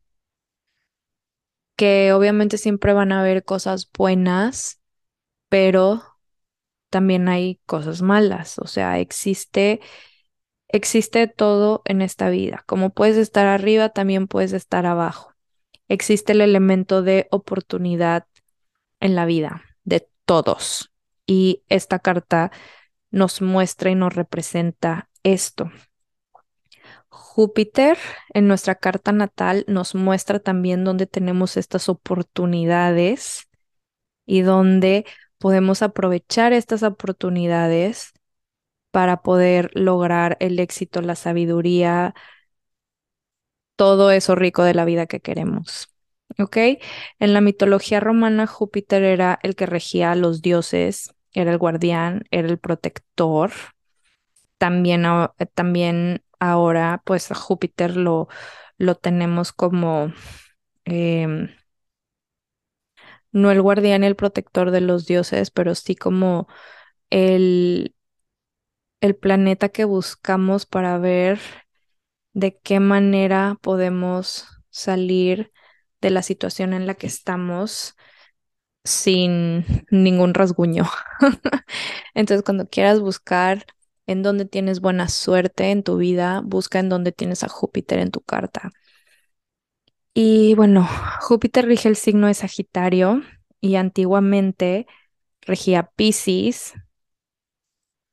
que 1.76 2.12
obviamente 2.12 2.58
siempre 2.58 2.92
van 2.92 3.12
a 3.12 3.20
haber 3.20 3.44
cosas 3.44 3.90
buenas, 3.96 4.80
pero 5.48 6.02
también 6.90 7.28
hay 7.28 7.60
cosas 7.66 8.02
malas, 8.02 8.58
o 8.58 8.66
sea, 8.66 9.00
existe 9.00 9.80
Existe 10.72 11.26
todo 11.26 11.82
en 11.84 12.00
esta 12.00 12.30
vida. 12.30 12.62
Como 12.66 12.90
puedes 12.90 13.16
estar 13.16 13.46
arriba, 13.46 13.88
también 13.88 14.28
puedes 14.28 14.52
estar 14.52 14.86
abajo. 14.86 15.34
Existe 15.88 16.32
el 16.32 16.40
elemento 16.40 17.02
de 17.02 17.26
oportunidad 17.32 18.26
en 19.00 19.16
la 19.16 19.24
vida 19.24 19.64
de 19.82 20.08
todos. 20.24 20.92
Y 21.26 21.64
esta 21.68 21.98
carta 21.98 22.52
nos 23.10 23.42
muestra 23.42 23.90
y 23.90 23.96
nos 23.96 24.14
representa 24.14 25.10
esto. 25.24 25.72
Júpiter 27.08 27.98
en 28.32 28.46
nuestra 28.46 28.76
carta 28.76 29.10
natal 29.10 29.64
nos 29.66 29.96
muestra 29.96 30.38
también 30.38 30.84
dónde 30.84 31.06
tenemos 31.06 31.56
estas 31.56 31.88
oportunidades 31.88 33.48
y 34.24 34.42
dónde 34.42 35.04
podemos 35.38 35.82
aprovechar 35.82 36.52
estas 36.52 36.84
oportunidades 36.84 38.12
para 38.90 39.22
poder 39.22 39.70
lograr 39.74 40.36
el 40.40 40.58
éxito, 40.58 41.00
la 41.02 41.14
sabiduría, 41.16 42.14
todo 43.76 44.10
eso 44.10 44.34
rico 44.34 44.62
de 44.64 44.74
la 44.74 44.84
vida 44.84 45.06
que 45.06 45.20
queremos. 45.20 45.88
¿Ok? 46.38 46.56
En 47.18 47.32
la 47.34 47.40
mitología 47.40 48.00
romana, 48.00 48.46
Júpiter 48.46 49.02
era 49.02 49.38
el 49.42 49.56
que 49.56 49.66
regía 49.66 50.12
a 50.12 50.16
los 50.16 50.42
dioses, 50.42 51.12
era 51.32 51.50
el 51.52 51.58
guardián, 51.58 52.24
era 52.30 52.48
el 52.48 52.58
protector. 52.58 53.50
También, 54.58 55.04
también 55.54 56.22
ahora, 56.38 57.02
pues 57.06 57.28
Júpiter 57.28 57.96
lo, 57.96 58.28
lo 58.78 58.94
tenemos 58.96 59.52
como 59.52 60.12
em, 60.86 61.50
no 63.32 63.50
el 63.50 63.62
guardián 63.62 64.02
y 64.04 64.06
el 64.06 64.16
protector 64.16 64.70
de 64.70 64.80
los 64.80 65.06
dioses, 65.06 65.50
pero 65.50 65.74
sí 65.74 65.94
como 65.96 66.48
el, 67.10 67.94
el 69.00 69.16
planeta 69.16 69.68
que 69.70 69.84
buscamos 69.84 70.66
para 70.66 70.98
ver 70.98 71.40
de 72.32 72.58
qué 72.58 72.80
manera 72.80 73.58
podemos 73.62 74.46
salir 74.70 75.52
de 76.00 76.10
la 76.10 76.22
situación 76.22 76.72
en 76.72 76.86
la 76.86 76.94
que 76.94 77.06
estamos 77.06 77.96
sin 78.84 79.64
ningún 79.90 80.34
rasguño. 80.34 80.88
Entonces, 82.14 82.44
cuando 82.44 82.68
quieras 82.68 83.00
buscar 83.00 83.66
en 84.06 84.22
dónde 84.22 84.44
tienes 84.44 84.80
buena 84.80 85.08
suerte 85.08 85.70
en 85.70 85.82
tu 85.82 85.96
vida, 85.98 86.42
busca 86.44 86.78
en 86.80 86.88
dónde 86.88 87.12
tienes 87.12 87.44
a 87.44 87.48
Júpiter 87.48 87.98
en 87.98 88.10
tu 88.10 88.20
carta. 88.20 88.70
Y 90.14 90.54
bueno, 90.54 90.88
Júpiter 91.20 91.66
rige 91.66 91.88
el 91.88 91.96
signo 91.96 92.26
de 92.26 92.34
Sagitario 92.34 93.22
y 93.60 93.76
antiguamente 93.76 94.86
regía 95.42 95.90
Pisces. 95.94 96.74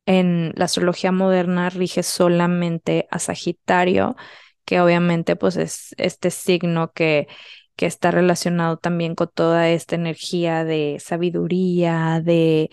En 0.08 0.54
la 0.56 0.66
astrología 0.66 1.12
moderna 1.12 1.70
rige 1.70 2.02
solamente 2.04 3.08
a 3.12 3.20
Sagitario, 3.20 4.16
que 4.66 4.82
obviamente 4.82 5.36
pues 5.36 5.58
es 5.58 5.94
este 5.98 6.32
signo 6.32 6.94
que 6.94 7.28
que 7.78 7.86
está 7.86 8.12
relacionado 8.12 8.78
también 8.78 9.16
con 9.16 9.30
toda 9.34 9.70
esta 9.70 9.96
energía 9.96 10.66
de 10.66 10.98
sabiduría, 11.00 12.22
de 12.24 12.72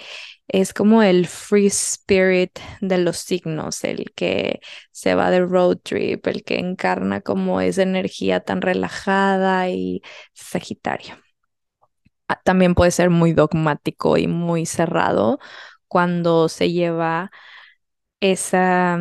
es 0.49 0.75
como 0.75 1.03
el 1.03 1.27
free 1.27 1.67
spirit 1.69 2.59
de 2.81 2.99
los 2.99 3.19
signos, 3.19 3.85
el 3.85 4.13
que 4.15 4.61
se 4.93 5.15
va 5.15 5.31
de 5.31 5.41
road 5.41 5.79
trip, 5.83 6.27
el 6.27 6.45
que 6.45 6.59
encarna 6.59 7.21
como 7.21 7.61
esa 7.61 7.83
energía 7.83 8.41
tan 8.41 8.63
relajada 8.63 9.69
y 9.71 10.03
Sagitario. 10.35 11.17
Ah, 12.29 12.41
también 12.43 12.75
puede 12.75 12.91
ser 12.91 13.11
muy 13.11 13.33
dogmático 13.35 14.17
y 14.17 14.27
muy 14.29 14.65
cerrado 14.67 15.39
cuando 15.95 16.49
se 16.49 16.73
lleva 16.73 17.31
esa, 18.21 18.99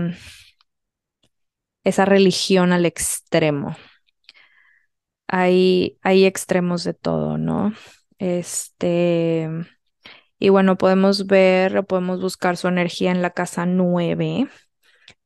esa 1.83 2.05
religión 2.05 2.73
al 2.73 2.85
extremo 2.85 3.75
hay, 5.27 5.97
hay 6.03 6.25
extremos 6.25 6.83
de 6.83 6.93
todo, 6.93 7.37
¿no? 7.37 7.73
Este, 8.19 9.49
y 10.39 10.49
bueno, 10.49 10.77
podemos 10.77 11.27
ver, 11.27 11.85
podemos 11.85 12.21
buscar 12.21 12.57
su 12.57 12.67
energía 12.67 13.11
en 13.11 13.21
la 13.21 13.31
casa 13.31 13.65
9, 13.65 14.47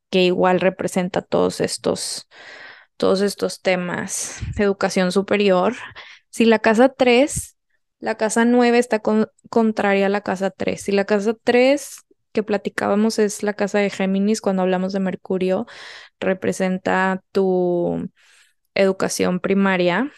que 0.10 0.24
igual 0.24 0.62
representa 0.62 1.22
todos 1.22 1.62
estos, 1.62 2.28
todos 2.98 3.22
estos 3.22 3.62
temas. 3.62 4.42
Educación 4.58 5.12
superior. 5.12 5.76
Si 6.30 6.46
la 6.46 6.60
casa 6.60 6.90
3, 6.90 7.57
la 8.00 8.16
casa 8.16 8.46
9 8.46 8.78
está 8.78 9.02
contraria 9.50 10.06
a 10.08 10.10
la 10.10 10.22
casa 10.22 10.50
3. 10.52 10.82
Si 10.82 10.92
la 10.92 11.06
casa 11.06 11.36
3 11.44 12.06
que 12.32 12.44
platicábamos 12.44 13.20
es 13.20 13.42
la 13.44 13.54
casa 13.54 13.80
de 13.80 13.90
Géminis 13.90 14.42
cuando 14.42 14.62
hablamos 14.62 14.94
de 14.94 15.00
Mercurio, 15.00 15.66
representa 16.20 17.24
tu 17.32 18.10
educación 18.76 19.40
primaria, 19.40 20.12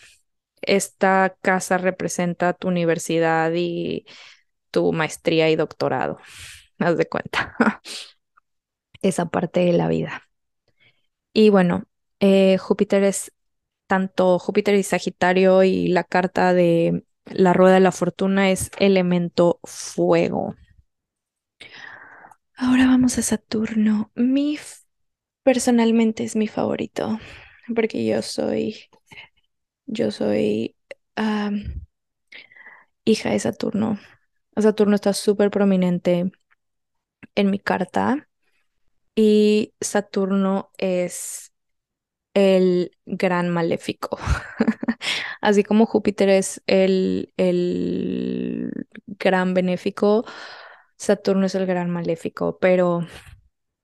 esta 0.62 1.38
casa 1.42 1.78
representa 1.78 2.54
tu 2.54 2.68
universidad 2.68 3.52
y 3.56 4.06
tu 4.72 4.94
maestría 4.94 5.50
y 5.50 5.56
doctorado. 5.56 6.20
Haz 6.80 6.98
de 6.98 7.08
cuenta. 7.08 7.56
Esa 9.02 9.26
parte 9.28 9.62
de 9.62 9.74
la 9.74 9.88
vida. 9.88 10.24
Y 11.34 11.50
bueno, 11.50 11.86
eh, 12.20 12.58
Júpiter 12.58 13.04
es 13.04 13.32
tanto 13.88 14.40
Júpiter 14.40 14.76
y 14.76 14.84
Sagitario 14.84 15.64
y 15.64 15.88
la 15.90 16.04
carta 16.04 16.54
de 16.54 17.04
la 17.32 17.54
rueda 17.54 17.76
de 17.76 17.80
la 17.80 17.92
fortuna 17.92 18.52
es 18.52 18.72
elemento 18.80 19.60
fuego. 19.64 20.56
Ahora 22.56 22.86
vamos 22.88 23.18
a 23.18 23.22
Saturno. 23.22 24.12
Mi 24.16 24.58
personalmente 25.44 26.24
es 26.24 26.36
mi 26.36 26.48
favorito 26.48 27.20
porque 27.76 28.06
yo 28.06 28.22
soy, 28.22 28.90
yo 29.86 30.12
soy 30.12 30.76
hija 33.06 33.32
de 33.32 33.40
Saturno. 33.40 34.00
Saturno 34.58 34.96
está 34.96 35.14
súper 35.14 35.52
prominente 35.52 36.32
en 37.36 37.50
mi 37.52 37.60
carta 37.60 38.28
y 39.16 39.74
Saturno 39.82 40.72
es 40.78 41.49
el 42.40 42.92
gran 43.06 43.50
maléfico. 43.50 44.18
Así 45.42 45.64
como 45.64 45.86
Júpiter 45.86 46.30
es 46.30 46.62
el, 46.68 47.34
el 47.38 48.72
gran 49.08 49.54
benéfico, 49.54 50.26
Saturno 50.98 51.46
es 51.48 51.56
el 51.56 51.66
gran 51.66 51.90
maléfico, 51.90 52.60
pero 52.60 53.08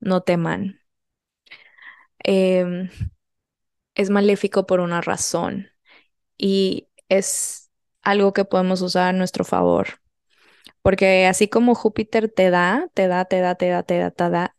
no 0.02 0.22
teman. 0.24 0.80
Eh, 2.24 2.90
es 3.96 4.10
maléfico 4.10 4.66
por 4.66 4.80
una 4.80 5.02
razón 5.02 5.70
y 6.38 6.90
es 7.10 7.72
algo 8.04 8.34
que 8.34 8.46
podemos 8.46 8.82
usar 8.82 9.10
a 9.10 9.14
nuestro 9.18 9.46
favor. 9.46 9.88
Porque 10.82 11.28
así 11.28 11.50
como 11.50 11.76
Júpiter 11.76 12.30
te 12.32 12.50
da, 12.52 12.90
te 12.94 13.08
da, 13.10 13.26
te 13.26 13.42
da, 13.42 13.56
te 13.56 13.70
da, 13.70 13.84
te 13.84 14.00
da, 14.00 14.12
te 14.12 14.30
da, 14.32 14.55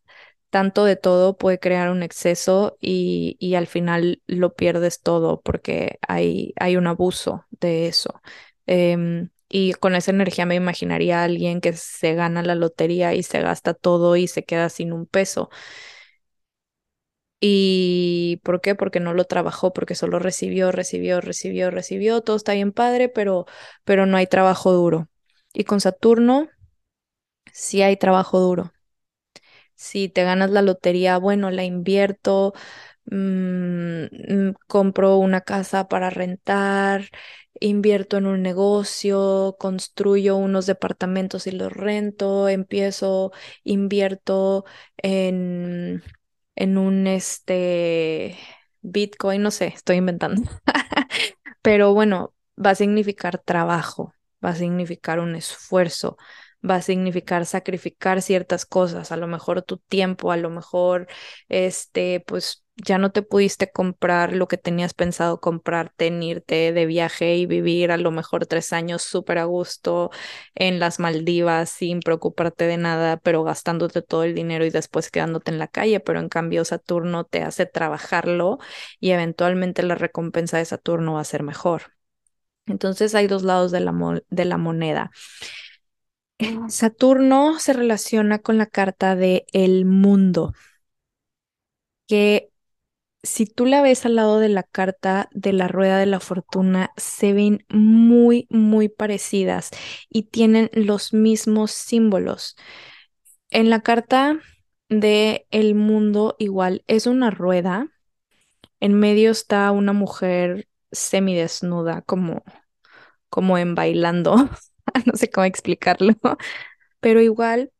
tanto 0.51 0.85
de 0.85 0.97
todo 0.97 1.37
puede 1.37 1.59
crear 1.59 1.91
un 1.91 2.03
exceso 2.03 2.77
y, 2.81 3.37
y 3.41 3.55
al 3.57 3.67
final 3.67 4.23
lo 4.27 4.55
pierdes 4.55 5.01
todo 5.03 5.41
porque 5.43 5.99
hay, 6.07 6.53
hay 6.59 6.77
un 6.77 6.87
abuso 6.87 7.47
de 7.51 7.89
eso. 7.89 8.21
Em, 8.67 9.31
y 9.49 9.75
con 9.75 9.95
esa 9.95 10.11
energía 10.11 10.47
me 10.47 10.55
imaginaría 10.57 11.21
a 11.21 11.25
alguien 11.25 11.61
que 11.61 11.73
se 11.75 12.15
gana 12.15 12.43
la 12.43 12.55
lotería 12.55 13.15
y 13.15 13.23
se 13.23 13.41
gasta 13.43 13.75
todo 13.75 14.17
y 14.17 14.27
se 14.29 14.45
queda 14.45 14.69
sin 14.71 14.93
un 14.93 15.07
peso. 15.07 15.51
¿Y 17.41 18.41
por 18.45 18.61
qué? 18.61 18.75
Porque 18.75 18.99
no 19.01 19.13
lo 19.15 19.25
trabajó, 19.25 19.73
porque 19.73 19.95
solo 19.95 20.19
recibió, 20.19 20.73
recibió, 20.73 21.21
recibió, 21.21 21.71
recibió, 21.71 22.23
todo 22.23 22.37
está 22.37 22.55
bien 22.55 22.73
padre, 22.73 23.09
pero, 23.09 23.47
pero 23.85 24.07
no 24.07 24.17
hay 24.17 24.27
trabajo 24.27 24.73
duro. 24.73 25.09
Y 25.53 25.65
con 25.65 25.81
Saturno 25.81 26.49
sí 27.53 27.83
hay 27.83 27.97
trabajo 27.97 28.39
duro. 28.41 28.73
Si 29.77 30.09
te 30.09 30.25
ganas 30.25 30.51
la 30.51 30.63
lotería, 30.63 31.19
bueno, 31.19 31.51
la 31.51 31.65
invierto, 31.65 32.55
mm, 33.07 34.05
mm, 34.51 34.55
compro 34.67 35.19
una 35.19 35.43
casa 35.43 35.89
para 35.89 36.11
rentar, 36.11 37.07
invierto 37.61 38.17
en 38.19 38.27
un 38.27 38.43
negocio, 38.43 39.57
construyo 39.59 40.37
unos 40.37 40.67
departamentos 40.67 41.47
y 41.47 41.53
los 41.53 41.73
rento, 41.73 42.49
empiezo, 42.49 43.33
invierto 43.65 44.65
en 44.99 46.03
en 46.57 46.79
un 46.79 47.07
este 47.07 48.37
Bitcoin, 48.83 49.43
no 49.43 49.51
sé, 49.51 49.67
estoy 49.69 49.97
inventando. 49.97 50.43
Pero 51.63 51.93
bueno, 51.95 52.35
va 52.65 52.71
a 52.71 52.75
significar 52.75 53.39
trabajo, 53.39 54.15
va 54.45 54.51
a 54.51 54.55
significar 54.57 55.21
un 55.21 55.35
esfuerzo, 55.37 56.17
va 56.69 56.77
a 56.77 56.83
significar 56.83 57.47
sacrificar 57.47 58.23
ciertas 58.23 58.67
cosas, 58.67 59.13
a 59.13 59.17
lo 59.17 59.27
mejor 59.27 59.63
tu 59.63 59.79
tiempo, 59.79 60.33
a 60.33 60.37
lo 60.37 60.51
mejor 60.51 61.07
este, 61.49 62.21
pues 62.27 62.65
ya 62.77 62.99
no 62.99 63.11
te 63.11 63.23
pudiste 63.23 63.71
comprar 63.73 64.35
lo 64.35 64.49
que 64.49 64.59
tenías 64.59 64.93
pensado 64.95 65.41
comprarte, 65.41 66.09
en 66.09 66.23
irte 66.23 66.73
de 66.73 66.87
viaje 66.87 67.37
y 67.37 67.47
vivir 67.47 67.91
a 67.91 67.97
lo 67.97 68.11
mejor 68.11 68.47
tres 68.47 68.73
años 68.73 69.03
súper 69.03 69.39
a 69.39 69.45
gusto 69.45 70.11
en 70.55 70.79
las 70.79 70.99
Maldivas 70.99 71.71
sin 71.71 72.01
preocuparte 72.01 72.67
de 72.67 72.77
nada, 72.77 73.17
pero 73.19 73.43
gastándote 73.45 74.03
todo 74.03 74.25
el 74.25 74.35
dinero 74.35 74.65
y 74.67 74.71
después 74.71 75.11
quedándote 75.11 75.51
en 75.51 75.59
la 75.59 75.69
calle, 75.69 76.01
pero 76.01 76.21
en 76.21 76.29
cambio 76.29 76.65
Saturno 76.65 77.25
te 77.25 77.43
hace 77.43 77.67
trabajarlo 77.67 78.59
y 79.01 79.11
eventualmente 79.11 79.83
la 79.83 79.95
recompensa 79.95 80.59
de 80.59 80.65
Saturno 80.67 81.15
va 81.15 81.21
a 81.21 81.25
ser 81.25 81.43
mejor. 81.43 81.83
Entonces 82.67 83.15
hay 83.15 83.27
dos 83.29 83.43
lados 83.45 83.71
de 83.73 83.81
la, 83.81 83.93
de 84.31 84.45
la 84.45 84.59
moneda. 84.59 85.11
Saturno 86.69 87.59
se 87.59 87.73
relaciona 87.73 88.39
con 88.39 88.59
la 88.59 88.67
carta 88.67 89.17
de 89.17 89.47
el 89.53 89.85
mundo, 89.85 90.53
que 92.07 92.51
si 93.23 93.47
tú 93.47 93.67
la 93.67 93.83
ves 93.83 94.07
al 94.07 94.17
lado 94.17 94.41
de 94.41 94.49
la 94.49 94.63
carta 94.65 95.29
de 95.33 95.53
la 95.53 95.69
rueda 95.69 95.99
de 95.99 96.07
la 96.07 96.21
fortuna, 96.21 96.93
se 96.97 97.33
ven 97.35 97.65
muy, 97.71 98.47
muy 98.51 98.89
parecidas 98.89 99.71
y 100.11 100.25
tienen 100.25 100.71
los 100.75 101.13
mismos 101.13 101.73
símbolos. 101.73 102.57
En 103.51 103.71
la 103.71 103.81
carta 103.83 104.41
de 104.89 105.47
el 105.51 105.75
mundo 105.75 106.37
igual 106.39 106.85
es 106.89 107.07
una 107.07 107.31
rueda. 107.31 107.89
En 108.81 108.95
medio 108.99 109.31
está 109.33 109.71
una 109.73 109.93
mujer 109.95 110.69
semidesnuda, 110.93 112.03
como, 112.03 112.45
como 113.31 113.59
en 113.59 113.75
bailando. 113.77 114.51
no 115.07 115.15
sé 115.17 115.31
cómo 115.31 115.45
explicarlo. 115.45 116.15
Pero 117.01 117.21
igual 117.23 117.73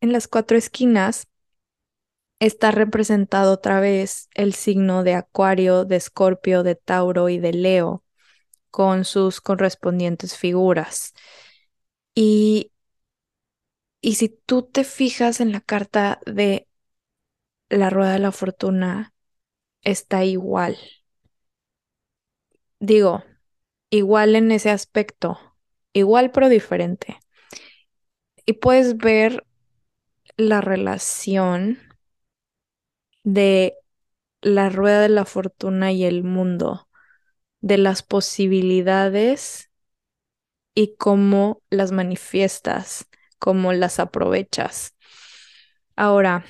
en 0.00 0.12
las 0.12 0.28
cuatro 0.28 0.58
esquinas 0.58 1.28
está 2.40 2.70
representado 2.70 3.52
otra 3.52 3.80
vez 3.80 4.28
el 4.34 4.54
signo 4.54 5.04
de 5.04 5.14
Acuario, 5.14 5.84
de 5.84 5.96
Escorpio, 5.96 6.62
de 6.62 6.74
Tauro 6.76 7.28
y 7.28 7.38
de 7.38 7.52
Leo, 7.52 8.04
con 8.70 9.04
sus 9.06 9.40
correspondientes 9.42 10.36
figuras. 10.38 11.14
Y, 12.14 12.70
y 14.00 14.14
si 14.16 14.28
tú 14.28 14.62
te 14.62 14.84
fijas 14.84 15.40
en 15.40 15.52
la 15.52 15.60
carta 15.60 16.20
de 16.26 16.68
la 17.70 17.88
Rueda 17.90 18.12
de 18.12 18.18
la 18.20 18.32
Fortuna, 18.32 19.12
está 19.82 20.24
igual. 20.24 20.78
Digo, 22.80 23.22
igual 23.90 24.36
en 24.36 24.52
ese 24.52 24.70
aspecto, 24.70 25.38
igual 25.92 26.30
pero 26.30 26.48
diferente. 26.48 27.18
Y 28.46 28.54
puedes 28.54 28.96
ver 28.96 29.44
la 30.36 30.60
relación 30.60 31.78
de 33.24 33.76
la 34.42 34.70
rueda 34.70 35.02
de 35.02 35.08
la 35.08 35.24
fortuna 35.24 35.92
y 35.92 36.04
el 36.04 36.24
mundo, 36.24 36.88
de 37.60 37.78
las 37.78 38.02
posibilidades 38.02 39.70
y 40.74 40.96
cómo 40.96 41.62
las 41.70 41.92
manifiestas, 41.92 43.08
cómo 43.38 43.72
las 43.72 44.00
aprovechas. 44.00 44.96
Ahora, 45.96 46.44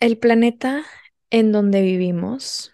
el 0.00 0.18
planeta 0.18 0.84
en 1.30 1.52
donde 1.52 1.82
vivimos, 1.82 2.72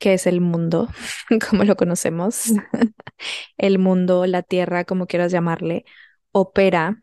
que 0.00 0.14
es 0.14 0.26
el 0.28 0.42
mundo, 0.42 0.88
como 1.50 1.64
lo 1.64 1.76
conocemos, 1.76 2.46
el 3.58 3.78
mundo, 3.78 4.26
la 4.26 4.42
Tierra, 4.42 4.84
como 4.84 5.06
quieras 5.06 5.32
llamarle, 5.32 5.84
opera 6.32 7.02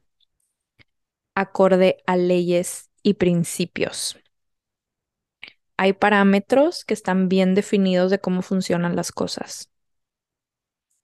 acorde 1.36 2.04
a 2.06 2.18
leyes 2.18 2.90
y 3.04 3.14
principios. 3.16 4.18
Hay 5.76 5.94
parámetros 5.94 6.86
que 6.86 6.94
están 6.94 7.30
bien 7.30 7.56
definidos 7.56 8.12
de 8.12 8.20
cómo 8.20 8.44
funcionan 8.44 8.96
las 8.96 9.12
cosas. 9.12 9.72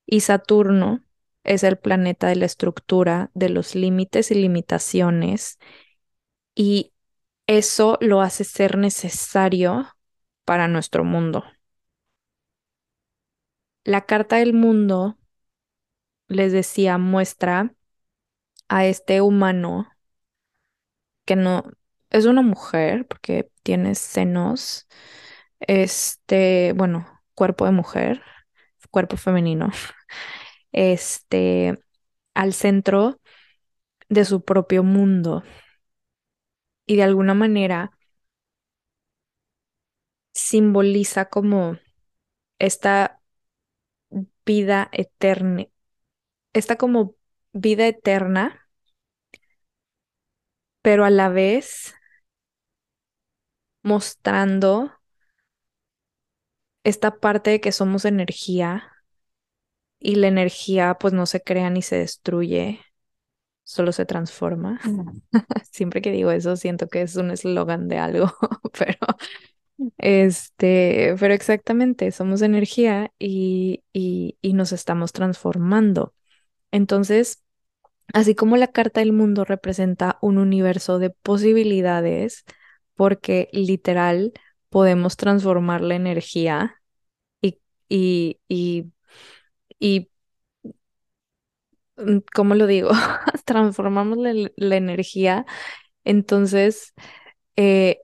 Y 0.05 0.21
Saturno 0.21 1.03
es 1.43 1.63
el 1.63 1.77
planeta 1.77 2.27
de 2.27 2.35
la 2.35 2.45
estructura, 2.45 3.31
de 3.33 3.49
los 3.49 3.75
límites 3.75 4.31
y 4.31 4.35
limitaciones, 4.35 5.59
y 6.55 6.93
eso 7.47 7.97
lo 8.01 8.21
hace 8.21 8.43
ser 8.45 8.77
necesario 8.77 9.87
para 10.45 10.67
nuestro 10.67 11.03
mundo. 11.05 11.43
La 13.85 14.01
carta 14.05 14.35
del 14.37 14.51
mundo, 14.53 15.17
les 16.27 16.51
decía, 16.51 16.97
muestra 16.97 17.73
a 18.69 18.85
este 18.87 19.21
humano 19.21 19.87
que 21.25 21.35
no 21.35 21.63
es 22.09 22.25
una 22.25 22.41
mujer 22.41 23.07
porque 23.07 23.49
tiene 23.63 23.95
senos, 23.95 24.87
este, 25.59 26.73
bueno, 26.75 27.07
cuerpo 27.35 27.65
de 27.65 27.71
mujer, 27.71 28.21
cuerpo 28.91 29.17
femenino, 29.17 29.71
este, 30.71 31.79
al 32.33 32.53
centro 32.53 33.19
de 34.09 34.25
su 34.25 34.43
propio 34.45 34.83
mundo. 34.83 35.43
Y 36.85 36.95
de 36.97 37.03
alguna 37.03 37.33
manera 37.33 37.91
simboliza 40.33 41.25
como 41.29 41.77
esta 42.59 43.21
vida 44.45 44.89
eterna, 44.91 45.65
esta 46.53 46.77
como 46.77 47.15
vida 47.53 47.87
eterna, 47.87 48.67
pero 50.81 51.05
a 51.05 51.09
la 51.09 51.29
vez 51.29 51.93
mostrando 53.83 54.91
esta 56.85 57.19
parte 57.19 57.49
de 57.51 57.59
que 57.61 57.71
somos 57.73 58.05
energía 58.05 58.83
y 59.99 60.15
la 60.15 60.27
energía 60.27 60.97
pues 60.99 61.13
no 61.13 61.25
se 61.25 61.41
crea 61.41 61.69
ni 61.69 61.81
se 61.81 61.97
destruye, 61.97 62.81
solo 63.63 63.91
se 63.91 64.05
transforma. 64.05 64.79
Siempre 65.71 66.01
que 66.01 66.11
digo 66.11 66.31
eso 66.31 66.55
siento 66.57 66.87
que 66.89 67.01
es 67.03 67.15
un 67.15 67.31
eslogan 67.31 67.87
de 67.89 67.99
algo, 67.99 68.33
pero 68.77 68.97
este, 69.97 71.15
pero 71.19 71.33
exactamente, 71.33 72.11
somos 72.11 72.41
energía 72.41 73.11
y, 73.19 73.83
y, 73.93 74.37
y 74.41 74.53
nos 74.53 74.71
estamos 74.71 75.11
transformando. 75.13 76.13
Entonces, 76.71 77.43
así 78.13 78.35
como 78.35 78.57
la 78.57 78.67
carta 78.69 79.01
del 79.01 79.13
mundo 79.13 79.45
representa 79.45 80.17
un 80.21 80.37
universo 80.39 80.99
de 80.99 81.11
posibilidades, 81.11 82.43
porque 82.95 83.49
literal 83.53 84.33
podemos 84.69 85.17
transformar 85.17 85.81
la 85.81 85.95
energía 85.95 86.75
y, 87.41 87.59
y, 87.89 88.39
y, 88.49 88.91
y 89.79 90.09
mm, 91.97 92.19
¿cómo 92.33 92.55
lo 92.55 92.67
digo? 92.67 92.89
Transformamos 93.45 94.17
la, 94.17 94.33
la 94.55 94.75
energía, 94.77 95.45
entonces 96.05 96.93
eh, 97.57 98.01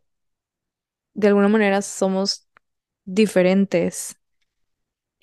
de 1.19 1.27
alguna 1.29 1.49
manera 1.49 1.81
somos 1.81 2.47
diferentes 3.05 4.17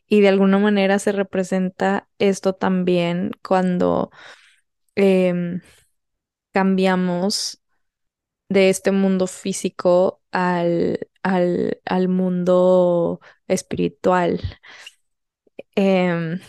y 0.09 0.20
de 0.20 0.28
alguna 0.28 0.59
manera 0.59 0.99
se 0.99 1.12
representa 1.12 2.09
esto 2.18 2.55
también 2.55 3.32
cuando 3.47 4.11
em, 4.97 5.61
cambiamos 6.53 7.62
de 8.49 8.70
este 8.70 8.92
mundo 8.92 9.26
físico 9.28 10.22
al, 10.32 11.01
al, 11.22 11.80
al 11.86 12.09
mundo 12.09 13.20
espiritual. 13.49 14.40
Em, 15.76 16.40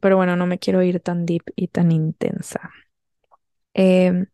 pero 0.00 0.16
bueno, 0.16 0.36
no 0.36 0.46
me 0.46 0.58
quiero 0.58 0.82
ir 0.82 1.00
tan 1.00 1.26
deep 1.26 1.44
y 1.56 1.68
tan 1.68 1.92
intensa. 1.92 2.70
Em, 3.74 4.26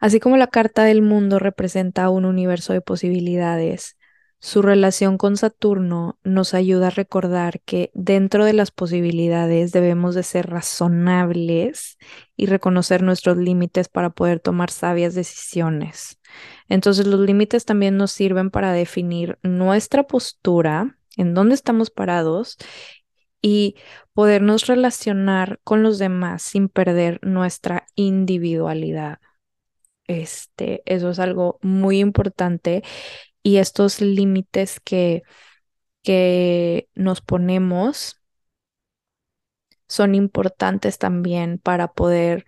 así 0.00 0.20
como 0.20 0.36
la 0.36 0.48
carta 0.48 0.84
del 0.84 1.02
mundo 1.02 1.38
representa 1.38 2.10
un 2.10 2.24
universo 2.24 2.72
de 2.72 2.80
posibilidades, 2.80 3.96
su 4.44 4.60
relación 4.60 5.18
con 5.18 5.36
Saturno 5.36 6.18
nos 6.24 6.52
ayuda 6.52 6.88
a 6.88 6.90
recordar 6.90 7.60
que 7.60 7.92
dentro 7.94 8.44
de 8.44 8.52
las 8.52 8.72
posibilidades 8.72 9.70
debemos 9.70 10.16
de 10.16 10.24
ser 10.24 10.50
razonables 10.50 11.96
y 12.34 12.46
reconocer 12.46 13.04
nuestros 13.04 13.36
límites 13.36 13.88
para 13.88 14.10
poder 14.10 14.40
tomar 14.40 14.72
sabias 14.72 15.14
decisiones. 15.14 16.18
Entonces 16.68 17.06
los 17.06 17.20
límites 17.20 17.64
también 17.64 17.96
nos 17.96 18.10
sirven 18.10 18.50
para 18.50 18.72
definir 18.72 19.38
nuestra 19.44 20.08
postura, 20.08 20.98
en 21.16 21.34
dónde 21.34 21.54
estamos 21.54 21.90
parados 21.90 22.58
y 23.42 23.76
podernos 24.14 24.66
relacionar 24.66 25.60
con 25.64 25.82
los 25.82 25.98
demás 25.98 26.42
sin 26.42 26.68
perder 26.70 27.20
nuestra 27.22 27.86
individualidad. 27.96 29.20
Este, 30.06 30.82
eso 30.86 31.10
es 31.10 31.18
algo 31.20 31.58
muy 31.62 32.00
importante 32.00 32.82
y 33.42 33.58
estos 33.58 34.00
límites 34.00 34.80
que, 34.80 35.22
que 36.02 36.88
nos 36.94 37.20
ponemos 37.22 38.20
son 39.88 40.14
importantes 40.16 40.98
también 40.98 41.58
para 41.58 41.92
poder 41.92 42.46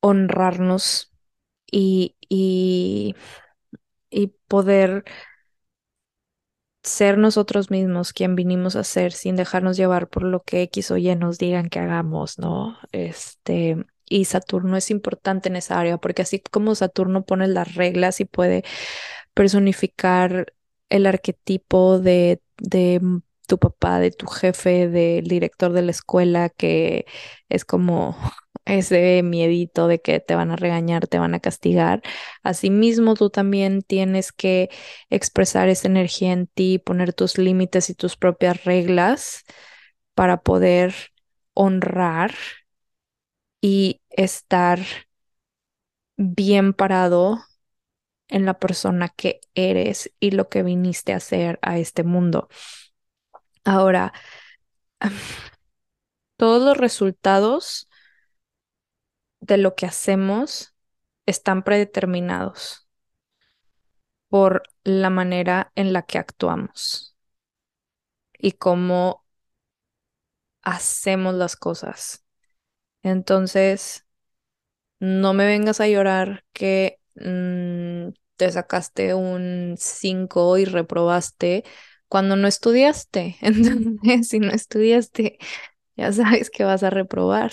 honrarnos 0.00 1.12
y, 1.70 2.16
y, 2.28 3.14
y 4.10 4.28
poder 4.48 5.04
ser 6.88 7.18
nosotros 7.18 7.70
mismos 7.70 8.12
quien 8.12 8.34
vinimos 8.36 8.76
a 8.76 8.84
ser 8.84 9.12
sin 9.12 9.36
dejarnos 9.36 9.76
llevar 9.76 10.08
por 10.08 10.24
lo 10.24 10.42
que 10.42 10.62
X 10.62 10.90
o 10.90 10.96
Y 10.96 11.14
nos 11.16 11.38
digan 11.38 11.68
que 11.68 11.78
hagamos, 11.80 12.38
¿no? 12.38 12.78
Este, 12.92 13.76
y 14.08 14.24
Saturno 14.24 14.76
es 14.76 14.90
importante 14.90 15.48
en 15.48 15.56
esa 15.56 15.78
área 15.78 15.98
porque 15.98 16.22
así 16.22 16.40
como 16.40 16.74
Saturno 16.74 17.24
pone 17.24 17.46
las 17.48 17.74
reglas 17.74 18.20
y 18.20 18.24
puede 18.24 18.64
personificar 19.34 20.54
el 20.88 21.06
arquetipo 21.06 21.98
de, 21.98 22.40
de 22.58 23.00
tu 23.48 23.58
papá, 23.58 24.00
de 24.00 24.12
tu 24.12 24.28
jefe, 24.28 24.88
del 24.88 25.26
director 25.28 25.72
de 25.74 25.82
la 25.82 25.92
escuela, 25.92 26.50
que 26.50 27.06
es 27.50 27.64
como 27.66 28.16
ese 28.66 29.22
miedito 29.24 29.88
de 29.88 30.00
que 30.02 30.20
te 30.20 30.36
van 30.36 30.52
a 30.52 30.56
regañar, 30.56 31.08
te 31.08 31.18
van 31.20 31.34
a 31.34 31.40
castigar. 31.40 32.02
Asimismo, 32.44 33.14
tú 33.16 33.30
también 33.30 33.82
tienes 33.82 34.32
que 34.32 34.70
expresar 35.10 35.68
esa 35.70 35.88
energía 35.88 36.32
en 36.32 36.48
ti, 36.48 36.78
poner 36.78 37.14
tus 37.14 37.38
límites 37.38 37.90
y 37.90 37.94
tus 37.94 38.16
propias 38.16 38.64
reglas 38.64 39.44
para 40.14 40.42
poder 40.42 40.94
honrar 41.54 42.34
y 43.60 44.00
estar 44.10 44.80
bien 46.16 46.72
parado 46.72 47.38
en 48.28 48.46
la 48.46 48.58
persona 48.58 49.08
que 49.10 49.40
eres 49.54 50.12
y 50.20 50.32
lo 50.32 50.48
que 50.48 50.62
viniste 50.62 51.12
a 51.12 51.16
hacer 51.18 51.58
a 51.62 51.78
este 51.78 52.04
mundo. 52.04 52.48
Ahora, 53.68 54.14
todos 56.38 56.62
los 56.62 56.78
resultados 56.78 57.86
de 59.40 59.58
lo 59.58 59.74
que 59.74 59.84
hacemos 59.84 60.74
están 61.26 61.62
predeterminados 61.64 62.88
por 64.30 64.62
la 64.84 65.10
manera 65.10 65.70
en 65.74 65.92
la 65.92 66.02
que 66.06 66.16
actuamos 66.16 67.14
y 68.38 68.52
cómo 68.52 69.24
hacemos 70.62 71.34
las 71.34 71.56
cosas. 71.56 72.24
Entonces, 73.02 74.06
no 75.00 75.34
me 75.34 75.46
vengas 75.46 75.80
a 75.80 75.88
llorar 75.88 76.44
que 76.52 77.00
mm, 77.16 78.10
te 78.36 78.52
sacaste 78.52 79.14
un 79.14 79.76
5 79.78 80.58
y 80.58 80.64
reprobaste 80.64 81.64
cuando 82.08 82.36
no 82.36 82.48
estudiaste. 82.48 83.36
Entonces, 83.42 84.28
si 84.28 84.40
no 84.40 84.50
estudiaste, 84.52 85.38
ya 85.96 86.12
sabes 86.12 86.50
que 86.50 86.64
vas 86.64 86.82
a 86.84 86.90
reprobar. 86.90 87.52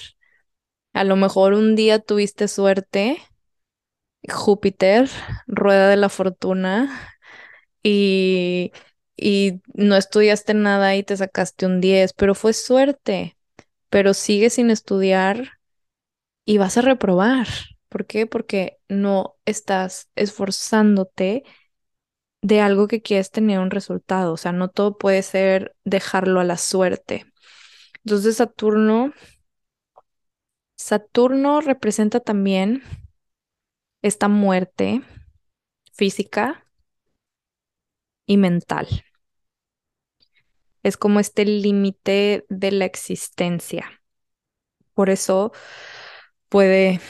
A 0.93 1.03
lo 1.03 1.16
mejor 1.16 1.53
un 1.53 1.76
día 1.76 1.99
tuviste 1.99 2.47
suerte, 2.47 3.20
Júpiter, 4.28 5.10
rueda 5.47 5.89
de 5.89 5.97
la 5.97 6.10
fortuna, 6.10 7.12
y, 7.84 8.72
y 9.18 9.62
no 9.76 9.97
estudiaste 9.97 10.53
nada 10.53 10.95
y 10.95 11.03
te 11.03 11.18
sacaste 11.18 11.66
un 11.68 11.82
10, 11.82 12.14
pero 12.14 12.36
fue 12.36 12.53
suerte. 12.53 13.38
Pero 13.89 14.14
sigues 14.16 14.56
sin 14.56 14.72
estudiar 14.72 15.53
y 16.45 16.58
vas 16.58 16.78
a 16.78 16.82
reprobar. 16.82 17.47
¿Por 17.89 18.06
qué? 18.08 18.28
Porque 18.28 18.80
no 18.89 19.36
estás 19.45 20.10
esforzándote 20.16 21.43
de 22.45 22.61
algo 22.61 22.87
que 22.87 23.01
quieres 23.01 23.31
tener 23.31 23.59
un 23.59 23.71
resultado. 23.71 24.33
O 24.33 24.37
sea, 24.37 24.51
no 24.51 24.69
todo 24.69 24.97
puede 24.99 25.23
ser 25.23 25.75
dejarlo 25.83 26.39
a 26.39 26.43
la 26.43 26.57
suerte. 26.57 27.25
Entonces, 28.03 28.37
Saturno, 28.37 29.13
Saturno 30.77 31.59
representa 31.59 32.21
también 32.21 32.81
esta 34.01 34.29
muerte 34.29 35.01
física 35.93 36.65
y 38.27 38.37
mental. 38.37 38.87
Es 40.83 40.97
como 40.97 41.19
este 41.19 41.45
límite 41.45 42.45
de 42.49 42.71
la 42.71 42.85
existencia. 42.85 44.01
Por 44.93 45.09
eso 45.09 45.51
puede 46.49 47.01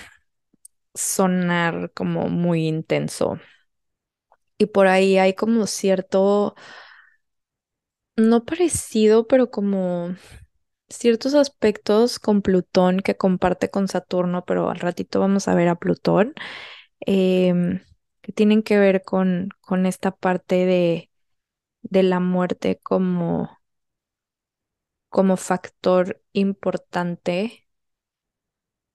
sonar 0.94 1.92
como 1.94 2.30
muy 2.30 2.68
intenso. 2.68 3.40
Y 4.58 4.68
por 4.68 4.88
ahí 4.88 5.18
hay 5.18 5.34
como 5.34 5.68
cierto, 5.68 6.56
no 8.16 8.46
parecido, 8.46 9.28
pero 9.28 9.50
como 9.52 10.16
ciertos 10.90 11.34
aspectos 11.36 12.20
con 12.20 12.42
Plutón 12.42 13.00
que 13.02 13.18
comparte 13.18 13.70
con 13.72 13.88
Saturno, 13.88 14.46
pero 14.46 14.70
al 14.70 14.80
ratito 14.80 15.20
vamos 15.20 15.48
a 15.48 15.56
ver 15.56 15.68
a 15.70 15.76
Plutón, 15.78 16.34
em, 17.02 17.82
que 18.22 18.34
tienen 18.34 18.64
que 18.64 18.80
ver 18.80 19.04
con, 19.04 19.50
con 19.62 19.86
esta 19.86 20.12
parte 20.12 20.66
de, 20.68 21.12
de 21.84 22.04
la 22.04 22.20
muerte 22.22 22.80
como, 22.84 23.60
como 25.10 25.36
factor 25.36 26.22
importante 26.34 27.66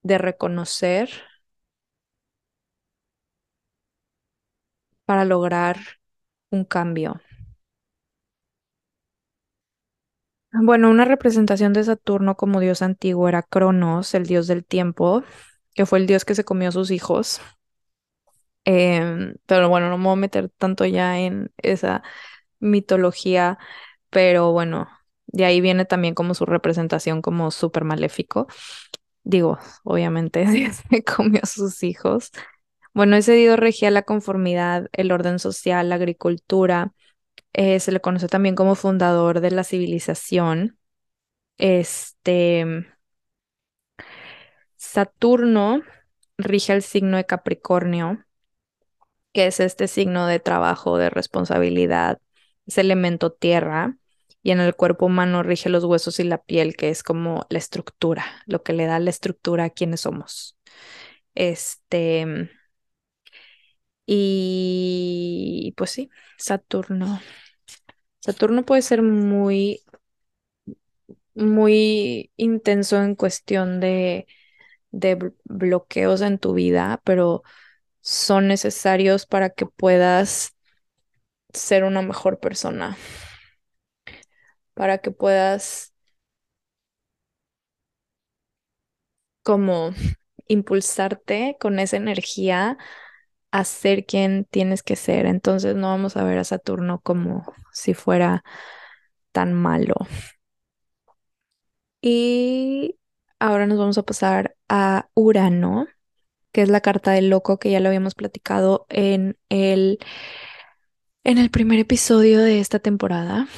de 0.02 0.18
reconocer 0.18 1.08
para 5.10 5.24
lograr 5.24 5.76
un 6.52 6.64
cambio. 6.64 7.20
Bueno, 10.52 10.90
una 10.90 11.04
representación 11.04 11.72
de 11.72 11.82
Saturno 11.84 12.36
como 12.36 12.60
dios 12.60 12.82
antiguo 12.82 13.28
era 13.28 13.42
Cronos, 13.42 14.14
el 14.14 14.26
dios 14.26 14.46
del 14.46 14.64
tiempo, 14.64 15.22
que 15.74 15.86
fue 15.86 15.98
el 16.00 16.06
dios 16.06 16.24
que 16.24 16.34
se 16.36 16.44
comió 16.44 16.68
a 16.68 16.72
sus 16.72 16.90
hijos. 16.92 17.40
Em, 18.64 19.34
pero 19.46 19.68
bueno, 19.68 19.88
no 19.90 19.98
me 19.98 20.04
voy 20.04 20.12
a 20.14 20.16
meter 20.16 20.50
tanto 20.58 20.84
ya 20.86 21.18
en 21.18 21.50
esa 21.58 22.02
mitología, 22.60 23.58
pero 24.10 24.52
bueno, 24.52 24.88
de 25.26 25.44
ahí 25.46 25.60
viene 25.60 25.84
también 25.86 26.14
como 26.14 26.34
su 26.34 26.46
representación 26.46 27.22
como 27.22 27.50
súper 27.50 27.84
maléfico. 27.84 28.46
Digo, 29.24 29.58
obviamente, 29.84 30.46
se 30.90 31.04
comió 31.04 31.40
a 31.44 31.46
sus 31.46 31.82
hijos. 31.84 32.32
Bueno, 32.94 33.16
ese 33.16 33.34
dios 33.34 33.58
regía 33.58 33.90
la 33.90 34.02
conformidad, 34.02 34.88
el 34.92 35.12
orden 35.12 35.38
social, 35.38 35.88
la 35.88 35.94
agricultura. 35.96 36.92
Eh, 37.52 37.80
se 37.80 37.92
le 37.92 38.00
conoce 38.00 38.28
también 38.28 38.54
como 38.56 38.74
fundador 38.76 39.40
de 39.40 39.50
la 39.52 39.64
civilización. 39.64 40.78
Este 41.58 42.86
Saturno 44.76 45.82
rige 46.38 46.72
el 46.72 46.82
signo 46.82 47.16
de 47.18 47.24
Capricornio, 47.26 48.24
que 49.32 49.46
es 49.46 49.60
este 49.60 49.88
signo 49.88 50.26
de 50.26 50.40
trabajo, 50.40 50.98
de 50.98 51.10
responsabilidad, 51.10 52.20
es 52.66 52.78
elemento 52.78 53.32
tierra, 53.32 53.96
y 54.42 54.52
en 54.52 54.60
el 54.60 54.74
cuerpo 54.74 55.06
humano 55.06 55.42
rige 55.42 55.68
los 55.68 55.84
huesos 55.84 56.18
y 56.20 56.24
la 56.24 56.42
piel, 56.42 56.76
que 56.76 56.88
es 56.90 57.02
como 57.02 57.46
la 57.50 57.58
estructura, 57.58 58.24
lo 58.46 58.62
que 58.62 58.72
le 58.72 58.86
da 58.86 58.98
la 58.98 59.10
estructura 59.10 59.64
a 59.64 59.70
quienes 59.70 60.00
somos. 60.02 60.56
Este, 61.34 62.50
y 64.12 65.72
pues 65.76 65.90
sí, 65.92 66.10
Saturno. 66.38 67.20
Saturno 68.20 68.64
puede 68.64 68.82
ser 68.82 69.02
muy, 69.02 69.82
muy 71.34 72.30
intenso 72.36 73.02
en 73.02 73.14
cuestión 73.14 73.80
de, 73.80 74.26
de 74.90 75.32
bloqueos 75.44 76.20
en 76.22 76.38
tu 76.38 76.54
vida, 76.54 77.00
pero 77.04 77.42
son 78.02 78.48
necesarios 78.48 79.26
para 79.26 79.50
que 79.50 79.66
puedas 79.66 80.56
ser 81.54 81.84
una 81.84 82.02
mejor 82.02 82.40
persona, 82.40 82.96
para 84.74 84.98
que 84.98 85.10
puedas 85.10 85.92
como 89.42 89.90
impulsarte 90.48 91.56
con 91.60 91.78
esa 91.78 91.96
energía 91.96 92.78
a 93.50 93.64
ser 93.64 94.06
quien 94.06 94.46
tienes 94.50 94.82
que 94.82 94.96
ser. 94.96 95.26
Entonces 95.26 95.76
no 95.76 95.88
vamos 95.88 96.16
a 96.16 96.24
ver 96.24 96.38
a 96.38 96.44
Saturno 96.44 97.00
como 97.00 97.44
si 97.72 97.94
fuera 97.94 98.44
tan 99.32 99.52
malo. 99.54 99.94
Y 102.00 102.96
ahora 103.38 103.66
nos 103.66 103.78
vamos 103.78 103.98
a 103.98 104.02
pasar 104.04 104.56
a 104.68 105.08
Urano, 105.14 105.86
que 106.52 106.62
es 106.62 106.68
la 106.68 106.80
carta 106.80 107.12
del 107.12 107.30
loco 107.30 107.58
que 107.58 107.70
ya 107.70 107.80
lo 107.80 107.88
habíamos 107.88 108.14
platicado 108.14 108.86
en 108.88 109.38
el, 109.48 109.98
en 111.24 111.38
el 111.38 111.50
primer 111.50 111.78
episodio 111.78 112.40
de 112.40 112.60
esta 112.60 112.78
temporada. 112.78 113.48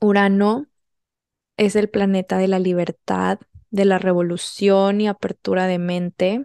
Urano 0.00 0.66
es 1.56 1.76
el 1.76 1.90
planeta 1.90 2.38
de 2.38 2.48
la 2.48 2.58
libertad, 2.58 3.38
de 3.70 3.84
la 3.84 3.98
revolución 3.98 5.00
y 5.00 5.08
apertura 5.08 5.66
de 5.66 5.78
mente 5.78 6.44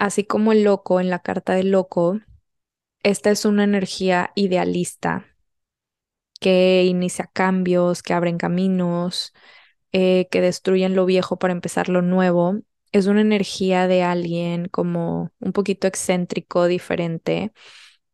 así 0.00 0.24
como 0.24 0.52
el 0.52 0.64
loco 0.64 1.00
en 1.00 1.10
la 1.10 1.20
carta 1.20 1.54
del 1.54 1.70
loco, 1.70 2.20
esta 3.04 3.30
es 3.30 3.44
una 3.44 3.64
energía 3.64 4.32
idealista 4.34 5.26
que 6.40 6.84
inicia 6.86 7.26
cambios, 7.32 8.02
que 8.02 8.14
abren 8.14 8.38
caminos, 8.38 9.32
eh, 9.92 10.28
que 10.30 10.40
destruyen 10.40 10.96
lo 10.96 11.06
viejo 11.06 11.38
para 11.38 11.52
empezar 11.52 11.88
lo 11.88 12.02
nuevo. 12.02 12.60
Es 12.92 13.06
una 13.06 13.20
energía 13.20 13.86
de 13.88 14.02
alguien 14.02 14.66
como 14.68 15.32
un 15.40 15.52
poquito 15.52 15.86
excéntrico, 15.86 16.66
diferente, 16.66 17.52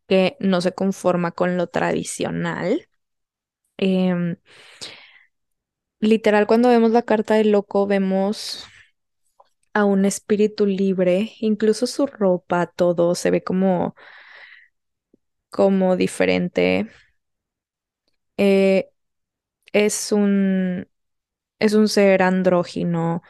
que 0.08 0.36
no 0.40 0.60
se 0.60 0.74
conforma 0.74 1.32
con 1.32 1.56
lo 1.56 1.68
tradicional. 1.68 2.88
Em, 3.78 4.36
literal, 6.00 6.46
cuando 6.46 6.68
vemos 6.68 6.90
la 6.90 7.02
carta 7.02 7.34
del 7.34 7.52
loco, 7.52 7.86
vemos 7.86 8.66
a 9.76 9.84
un 9.84 10.04
espíritu 10.06 10.66
libre, 10.66 11.32
incluso 11.40 11.86
su 11.86 12.06
ropa, 12.06 12.66
todo 12.66 13.14
se 13.14 13.30
ve 13.30 13.44
como, 13.44 13.94
como 15.50 15.96
diferente. 15.96 16.88
Eh, 18.36 18.90
es 19.72 20.12
un, 20.12 20.88
es 21.60 21.74
un 21.74 21.88
ser 21.88 22.22
andrógino, 22.22 23.22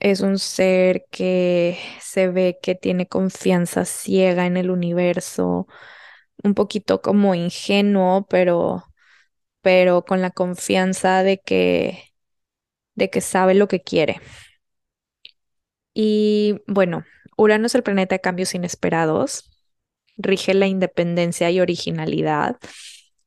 es 0.00 0.20
un 0.22 0.38
ser 0.38 1.06
que 1.10 1.78
se 2.00 2.28
ve 2.30 2.58
que 2.62 2.74
tiene 2.76 3.08
confianza 3.08 3.84
ciega 3.86 4.46
en 4.46 4.56
el 4.58 4.70
universo, 4.70 5.68
un 6.44 6.54
poquito 6.54 7.02
como 7.02 7.34
ingenuo, 7.34 8.26
pero, 8.28 8.84
pero 9.62 10.04
con 10.04 10.22
la 10.22 10.30
confianza 10.32 11.22
de 11.24 11.40
que, 11.40 12.04
de 12.96 13.10
que 13.10 13.20
sabe 13.22 13.54
lo 13.54 13.68
que 13.68 13.82
quiere. 13.82 14.20
Y 16.00 16.62
bueno, 16.68 17.02
Urano 17.36 17.66
es 17.66 17.74
el 17.74 17.82
planeta 17.82 18.14
de 18.14 18.20
cambios 18.20 18.54
inesperados, 18.54 19.50
rige 20.16 20.54
la 20.54 20.68
independencia 20.68 21.50
y 21.50 21.58
originalidad. 21.58 22.56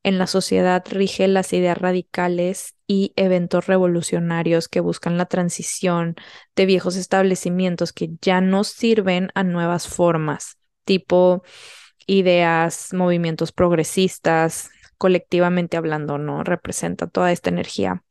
En 0.03 0.17
la 0.17 0.25
sociedad 0.25 0.81
rige 0.89 1.27
las 1.27 1.51
ideas 1.51 1.77
radicales 1.77 2.75
y 2.87 3.11
eventos 3.17 3.67
revolucionarios 3.67 4.69
que 4.69 4.79
buscan 4.79 5.17
la 5.17 5.25
transición 5.25 6.15
de 6.55 6.65
viejos 6.65 6.95
establecimientos 6.95 7.91
que 7.91 8.11
ya 8.21 8.39
no 8.39 8.63
sirven 8.63 9.31
a 9.35 9.43
nuevas 9.43 9.89
formas, 9.89 10.57
tipo 10.85 11.43
ideas, 12.07 12.93
movimientos 12.93 13.51
progresistas, 13.51 14.69
colectivamente 14.97 15.75
hablando, 15.75 16.17
¿no? 16.17 16.45
Representa 16.45 17.07
toda 17.07 17.33
esta 17.33 17.49
energía. 17.49 18.01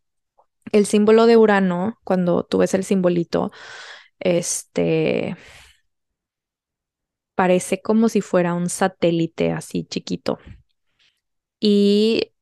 El 0.70 0.84
símbolo 0.84 1.24
de 1.24 1.38
Urano, 1.38 1.98
cuando 2.04 2.44
tú 2.44 2.58
ves 2.58 2.74
el 2.74 2.84
simbolito, 2.84 3.52
este, 4.20 5.36
parece 7.34 7.80
como 7.82 8.08
si 8.08 8.20
fuera 8.20 8.54
un 8.54 8.68
satélite 8.68 9.52
así 9.52 9.84
chiquito. 9.84 10.38
Y 11.60 12.32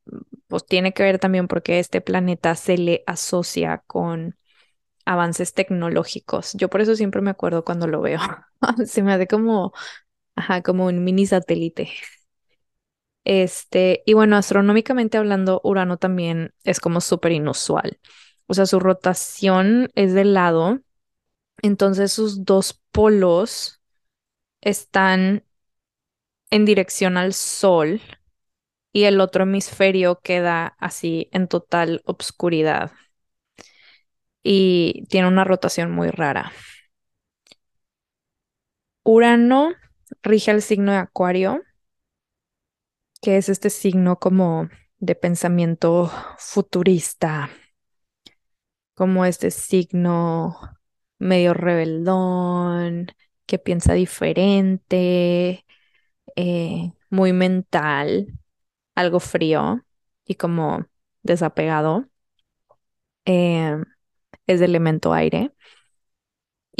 pues 0.49 0.67
tiene 0.67 0.93
que 0.93 1.03
ver 1.03 1.19
también 1.19 1.49
porque 1.49 1.79
este 1.79 2.01
planeta 2.01 2.55
se 2.57 2.79
le 2.79 3.05
asocia 3.07 3.83
con 3.87 4.37
avances 5.07 5.55
tecnológicos. 5.55 6.55
Yo 6.55 6.71
por 6.71 6.83
eso 6.83 6.97
siempre 6.97 7.23
me 7.23 7.31
acuerdo 7.31 7.65
cuando 7.65 7.89
lo 7.89 8.01
veo. 8.03 8.21
se 8.87 9.03
me 9.03 9.15
hace 9.15 9.27
como, 9.29 9.73
ajá, 10.37 10.63
como 10.63 10.87
un 10.87 11.05
mini 11.05 11.27
satélite. 11.27 11.91
Este, 13.25 14.03
y 14.07 14.15
bueno, 14.15 14.37
astronómicamente 14.37 15.19
hablando, 15.19 15.61
Urano 15.65 15.99
también 15.99 16.55
es 16.65 16.81
como 16.81 17.01
súper 17.01 17.33
inusual. 17.33 18.01
O 18.47 18.55
sea, 18.55 18.65
su 18.67 18.81
rotación 18.81 19.91
es 19.95 20.15
de 20.15 20.25
lado, 20.25 20.81
entonces 21.63 22.13
sus 22.13 22.45
dos 22.45 22.83
polos 22.93 23.81
están 24.61 25.45
en 26.51 26.65
dirección 26.65 27.17
al 27.17 27.35
Sol 27.35 28.01
y 28.93 29.05
el 29.05 29.21
otro 29.21 29.45
hemisferio 29.45 30.21
queda 30.21 30.77
así 30.79 31.29
en 31.33 31.49
total 31.49 32.03
obscuridad 32.05 32.93
y 34.43 35.05
tiene 35.09 35.29
una 35.29 35.45
rotación 35.45 35.91
muy 35.91 36.11
rara. 36.11 36.53
Urano 39.05 39.73
rige 40.23 40.51
el 40.51 40.63
signo 40.63 40.93
de 40.93 40.99
Acuario, 40.99 41.63
que 43.21 43.37
es 43.37 43.49
este 43.49 43.71
signo 43.71 44.19
como 44.19 44.69
de 44.99 45.15
pensamiento 45.15 46.11
futurista, 46.39 47.51
como 48.95 49.25
este 49.25 49.51
signo 49.51 50.78
medio 51.19 51.55
rebeldón, 51.55 53.09
que 53.47 53.59
piensa 53.59 53.95
diferente, 53.95 55.65
eh, 56.37 56.93
muy 57.11 57.33
mental, 57.33 58.29
algo 58.97 59.21
frío 59.21 59.85
y 60.27 60.37
como 60.37 60.87
desapegado. 61.23 62.09
Eh, 63.25 63.77
es 64.47 64.61
de 64.61 64.67
elemento 64.67 65.13
aire. 65.15 65.53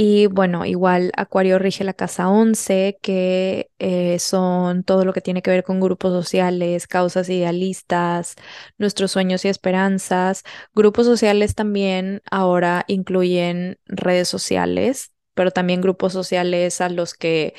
Y 0.01 0.27
bueno, 0.29 0.65
igual 0.65 1.11
Acuario 1.17 1.59
rige 1.59 1.83
la 1.83 1.93
casa 1.93 2.29
11, 2.29 2.99
que 3.03 3.71
eh, 3.81 4.21
son 4.21 4.85
todo 4.85 5.05
lo 5.05 5.13
que 5.13 5.21
tiene 5.21 5.43
que 5.43 5.51
ver 5.51 5.65
con 5.65 5.81
grupos 5.81 6.13
sociales, 6.13 6.87
causas 6.87 7.29
idealistas, 7.29 8.37
nuestros 8.79 9.11
sueños 9.11 9.45
y 9.45 9.49
esperanzas. 9.49 10.45
Grupos 10.73 11.05
sociales 11.07 11.57
también 11.57 12.23
ahora 12.31 12.85
incluyen 12.87 13.79
redes 13.87 14.29
sociales, 14.29 15.11
pero 15.35 15.51
también 15.51 15.81
grupos 15.81 16.13
sociales 16.13 16.81
a 16.81 16.89
los 16.91 17.15
que 17.15 17.55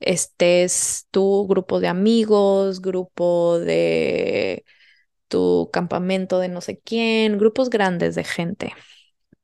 estés 0.00 1.06
tu 1.12 1.46
grupo 1.48 1.80
de 1.80 1.88
amigos, 1.88 2.82
grupo 2.82 3.58
de 3.60 4.64
tu 5.28 5.70
campamento 5.72 6.38
de 6.40 6.48
no 6.48 6.60
sé 6.62 6.80
quién, 6.84 7.38
grupos 7.38 7.70
grandes 7.70 8.14
de 8.16 8.24
gente. 8.24 8.72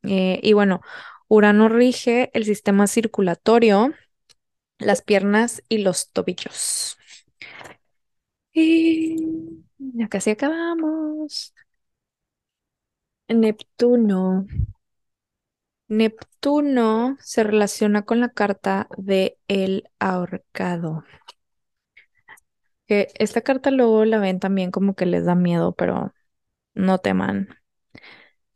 Eh, 0.03 0.41
y 0.43 0.53
bueno, 0.53 0.81
Urano 1.35 1.69
rige 1.69 2.31
el 2.33 2.45
sistema 2.45 2.87
circulatorio, 2.87 3.93
las 4.79 5.03
piernas 5.03 5.63
y 5.69 5.79
los 5.79 6.11
tobillos. 6.13 6.99
Y 8.53 9.17
ya 9.79 10.09
casi 10.09 10.31
acabamos. 10.31 11.53
Neptuno. 13.41 14.47
Neptuno 15.89 17.17
se 17.21 17.43
relaciona 17.43 18.03
con 18.03 18.21
la 18.21 18.29
carta 18.29 18.87
de 18.99 19.39
el 19.49 19.89
ahorcado. 19.99 21.05
Que 22.87 23.09
esta 23.19 23.41
carta 23.43 23.71
luego 23.71 24.05
la 24.05 24.19
ven 24.19 24.41
también 24.41 24.71
como 24.71 24.95
que 24.95 25.07
les 25.07 25.25
da 25.25 25.35
miedo, 25.35 25.73
pero 25.75 26.15
no 26.75 26.99
teman. 26.99 27.49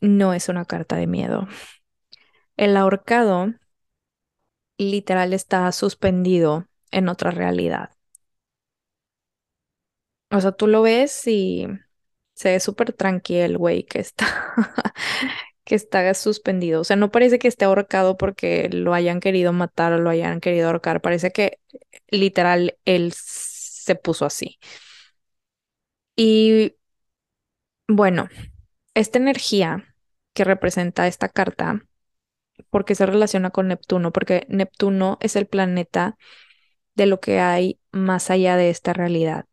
No 0.01 0.33
es 0.35 0.49
una 0.49 0.65
carta 0.65 0.97
de 0.97 1.07
miedo. 1.07 1.47
El 2.59 2.77
ahorcado 2.77 3.55
literal 4.79 5.35
está 5.35 5.71
suspendido 5.73 6.67
en 6.91 7.09
otra 7.09 7.31
realidad. 7.31 7.91
O 10.31 10.41
sea, 10.41 10.53
tú 10.53 10.67
lo 10.67 10.83
ves 10.83 11.27
y 11.27 11.67
se 12.35 12.51
ve 12.53 12.61
súper 12.61 12.93
tranquilo 12.93 13.59
güey 13.59 13.85
que 13.85 14.01
está, 14.01 14.27
que 15.65 15.75
está 15.75 16.13
suspendido. 16.15 16.81
O 16.83 16.85
sea, 16.85 16.97
no 16.97 17.11
parece 17.11 17.39
que 17.39 17.49
esté 17.49 17.65
ahorcado 17.65 18.17
porque 18.19 18.69
lo 18.73 18.95
hayan 18.95 19.21
querido 19.21 19.53
matar 19.53 19.93
o 19.93 19.99
lo 19.99 20.11
hayan 20.11 20.41
querido 20.41 20.69
ahorcar. 20.69 21.01
Parece 21.03 21.33
que 21.33 21.61
literal 22.11 22.79
él 22.85 23.13
se 23.17 23.95
puso 23.97 24.27
así. 24.27 24.59
Y 26.17 26.75
bueno, 27.89 28.29
esta 28.95 29.19
energía 29.19 29.95
que 30.35 30.45
representa 30.45 31.07
esta 31.07 31.29
carta 31.29 31.87
porque 32.71 32.95
se 32.95 33.07
relaciona 33.07 33.51
con 33.51 33.69
Neptuno, 33.69 34.13
porque 34.13 34.47
Neptuno 34.49 35.19
es 35.21 35.37
el 35.37 35.47
planeta 35.47 36.17
de 36.95 37.07
lo 37.07 37.21
que 37.21 37.41
hay 37.41 37.81
más 37.93 38.31
allá 38.31 38.57
de 38.57 38.71
esta 38.71 38.93
realidad, 38.93 39.47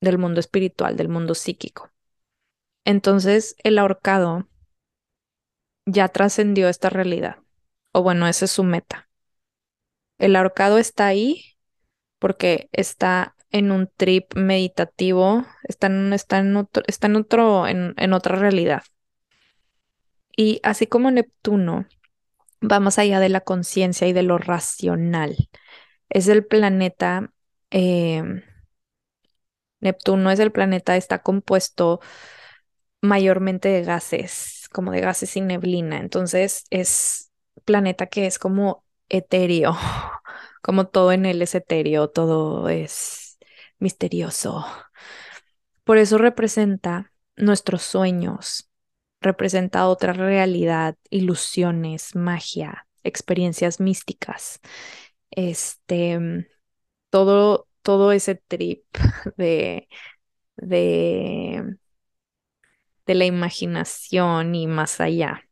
del 0.00 0.18
mundo 0.18 0.40
espiritual, 0.40 0.96
del 0.96 1.08
mundo 1.08 1.34
psíquico. 1.34 1.90
Entonces, 2.84 3.56
el 3.62 3.78
ahorcado 3.78 4.48
ya 5.86 6.08
trascendió 6.08 6.68
esta 6.68 6.90
realidad, 6.90 7.38
o 7.92 8.02
bueno, 8.02 8.26
esa 8.26 8.44
es 8.44 8.50
su 8.50 8.64
meta. 8.64 9.08
El 10.18 10.36
ahorcado 10.36 10.78
está 10.78 11.06
ahí 11.06 11.56
porque 12.18 12.68
está 12.72 13.34
en 13.50 13.70
un 13.72 13.88
trip 13.96 14.34
meditativo, 14.34 15.46
está 15.64 15.86
en, 15.86 16.12
está 16.12 16.38
en 16.38 16.56
otro, 16.56 16.82
está 16.86 17.06
en, 17.06 17.16
otro 17.16 17.66
en 17.66 18.12
otra 18.12 18.36
realidad. 18.36 18.82
Y 20.36 20.60
así 20.62 20.86
como 20.86 21.10
Neptuno 21.10 21.86
va 22.62 22.80
más 22.80 22.98
allá 22.98 23.20
de 23.20 23.28
la 23.28 23.40
conciencia 23.42 24.06
y 24.08 24.12
de 24.12 24.22
lo 24.22 24.38
racional. 24.38 25.36
Es 26.10 26.28
el 26.28 26.46
planeta, 26.46 27.32
em, 27.70 28.42
Neptuno 29.80 30.30
es 30.30 30.38
el 30.40 30.52
planeta, 30.52 30.96
está 30.96 31.22
compuesto 31.22 32.00
mayormente 33.00 33.68
de 33.68 33.82
gases, 33.82 34.68
como 34.72 34.90
de 34.92 35.00
gases 35.00 35.36
y 35.36 35.40
neblina. 35.40 35.98
Entonces 35.98 36.64
es 36.70 37.30
planeta 37.64 38.06
que 38.06 38.26
es 38.26 38.38
como 38.38 38.84
etéreo, 39.08 39.76
como 40.62 40.86
todo 40.88 41.12
en 41.12 41.26
él 41.26 41.42
es 41.42 41.54
etéreo, 41.54 42.08
todo 42.10 42.68
es 42.68 43.38
misterioso. 43.78 44.64
Por 45.84 45.98
eso 45.98 46.18
representa 46.18 47.12
nuestros 47.36 47.82
sueños, 47.82 48.67
representa 49.20 49.88
otra 49.88 50.12
realidad, 50.12 50.96
ilusiones, 51.10 52.14
magia, 52.16 52.86
experiencias 53.04 53.80
místicas. 53.80 54.60
Este, 55.30 56.48
todo, 57.10 57.68
todo 57.82 58.12
ese 58.12 58.36
trip 58.36 58.84
de, 59.36 59.88
de, 60.56 61.78
de 63.06 63.14
la 63.16 63.24
imaginación 63.24 64.54
y 64.54 64.68
más 64.68 65.00
allá. 65.00 65.42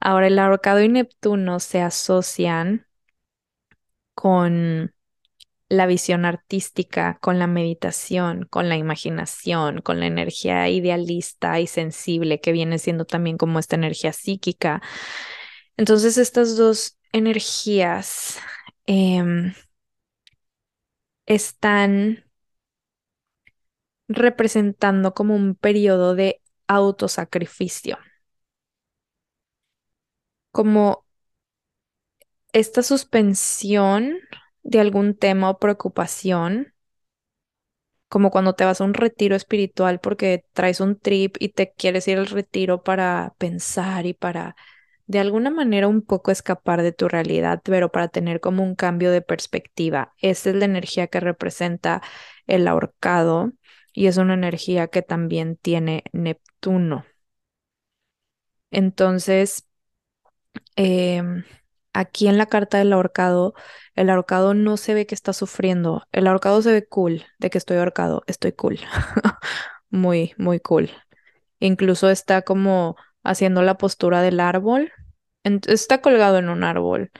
Ahora, 0.00 0.26
el 0.26 0.38
ahorcado 0.38 0.80
y 0.82 0.88
Neptuno 0.88 1.58
se 1.60 1.80
asocian 1.80 2.86
con 4.14 4.92
la 5.70 5.86
visión 5.86 6.24
artística, 6.26 7.18
con 7.22 7.38
la 7.38 7.46
meditación, 7.46 8.44
con 8.50 8.68
la 8.68 8.76
imaginación, 8.76 9.80
con 9.82 10.00
la 10.00 10.06
energía 10.06 10.68
idealista 10.68 11.60
y 11.60 11.66
sensible 11.68 12.40
que 12.40 12.52
viene 12.52 12.78
siendo 12.78 13.04
también 13.06 13.38
como 13.38 13.58
esta 13.60 13.76
energía 13.76 14.12
psíquica. 14.12 14.82
Entonces 15.76 16.18
estas 16.18 16.56
dos 16.56 16.98
energías 17.12 18.38
em, 18.86 19.54
están 21.26 22.24
representando 24.08 25.14
como 25.14 25.34
un 25.36 25.54
periodo 25.54 26.14
de 26.14 26.42
autosacrificio, 26.66 27.98
como 30.52 31.04
esta 32.52 32.82
suspensión 32.82 34.18
de 34.62 34.80
algún 34.80 35.14
tema 35.16 35.50
o 35.50 35.58
preocupación, 35.58 36.74
como 38.08 38.30
cuando 38.30 38.54
te 38.54 38.64
vas 38.64 38.80
a 38.80 38.84
un 38.84 38.94
retiro 38.94 39.36
espiritual 39.36 40.00
porque 40.00 40.44
traes 40.52 40.80
un 40.80 40.98
trip 40.98 41.36
y 41.38 41.50
te 41.50 41.72
quieres 41.72 42.08
ir 42.08 42.18
al 42.18 42.26
retiro 42.26 42.82
para 42.82 43.34
pensar 43.38 44.06
y 44.06 44.14
para 44.14 44.56
de 45.06 45.18
alguna 45.20 45.50
manera 45.50 45.88
un 45.88 46.02
poco 46.02 46.30
escapar 46.32 46.82
de 46.82 46.92
tu 46.92 47.08
realidad, 47.08 47.60
pero 47.64 47.90
para 47.92 48.08
tener 48.08 48.40
como 48.40 48.64
un 48.64 48.76
cambio 48.76 49.10
de 49.12 49.22
perspectiva. 49.22 50.14
Esa 50.20 50.50
es 50.50 50.56
la 50.56 50.66
energía 50.66 51.08
que 51.08 51.20
representa 51.20 52.02
el 52.46 52.68
ahorcado 52.68 53.52
y 53.92 54.06
es 54.06 54.18
una 54.18 54.34
energía 54.34 54.88
que 54.88 55.02
también 55.02 55.56
tiene 55.58 56.04
Neptuno. 56.12 57.06
Entonces, 58.72 59.64
em, 60.76 61.44
aquí 61.92 62.28
en 62.28 62.38
la 62.38 62.46
carta 62.46 62.78
del 62.78 62.92
ahorcado, 62.92 63.54
el 63.94 64.10
ahorcado 64.10 64.54
no 64.54 64.76
se 64.76 64.94
ve 64.94 65.06
que 65.06 65.14
está 65.14 65.32
sufriendo. 65.32 66.04
El 66.12 66.26
ahorcado 66.26 66.62
se 66.62 66.72
ve 66.72 66.86
cool, 66.86 67.24
de 67.38 67.50
que 67.50 67.58
estoy 67.58 67.78
ahorcado, 67.78 68.22
estoy 68.26 68.52
cool. 68.52 68.78
muy, 69.90 70.34
muy 70.38 70.60
cool. 70.60 70.90
Incluso 71.60 72.10
está 72.10 72.42
como 72.42 72.96
haciendo 73.24 73.62
la 73.62 73.76
postura 73.78 74.22
del 74.22 74.40
árbol. 74.40 74.92
está 75.44 76.00
colgado 76.00 76.38
en 76.38 76.48
un 76.48 76.64
árbol, 76.64 77.10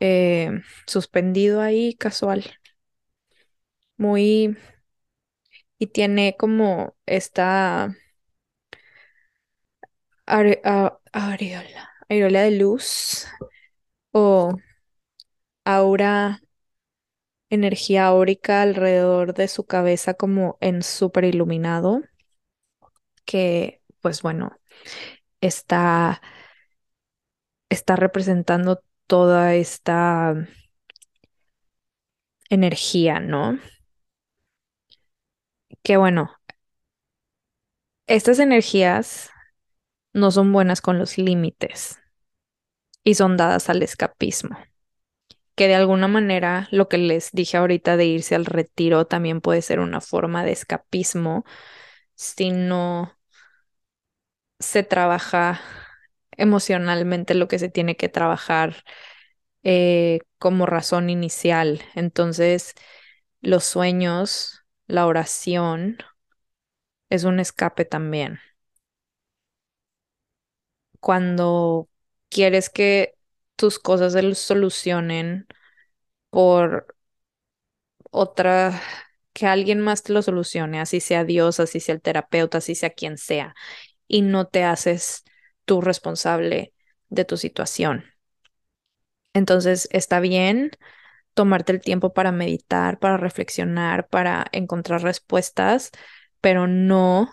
eh, 0.00 0.62
suspendido 0.86 1.60
ahí, 1.62 1.94
casual. 1.94 2.44
Muy... 3.96 4.56
Y 5.78 5.86
tiene 5.88 6.36
como 6.38 6.94
esta 7.06 7.94
aureola 10.26 11.00
de 12.08 12.50
luz 12.52 13.26
o 14.12 14.54
aura, 15.64 16.40
energía 17.50 18.06
áurica 18.06 18.62
alrededor 18.62 19.34
de 19.34 19.46
su 19.46 19.64
cabeza 19.66 20.14
como 20.14 20.56
en 20.60 20.82
súper 20.82 21.24
iluminado, 21.24 22.02
que 23.24 23.82
pues 24.00 24.22
bueno, 24.22 24.52
está, 25.40 26.22
está 27.68 27.96
representando 27.96 28.82
toda 29.06 29.54
esta 29.54 30.34
energía, 32.50 33.18
¿no? 33.20 33.58
Que 35.82 35.96
bueno, 35.96 36.30
estas 38.06 38.38
energías 38.40 39.30
no 40.14 40.32
son 40.32 40.52
buenas 40.52 40.82
con 40.82 40.98
los 40.98 41.18
límites 41.18 41.99
y 43.04 43.14
son 43.14 43.36
dadas 43.36 43.68
al 43.70 43.82
escapismo. 43.82 44.58
Que 45.54 45.68
de 45.68 45.74
alguna 45.74 46.08
manera 46.08 46.68
lo 46.70 46.88
que 46.88 46.98
les 46.98 47.32
dije 47.32 47.56
ahorita 47.58 47.96
de 47.96 48.06
irse 48.06 48.34
al 48.34 48.46
retiro 48.46 49.06
también 49.06 49.40
puede 49.40 49.62
ser 49.62 49.80
una 49.80 50.00
forma 50.00 50.44
de 50.44 50.52
escapismo 50.52 51.44
si 52.16 52.50
no 52.50 53.12
se 54.58 54.82
trabaja 54.82 55.60
emocionalmente 56.32 57.34
lo 57.34 57.48
que 57.48 57.58
se 57.58 57.68
tiene 57.68 57.96
que 57.96 58.08
trabajar 58.08 58.84
eh, 59.62 60.20
como 60.38 60.66
razón 60.66 61.10
inicial. 61.10 61.82
Entonces, 61.94 62.74
los 63.42 63.64
sueños, 63.64 64.64
la 64.86 65.06
oración, 65.06 65.98
es 67.10 67.24
un 67.24 67.40
escape 67.40 67.84
también. 67.84 68.40
Cuando 71.00 71.88
quieres 72.30 72.70
que 72.70 73.16
tus 73.56 73.78
cosas 73.80 74.14
se 74.14 74.34
solucionen 74.36 75.46
por 76.30 76.96
otra, 78.10 78.80
que 79.32 79.46
alguien 79.46 79.80
más 79.80 80.02
te 80.02 80.12
lo 80.12 80.22
solucione, 80.22 80.80
así 80.80 81.00
sea 81.00 81.24
Dios, 81.24 81.60
así 81.60 81.80
sea 81.80 81.94
el 81.94 82.02
terapeuta, 82.02 82.58
así 82.58 82.74
sea 82.74 82.90
quien 82.90 83.18
sea, 83.18 83.54
y 84.08 84.22
no 84.22 84.46
te 84.48 84.64
haces 84.64 85.24
tú 85.64 85.80
responsable 85.80 86.74
de 87.08 87.24
tu 87.24 87.36
situación. 87.36 88.04
Entonces 89.32 89.88
está 89.92 90.20
bien 90.20 90.70
tomarte 91.34 91.72
el 91.72 91.80
tiempo 91.80 92.12
para 92.14 92.32
meditar, 92.32 92.98
para 92.98 93.16
reflexionar, 93.16 94.08
para 94.08 94.46
encontrar 94.52 95.02
respuestas, 95.02 95.90
pero 96.40 96.66
no 96.66 97.30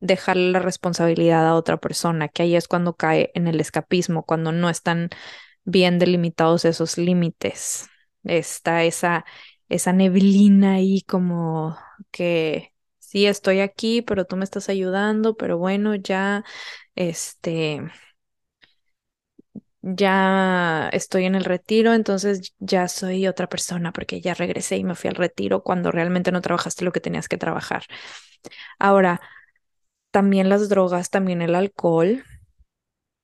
dejarle 0.00 0.52
la 0.52 0.60
responsabilidad 0.60 1.46
a 1.48 1.54
otra 1.54 1.78
persona, 1.78 2.28
que 2.28 2.42
ahí 2.44 2.56
es 2.56 2.68
cuando 2.68 2.94
cae 2.96 3.30
en 3.34 3.48
el 3.48 3.60
escapismo, 3.60 4.24
cuando 4.24 4.52
no 4.52 4.70
están 4.70 5.10
bien 5.64 5.98
delimitados 5.98 6.64
esos 6.64 6.98
límites. 6.98 7.88
Está 8.24 8.84
esa, 8.84 9.24
esa 9.68 9.92
neblina 9.92 10.74
ahí 10.74 11.02
como 11.02 11.76
que 12.10 12.72
sí 12.98 13.26
estoy 13.26 13.60
aquí, 13.60 14.02
pero 14.02 14.24
tú 14.26 14.36
me 14.36 14.44
estás 14.44 14.68
ayudando, 14.68 15.36
pero 15.36 15.58
bueno, 15.58 15.94
ya, 15.94 16.44
este, 16.94 17.82
ya 19.82 20.88
estoy 20.92 21.24
en 21.24 21.34
el 21.34 21.44
retiro, 21.44 21.94
entonces 21.94 22.54
ya 22.58 22.88
soy 22.88 23.26
otra 23.26 23.48
persona 23.48 23.92
porque 23.92 24.20
ya 24.20 24.34
regresé 24.34 24.76
y 24.76 24.84
me 24.84 24.94
fui 24.94 25.08
al 25.08 25.16
retiro 25.16 25.62
cuando 25.62 25.90
realmente 25.92 26.32
no 26.32 26.40
trabajaste 26.42 26.84
lo 26.84 26.92
que 26.92 27.00
tenías 27.00 27.28
que 27.28 27.38
trabajar. 27.38 27.84
Ahora, 28.78 29.20
también 30.18 30.48
las 30.48 30.68
drogas, 30.68 31.10
también 31.10 31.42
el 31.42 31.54
alcohol, 31.54 32.24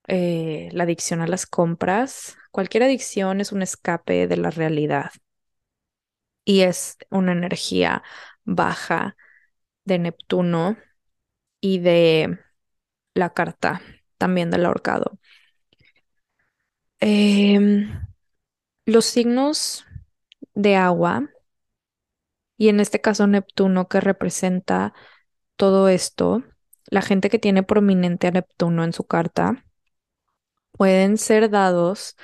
eh, 0.06 0.68
la 0.70 0.84
adicción 0.84 1.20
a 1.22 1.26
las 1.26 1.44
compras. 1.44 2.36
Cualquier 2.52 2.84
adicción 2.84 3.40
es 3.40 3.50
un 3.50 3.62
escape 3.62 4.28
de 4.28 4.36
la 4.36 4.50
realidad 4.50 5.10
y 6.44 6.60
es 6.60 6.96
una 7.10 7.32
energía 7.32 8.04
baja 8.44 9.16
de 9.84 9.98
Neptuno 9.98 10.76
y 11.60 11.80
de 11.80 12.38
la 13.14 13.34
carta 13.34 13.82
también 14.16 14.52
del 14.52 14.66
ahorcado. 14.66 15.18
Em, 17.00 17.90
los 18.86 19.04
signos 19.06 19.84
de 20.54 20.76
agua, 20.76 21.28
y 22.56 22.68
en 22.68 22.78
este 22.78 23.00
caso 23.00 23.26
Neptuno 23.26 23.88
que 23.88 24.00
representa 24.00 24.94
todo 25.56 25.88
esto, 25.88 26.44
la 26.86 27.02
gente 27.02 27.30
que 27.30 27.38
tiene 27.38 27.62
prominente 27.62 28.28
a 28.28 28.30
Neptuno 28.32 28.84
en 28.84 28.92
su 28.92 29.04
carta, 29.04 29.64
pueden 30.72 31.18
ser 31.18 31.50
dados 31.50 32.16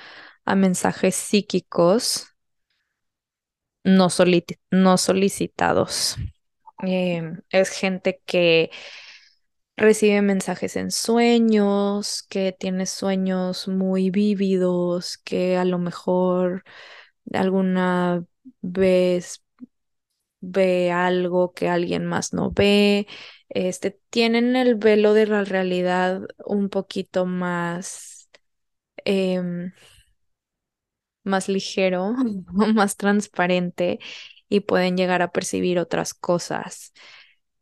a 0.45 0.55
mensajes 0.55 1.15
psíquicos 1.15 2.27
no, 3.83 4.07
no 4.71 4.97
solicitados. 4.97 6.15
Em, 6.79 7.41
es 7.49 7.69
gente 7.69 8.21
que 8.25 8.71
recibe 9.77 10.21
mensajes 10.21 10.75
en 10.75 10.91
sueños, 10.91 12.23
que 12.29 12.55
tiene 12.57 12.85
sueños 12.85 13.67
muy 13.67 14.09
vívidos, 14.11 15.17
que 15.17 15.57
a 15.57 15.65
lo 15.65 15.79
mejor 15.79 16.63
alguna 17.33 18.23
vez 18.61 19.43
ve 20.41 20.91
algo 20.91 21.53
que 21.53 21.69
alguien 21.69 22.05
más 22.05 22.33
no 22.33 22.51
ve, 22.51 23.07
este, 23.51 23.99
tienen 24.11 24.55
el 24.57 24.75
velo 24.75 25.13
de 25.15 25.27
la 25.27 25.45
realidad 25.45 26.23
un 26.45 26.69
poquito 26.69 27.25
más, 27.27 28.29
em, 29.05 29.73
más 31.23 31.49
ligero, 31.49 32.13
más 32.75 32.97
transparente 32.97 33.99
y 34.49 34.61
pueden 34.61 34.97
llegar 34.97 35.21
a 35.21 35.31
percibir 35.31 35.79
otras 35.79 36.13
cosas 36.13 36.93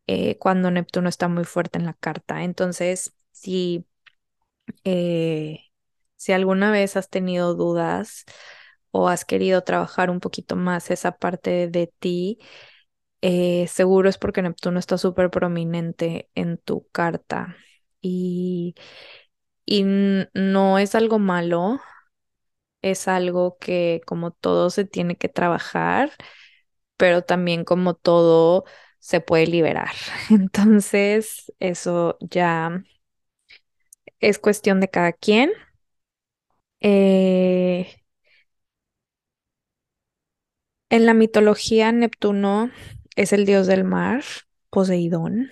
eh, 0.07 0.37
cuando 0.39 0.71
Neptuno 0.71 1.09
está 1.09 1.27
muy 1.27 1.45
fuerte 1.45 1.79
en 1.79 1.85
la 1.85 1.93
carta. 1.93 2.43
Entonces, 2.43 3.15
si, 3.31 3.85
eh, 4.83 5.59
si 6.17 6.33
alguna 6.33 6.71
vez 6.71 6.97
has 6.97 7.09
tenido 7.09 7.55
dudas 7.55 8.25
o 8.91 9.07
has 9.09 9.25
querido 9.25 9.63
trabajar 9.63 10.09
un 10.09 10.19
poquito 10.19 10.55
más 10.55 10.91
esa 10.91 11.13
parte 11.17 11.67
de 11.69 11.87
ti, 11.99 12.39
eh, 13.21 13.67
seguro 13.67 14.09
es 14.09 14.17
porque 14.17 14.41
Neptuno 14.41 14.79
está 14.79 14.97
súper 14.97 15.29
prominente 15.31 16.29
en 16.35 16.57
tu 16.57 16.87
carta 16.91 17.55
y, 18.01 18.75
y 19.65 19.83
no 19.85 20.79
es 20.79 20.95
algo 20.95 21.19
malo, 21.19 21.79
es 22.81 23.07
algo 23.07 23.57
que 23.59 24.01
como 24.05 24.31
todo 24.31 24.69
se 24.69 24.85
tiene 24.85 25.17
que 25.17 25.29
trabajar, 25.29 26.11
pero 26.97 27.23
también 27.23 27.65
como 27.65 27.95
todo 27.95 28.65
se 28.99 29.21
puede 29.21 29.47
liberar. 29.47 29.91
Entonces, 30.31 31.53
eso 31.59 32.17
ya 32.21 32.83
es 34.21 34.39
cuestión 34.39 34.79
de 34.79 34.87
cada 34.89 35.11
quien. 35.13 35.51
Eh, 36.81 37.87
en 40.89 41.05
la 41.07 41.13
mitología, 41.15 41.91
Neptuno 41.91 42.69
es 43.15 43.33
el 43.33 43.45
dios 43.45 43.67
del 43.67 43.83
mar, 43.83 44.23
Poseidón. 44.69 45.49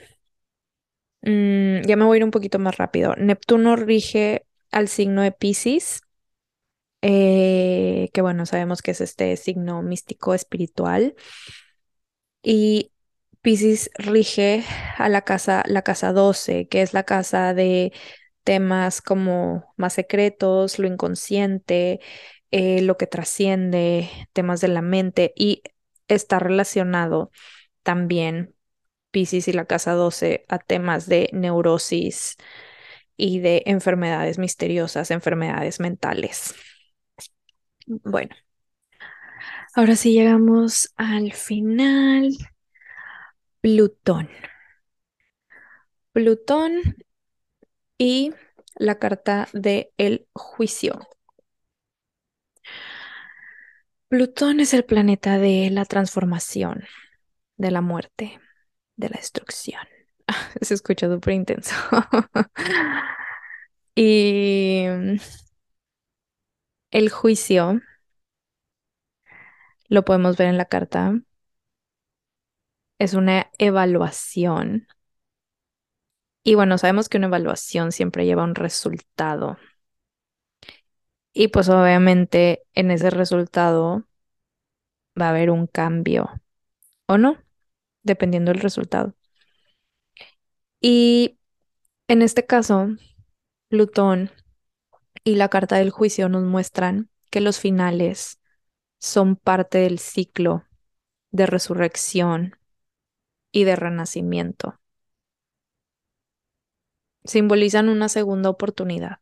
Mm, 1.22 1.82
ya 1.86 1.96
me 1.96 2.06
voy 2.06 2.16
a 2.16 2.20
ir 2.20 2.24
un 2.24 2.32
poquito 2.32 2.60
más 2.60 2.78
rápido. 2.78 3.16
Neptuno 3.18 3.76
rige 3.76 4.46
al 4.72 4.88
signo 4.88 5.22
de 5.22 5.32
Pisces, 5.32 6.02
eh, 7.02 8.10
que 8.14 8.22
bueno, 8.22 8.46
sabemos 8.46 8.82
que 8.82 8.92
es 8.92 9.02
este 9.02 9.36
signo 9.38 9.82
místico 9.82 10.34
espiritual. 10.34 11.16
Y 12.44 12.92
Pisces 13.42 13.90
rige 13.98 14.64
a 14.98 15.10
la 15.10 15.22
casa, 15.24 15.64
la 15.68 15.82
casa 15.82 16.14
12, 16.14 16.68
que 16.68 16.82
es 16.82 16.94
la 16.94 17.04
casa 17.04 17.54
de 17.54 17.94
temas 18.44 19.02
como 19.02 19.74
más 19.78 19.94
secretos, 19.94 20.80
lo 20.80 20.88
inconsciente, 20.88 22.00
eh, 22.52 22.82
lo 22.82 22.98
que 22.98 23.08
trasciende, 23.08 24.10
temas 24.34 24.62
de 24.62 24.70
la 24.70 24.82
mente 24.82 25.34
y 25.36 25.64
está 26.08 26.40
relacionado 26.40 27.32
también 27.84 28.56
Pisces 29.12 29.48
y 29.48 29.54
la 29.54 29.66
casa 29.66 29.94
12 29.94 30.46
a 30.50 30.60
temas 30.60 31.08
de 31.08 31.30
neurosis 31.34 32.38
y 33.18 33.40
de 33.40 33.64
enfermedades 33.66 34.38
misteriosas, 34.38 35.12
enfermedades 35.12 35.80
mentales. 35.80 36.56
Bueno, 37.88 38.36
ahora 39.76 39.96
sí 39.96 40.14
llegamos 40.14 40.94
al 40.98 41.34
final. 41.34 42.30
Plutón. 43.62 44.30
Plutón 46.12 46.98
y 47.98 48.34
la 48.76 49.00
carta 49.00 49.48
de 49.54 49.92
el 49.98 50.28
juicio. 50.34 51.00
Plutón 54.10 54.60
es 54.62 54.74
el 54.74 54.86
planeta 54.86 55.38
de 55.38 55.70
la 55.70 55.84
transformación, 55.86 56.84
de 57.58 57.72
la 57.72 57.82
muerte, 57.82 58.40
de 58.96 59.10
la 59.10 59.18
destrucción. 59.18 59.82
Se 60.62 60.74
escucha 60.74 61.10
súper 61.10 61.34
intenso. 61.34 61.76
y 63.96 64.86
el 66.92 67.10
juicio 67.10 67.80
lo 69.90 70.06
podemos 70.06 70.38
ver 70.38 70.48
en 70.48 70.58
la 70.58 70.66
carta. 70.66 71.14
Es 73.00 73.16
una 73.16 73.50
evaluación. 73.58 74.88
Y 76.44 76.56
bueno, 76.56 76.78
sabemos 76.78 77.10
que 77.10 77.18
una 77.18 77.28
evaluación 77.28 77.92
siempre 77.92 78.26
lleva 78.26 78.44
un 78.44 78.56
resultado. 78.56 79.58
Y 81.40 81.50
pues 81.50 81.70
obviamente 81.70 82.64
en 82.74 82.90
ese 82.90 83.12
resultado 83.12 84.08
va 85.20 85.28
a 85.28 85.30
haber 85.30 85.52
un 85.52 85.68
cambio, 85.68 86.32
¿o 87.06 87.20
no? 87.20 87.38
Dependiendo 88.02 88.52
del 88.52 88.60
resultado. 88.60 89.14
Y 90.82 91.38
en 92.08 92.24
este 92.24 92.48
caso, 92.48 92.88
Plutón 93.68 94.32
y 95.24 95.36
la 95.36 95.48
carta 95.50 95.76
del 95.76 95.92
juicio 95.92 96.28
nos 96.28 96.44
muestran 96.44 97.12
que 97.30 97.42
los 97.42 97.60
finales 97.60 98.40
son 98.98 99.36
parte 99.36 99.78
del 99.78 100.00
ciclo 100.00 100.66
de 101.30 101.46
resurrección 101.46 102.58
y 103.52 103.64
de 103.66 103.76
renacimiento. 103.76 104.80
Simbolizan 107.26 107.90
una 107.90 108.10
segunda 108.10 108.50
oportunidad. 108.50 109.20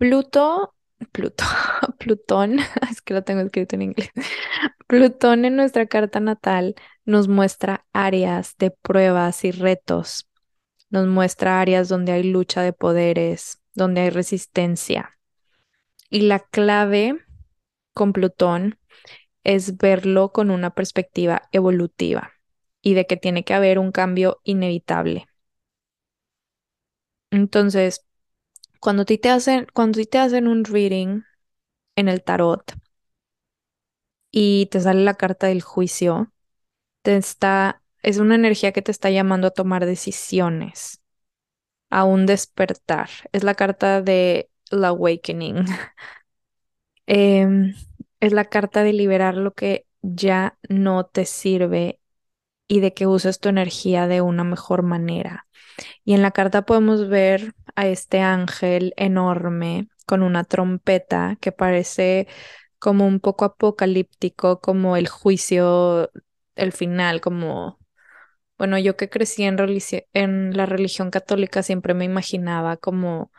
Pluto, 0.00 0.74
Pluto, 1.12 1.44
Plutón, 1.98 2.58
es 2.90 3.02
que 3.02 3.12
lo 3.12 3.22
tengo 3.22 3.42
escrito 3.42 3.76
en 3.76 3.82
inglés. 3.82 4.08
Plutón 4.86 5.44
en 5.44 5.56
nuestra 5.56 5.84
carta 5.84 6.20
natal 6.20 6.74
nos 7.04 7.28
muestra 7.28 7.84
áreas 7.92 8.56
de 8.56 8.70
pruebas 8.70 9.44
y 9.44 9.50
retos. 9.50 10.26
Nos 10.88 11.06
muestra 11.06 11.60
áreas 11.60 11.90
donde 11.90 12.12
hay 12.12 12.22
lucha 12.22 12.62
de 12.62 12.72
poderes, 12.72 13.60
donde 13.74 14.00
hay 14.00 14.08
resistencia. 14.08 15.18
Y 16.08 16.22
la 16.22 16.38
clave 16.38 17.18
con 17.92 18.14
Plutón 18.14 18.78
es 19.44 19.76
verlo 19.76 20.32
con 20.32 20.50
una 20.50 20.70
perspectiva 20.70 21.42
evolutiva 21.52 22.32
y 22.80 22.94
de 22.94 23.06
que 23.06 23.18
tiene 23.18 23.44
que 23.44 23.52
haber 23.52 23.78
un 23.78 23.92
cambio 23.92 24.40
inevitable. 24.44 25.26
Entonces, 27.30 28.06
cuando 28.80 29.04
te 29.04 29.20
hacen, 29.30 29.66
cuando 29.74 30.02
te 30.04 30.18
hacen 30.18 30.48
un 30.48 30.64
reading 30.64 31.22
en 31.96 32.08
el 32.08 32.22
tarot 32.24 32.64
y 34.30 34.66
te 34.66 34.80
sale 34.80 35.04
la 35.04 35.14
carta 35.14 35.46
del 35.48 35.62
juicio, 35.62 36.32
te 37.02 37.16
está, 37.16 37.82
es 38.02 38.18
una 38.18 38.34
energía 38.36 38.72
que 38.72 38.82
te 38.82 38.92
está 38.92 39.10
llamando 39.10 39.48
a 39.48 39.52
tomar 39.52 39.86
decisiones, 39.86 41.02
a 41.90 42.04
un 42.04 42.26
despertar. 42.26 43.10
Es 43.32 43.44
la 43.44 43.54
carta 43.56 44.02
de 44.02 44.50
la 44.70 44.88
awakening. 44.90 45.66
Em, 47.06 47.74
es 48.20 48.32
la 48.32 48.44
carta 48.46 48.82
de 48.82 48.92
liberar 48.92 49.36
lo 49.36 49.52
que 49.54 49.86
ya 50.02 50.58
no 50.68 51.04
te 51.06 51.24
sirve 51.26 52.00
y 52.68 52.80
de 52.80 52.94
que 52.94 53.06
uses 53.08 53.40
tu 53.40 53.48
energía 53.50 54.08
de 54.08 54.22
una 54.22 54.44
mejor 54.44 54.82
manera. 54.82 55.48
Y 56.04 56.14
en 56.14 56.22
la 56.22 56.30
carta 56.32 56.62
podemos 56.66 57.08
ver 57.08 57.54
a 57.76 57.86
este 57.88 58.20
ángel 58.20 58.94
enorme 58.96 59.88
con 60.06 60.22
una 60.22 60.44
trompeta 60.44 61.36
que 61.40 61.52
parece 61.52 62.26
como 62.78 63.06
un 63.06 63.20
poco 63.20 63.44
apocalíptico, 63.44 64.60
como 64.60 64.96
el 64.96 65.08
juicio, 65.08 66.10
el 66.56 66.72
final, 66.72 67.20
como, 67.20 67.78
bueno, 68.58 68.78
yo 68.78 68.96
que 68.96 69.08
crecí 69.08 69.44
en, 69.44 69.56
en 70.12 70.56
la 70.56 70.66
religión 70.66 71.10
católica 71.10 71.62
siempre 71.62 71.94
me 71.94 72.04
imaginaba 72.04 72.76
como 72.76 73.32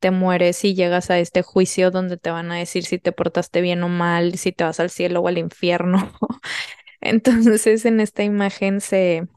te 0.00 0.10
mueres 0.12 0.64
y 0.64 0.74
llegas 0.74 1.10
a 1.10 1.18
este 1.20 1.42
juicio 1.42 1.90
donde 1.92 2.16
te 2.18 2.30
van 2.30 2.52
a 2.52 2.56
decir 2.58 2.84
si 2.86 2.98
te 2.98 3.12
portaste 3.12 3.60
bien 3.62 3.82
o 3.84 3.88
mal, 3.90 4.38
si 4.38 4.52
te 4.52 4.64
vas 4.64 4.80
al 4.80 4.90
cielo 4.90 5.20
o 5.22 5.28
al 5.28 5.38
infierno. 5.38 6.12
Entonces 7.02 7.84
en 7.86 8.00
esta 8.00 8.24
imagen 8.24 8.80
se, 8.82 9.28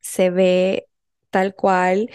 se 0.00 0.30
ve 0.30 0.88
tal 1.30 1.54
cual 1.54 2.10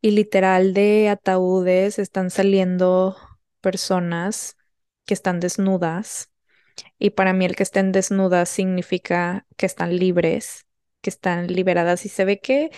y 0.00 0.12
literal 0.12 0.74
de 0.74 1.08
ataúdes 1.08 1.98
están 1.98 2.30
saliendo 2.30 3.16
personas 3.60 4.56
que 5.06 5.14
están 5.14 5.40
desnudas. 5.40 6.30
Y 6.98 7.10
para 7.10 7.32
mí 7.32 7.44
el 7.44 7.56
que 7.56 7.64
estén 7.64 7.92
desnudas 7.92 8.48
significa 8.48 9.46
que 9.56 9.66
están 9.66 9.96
libres, 9.96 10.66
que 11.02 11.10
están 11.10 11.48
liberadas. 11.48 12.06
Y 12.06 12.08
se 12.08 12.24
ve 12.24 12.40
que 12.40 12.70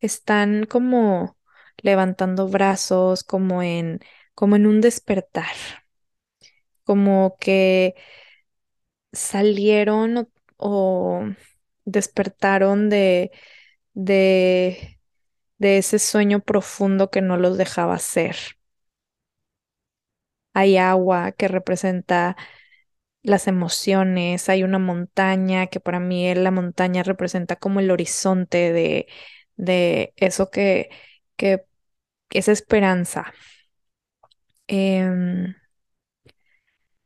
están 0.00 0.64
como 0.66 1.36
levantando 1.82 2.48
brazos, 2.48 3.24
como 3.24 3.62
en 3.62 4.00
como 4.34 4.56
en 4.56 4.66
un 4.66 4.80
despertar, 4.82 5.46
como 6.84 7.36
que 7.40 7.94
salieron 9.12 10.30
o, 10.56 11.24
despertaron 11.84 12.90
de, 12.90 13.30
de, 13.94 14.95
de 15.58 15.78
ese 15.78 15.98
sueño 15.98 16.40
profundo 16.40 17.10
que 17.10 17.22
no 17.22 17.36
los 17.36 17.58
dejaba 17.58 17.98
ser. 17.98 18.36
Hay 20.54 20.76
agua 20.78 21.32
que 21.32 21.48
representa 21.48 22.36
las 23.22 23.48
emociones, 23.48 24.48
hay 24.48 24.64
una 24.64 24.78
montaña 24.78 25.66
que 25.68 25.80
para 25.80 26.00
mí 26.00 26.34
la 26.34 26.50
montaña 26.52 27.02
representa 27.04 27.56
como 27.56 27.80
el 27.80 27.90
horizonte 27.90 28.72
de, 28.72 29.08
de 29.56 30.14
eso 30.16 30.50
que, 30.50 30.90
que, 31.36 31.66
es 32.30 32.48
esperanza. 32.48 33.34
Em, 34.68 35.54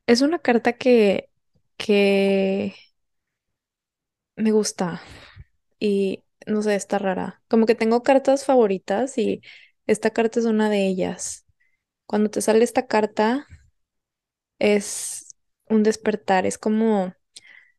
es 0.06 0.20
una 0.22 0.38
carta 0.38 0.74
que, 0.74 1.30
que 1.76 2.74
me 4.36 4.50
gusta 4.52 5.00
y 5.80 6.24
no 6.46 6.62
sé, 6.62 6.74
está 6.74 6.98
rara. 6.98 7.42
Como 7.48 7.66
que 7.66 7.74
tengo 7.74 8.02
cartas 8.02 8.44
favoritas 8.44 9.18
y 9.18 9.42
esta 9.86 10.10
carta 10.10 10.40
es 10.40 10.46
una 10.46 10.70
de 10.70 10.86
ellas. 10.86 11.46
Cuando 12.06 12.30
te 12.30 12.42
sale 12.42 12.64
esta 12.64 12.86
carta 12.86 13.46
es 14.58 15.28
un 15.68 15.82
despertar, 15.82 16.46
es 16.46 16.58
como 16.58 17.14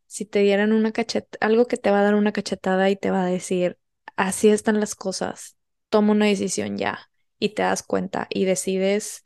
si 0.07 0.25
te 0.25 0.39
dieran 0.39 0.73
una 0.73 0.91
cachetada, 0.91 1.38
algo 1.45 1.67
que 1.67 1.77
te 1.77 1.91
va 1.91 2.01
a 2.01 2.03
dar 2.03 2.15
una 2.15 2.33
cachetada 2.33 2.89
y 2.89 2.95
te 2.95 3.11
va 3.11 3.23
a 3.23 3.27
decir, 3.27 3.77
así 4.17 4.49
están 4.49 4.79
las 4.79 4.95
cosas, 4.95 5.57
toma 5.89 6.13
una 6.13 6.27
decisión 6.27 6.77
ya 6.77 7.09
y 7.39 7.49
te 7.49 7.63
das 7.63 7.83
cuenta 7.83 8.27
y 8.29 8.45
decides 8.45 9.23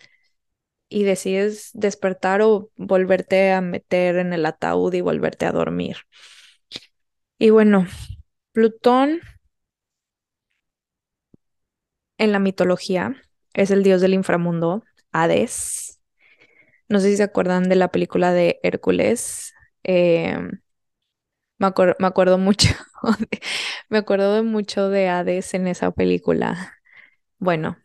y 0.90 1.04
decides 1.04 1.72
despertar 1.74 2.42
o 2.42 2.72
volverte 2.78 3.52
a 3.52 3.62
meter 3.62 4.18
en 4.18 4.34
el 4.34 4.46
ataúd 4.46 4.94
y 4.94 5.02
volverte 5.02 5.46
a 5.46 5.52
dormir. 5.52 5.98
Y 7.38 7.50
bueno, 7.50 7.88
Plutón 8.56 9.20
en 12.18 12.32
la 12.32 12.40
mitología 12.40 13.22
es 13.54 13.70
el 13.70 13.84
dios 13.84 14.00
del 14.00 14.14
inframundo, 14.14 14.82
Hades. 15.12 16.00
No 16.88 17.02
sé 17.02 17.10
si 17.10 17.18
se 17.18 17.24
acuerdan 17.24 17.68
de 17.68 17.76
la 17.76 17.90
película 17.90 18.32
de 18.32 18.62
Hércules. 18.64 19.54
Em, 19.84 20.62
me, 21.58 21.68
acuerdo 21.68 22.38
mucho, 22.38 22.70
me 23.90 23.98
acuerdo 23.98 24.36
de 24.36 24.44
mucho 24.44 24.88
de 24.90 25.10
Hades 25.10 25.54
en 25.54 25.68
esa 25.68 25.92
película. 25.92 26.80
Bueno, 27.40 27.78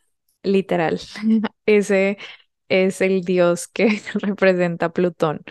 literal, 0.44 1.00
ese 1.66 2.16
es 2.68 3.00
el 3.00 3.22
dios 3.24 3.66
que 3.66 4.00
representa 4.14 4.92
Plutón. 4.92 5.42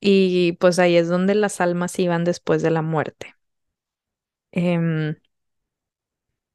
Y 0.00 0.54
pues 0.54 0.80
ahí 0.80 0.96
es 0.96 1.08
donde 1.08 1.36
las 1.36 1.60
almas 1.60 1.98
iban 2.00 2.24
después 2.24 2.62
de 2.62 2.70
la 2.72 2.82
muerte. 2.82 3.36
Em, 4.52 5.16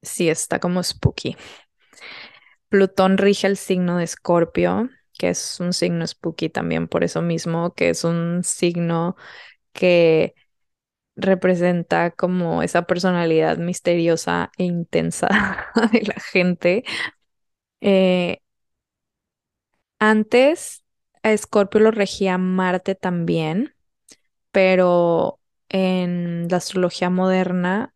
sí, 0.01 0.29
está 0.29 0.59
como 0.59 0.81
spooky. 0.83 1.35
Plutón 2.69 3.17
rige 3.17 3.47
el 3.47 3.57
signo 3.57 3.97
de 3.97 4.03
Escorpio, 4.03 4.89
que 5.17 5.29
es 5.29 5.59
un 5.59 5.71
signo 5.73 6.05
spooky 6.07 6.49
también 6.49 6.87
por 6.87 7.03
eso 7.03 7.21
mismo, 7.21 7.73
que 7.73 7.89
es 7.89 8.03
un 8.03 8.41
signo 8.43 9.15
que 9.73 10.35
representa 11.15 12.11
como 12.11 12.63
esa 12.63 12.83
personalidad 12.83 13.57
misteriosa 13.59 14.51
e 14.57 14.65
intensa 14.65 15.29
de 15.93 16.01
la 16.03 16.15
gente. 16.33 16.83
Eh, 17.81 18.39
Antes 19.99 20.83
a 21.23 21.31
Escorpio 21.31 21.79
lo 21.81 21.91
regía 21.91 22.37
Marte 22.37 22.95
también, 22.95 23.73
pero 24.51 25.39
en 25.75 26.47
la 26.49 26.57
astrología 26.57 27.09
moderna 27.09 27.93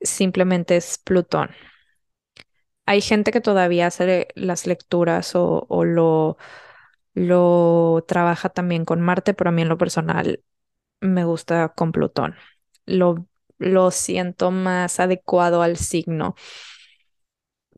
simplemente 0.00 0.76
es 0.76 0.98
Plutón. 0.98 1.50
Hay 2.86 3.00
gente 3.00 3.32
que 3.32 3.40
todavía 3.40 3.86
hace 3.86 4.28
las 4.34 4.66
lecturas 4.66 5.34
o, 5.36 5.66
o 5.68 5.84
lo, 5.84 6.36
lo 7.14 8.04
trabaja 8.08 8.50
también 8.50 8.84
con 8.84 9.00
Marte, 9.00 9.34
pero 9.34 9.50
a 9.50 9.52
mí 9.52 9.62
en 9.62 9.68
lo 9.68 9.78
personal 9.78 10.42
me 11.00 11.24
gusta 11.24 11.70
con 11.70 11.92
Plutón. 11.92 12.36
Lo, 12.86 13.26
lo 13.58 13.90
siento 13.92 14.50
más 14.52 15.00
adecuado 15.00 15.62
al 15.62 15.76
signo. 15.78 16.36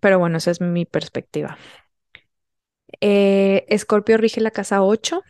Pero 0.01 0.19
bueno, 0.19 0.39
esa 0.39 0.51
es 0.51 0.61
mi 0.61 0.85
perspectiva. 0.87 1.59
Eh, 3.01 3.65
Escorpio 3.69 4.17
rige 4.17 4.41
la 4.41 4.51
casa 4.51 4.83
8, 4.83 5.23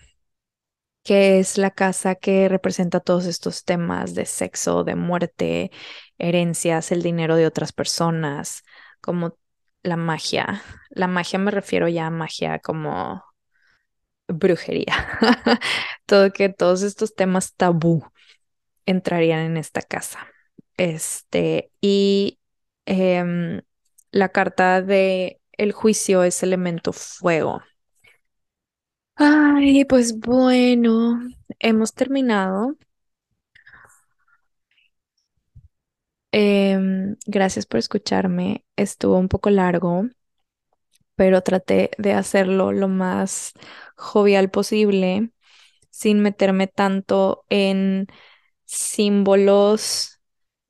que 1.07 1.39
es 1.39 1.57
la 1.57 1.71
casa 1.71 2.17
que 2.17 2.49
representa 2.49 2.99
todos 2.99 3.27
estos 3.27 3.65
temas 3.65 4.15
de 4.15 4.27
sexo, 4.27 4.83
de 4.83 4.97
muerte, 4.97 5.71
herencias, 6.19 6.91
el 6.91 7.03
dinero 7.03 7.37
de 7.37 7.47
otras 7.47 7.73
personas, 7.73 8.65
como 9.01 9.39
la 9.85 9.97
magia. 9.97 10.63
La 10.91 11.07
magia 11.07 11.39
me 11.39 11.53
refiero 11.53 11.87
ya 11.87 12.09
a 12.09 12.11
magia 12.11 12.59
como 12.59 13.23
brujería. 14.27 14.95
Todo 16.07 16.33
que 16.33 16.49
todos 16.49 16.83
estos 16.83 17.15
temas 17.15 17.55
tabú 17.55 18.03
entrarían 18.85 19.41
en 19.41 19.57
esta 19.59 19.83
casa. 19.83 20.27
Este, 20.77 21.71
y 21.81 22.41
em, 22.85 23.63
la 24.11 24.31
carta 24.31 24.83
de 24.83 25.41
el 25.53 25.71
juicio 25.71 26.25
es 26.25 26.43
elemento 26.43 26.93
fuego. 26.93 27.63
Ay, 29.17 29.85
pues 29.85 30.19
bueno, 30.19 31.21
hemos 31.59 31.93
terminado. 31.95 32.77
Em, 36.33 37.17
gracias 37.27 37.67
por 37.67 37.79
escucharme. 37.79 38.65
Estuvo 38.77 39.19
un 39.19 39.29
poco 39.29 39.51
largo, 39.51 40.05
pero 41.15 41.43
traté 41.43 41.91
de 41.99 42.13
hacerlo 42.13 42.73
lo 42.73 42.89
más 42.89 43.53
jovial 43.97 44.51
posible, 44.51 45.31
sin 45.91 46.21
meterme 46.21 46.67
tanto 46.69 47.45
en 47.51 48.07
símbolos 48.67 50.21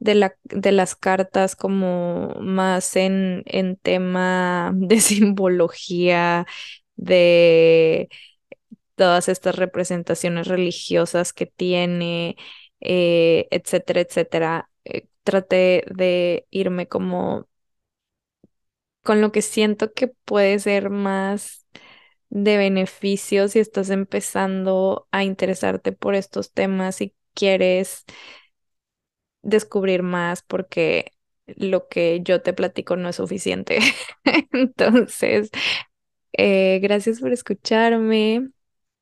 de, 0.00 0.14
la, 0.16 0.36
de 0.44 0.72
las 0.72 0.96
cartas 0.96 1.56
como 1.56 2.30
más 2.40 2.96
en, 2.96 3.42
en 3.46 3.76
tema 3.76 4.72
de 4.76 5.00
simbología, 5.02 6.46
de 6.96 8.08
todas 8.96 9.28
estas 9.28 9.56
representaciones 9.56 10.48
religiosas 10.48 11.32
que 11.34 11.46
tiene, 11.46 12.36
eh, 12.80 13.48
etcétera, 13.52 14.00
etcétera. 14.02 14.70
Eh, 14.84 15.08
traté 15.24 15.84
de 15.94 16.46
irme 16.50 16.88
como 16.88 17.48
con 19.02 19.20
lo 19.20 19.32
que 19.32 19.42
siento 19.42 19.92
que 19.92 20.08
puede 20.08 20.58
ser 20.58 20.90
más 20.90 21.66
de 22.30 22.56
beneficio 22.56 23.48
si 23.48 23.60
estás 23.60 23.90
empezando 23.90 25.08
a 25.12 25.24
interesarte 25.24 25.92
por 25.92 26.14
estos 26.14 26.52
temas 26.52 27.00
y 27.00 27.14
quieres 27.34 28.04
descubrir 29.42 30.02
más 30.02 30.42
porque 30.42 31.12
lo 31.46 31.88
que 31.88 32.20
yo 32.22 32.42
te 32.42 32.52
platico 32.52 32.96
no 32.96 33.08
es 33.08 33.16
suficiente. 33.16 33.78
Entonces, 34.52 35.50
eh, 36.32 36.80
gracias 36.82 37.20
por 37.20 37.32
escucharme. 37.32 38.50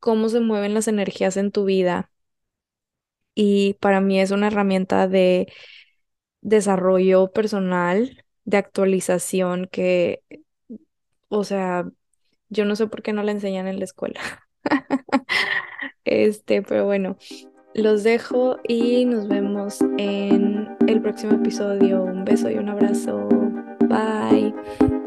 cómo 0.00 0.28
se 0.30 0.40
mueven 0.40 0.74
las 0.74 0.88
energías 0.88 1.36
en 1.36 1.52
tu 1.52 1.64
vida. 1.64 2.10
Y 3.34 3.74
para 3.74 4.00
mí 4.00 4.20
es 4.20 4.30
una 4.32 4.48
herramienta 4.48 5.08
de 5.08 5.52
desarrollo 6.40 7.32
personal, 7.32 8.24
de 8.44 8.56
actualización 8.56 9.68
que, 9.70 10.22
o 11.28 11.44
sea, 11.44 11.86
yo 12.48 12.64
no 12.64 12.76
sé 12.76 12.86
por 12.86 13.02
qué 13.02 13.12
no 13.12 13.22
la 13.22 13.32
enseñan 13.32 13.68
en 13.68 13.78
la 13.78 13.84
escuela. 13.84 14.20
Este, 16.04 16.62
pero 16.62 16.86
bueno, 16.86 17.16
los 17.74 18.02
dejo 18.02 18.58
y 18.66 19.04
nos 19.06 19.28
vemos 19.28 19.80
en 19.98 20.76
el 20.88 21.00
próximo 21.00 21.34
episodio. 21.34 22.02
Un 22.02 22.24
beso 22.24 22.50
y 22.50 22.56
un 22.56 22.68
abrazo. 22.68 23.29
Bye. 23.90 24.99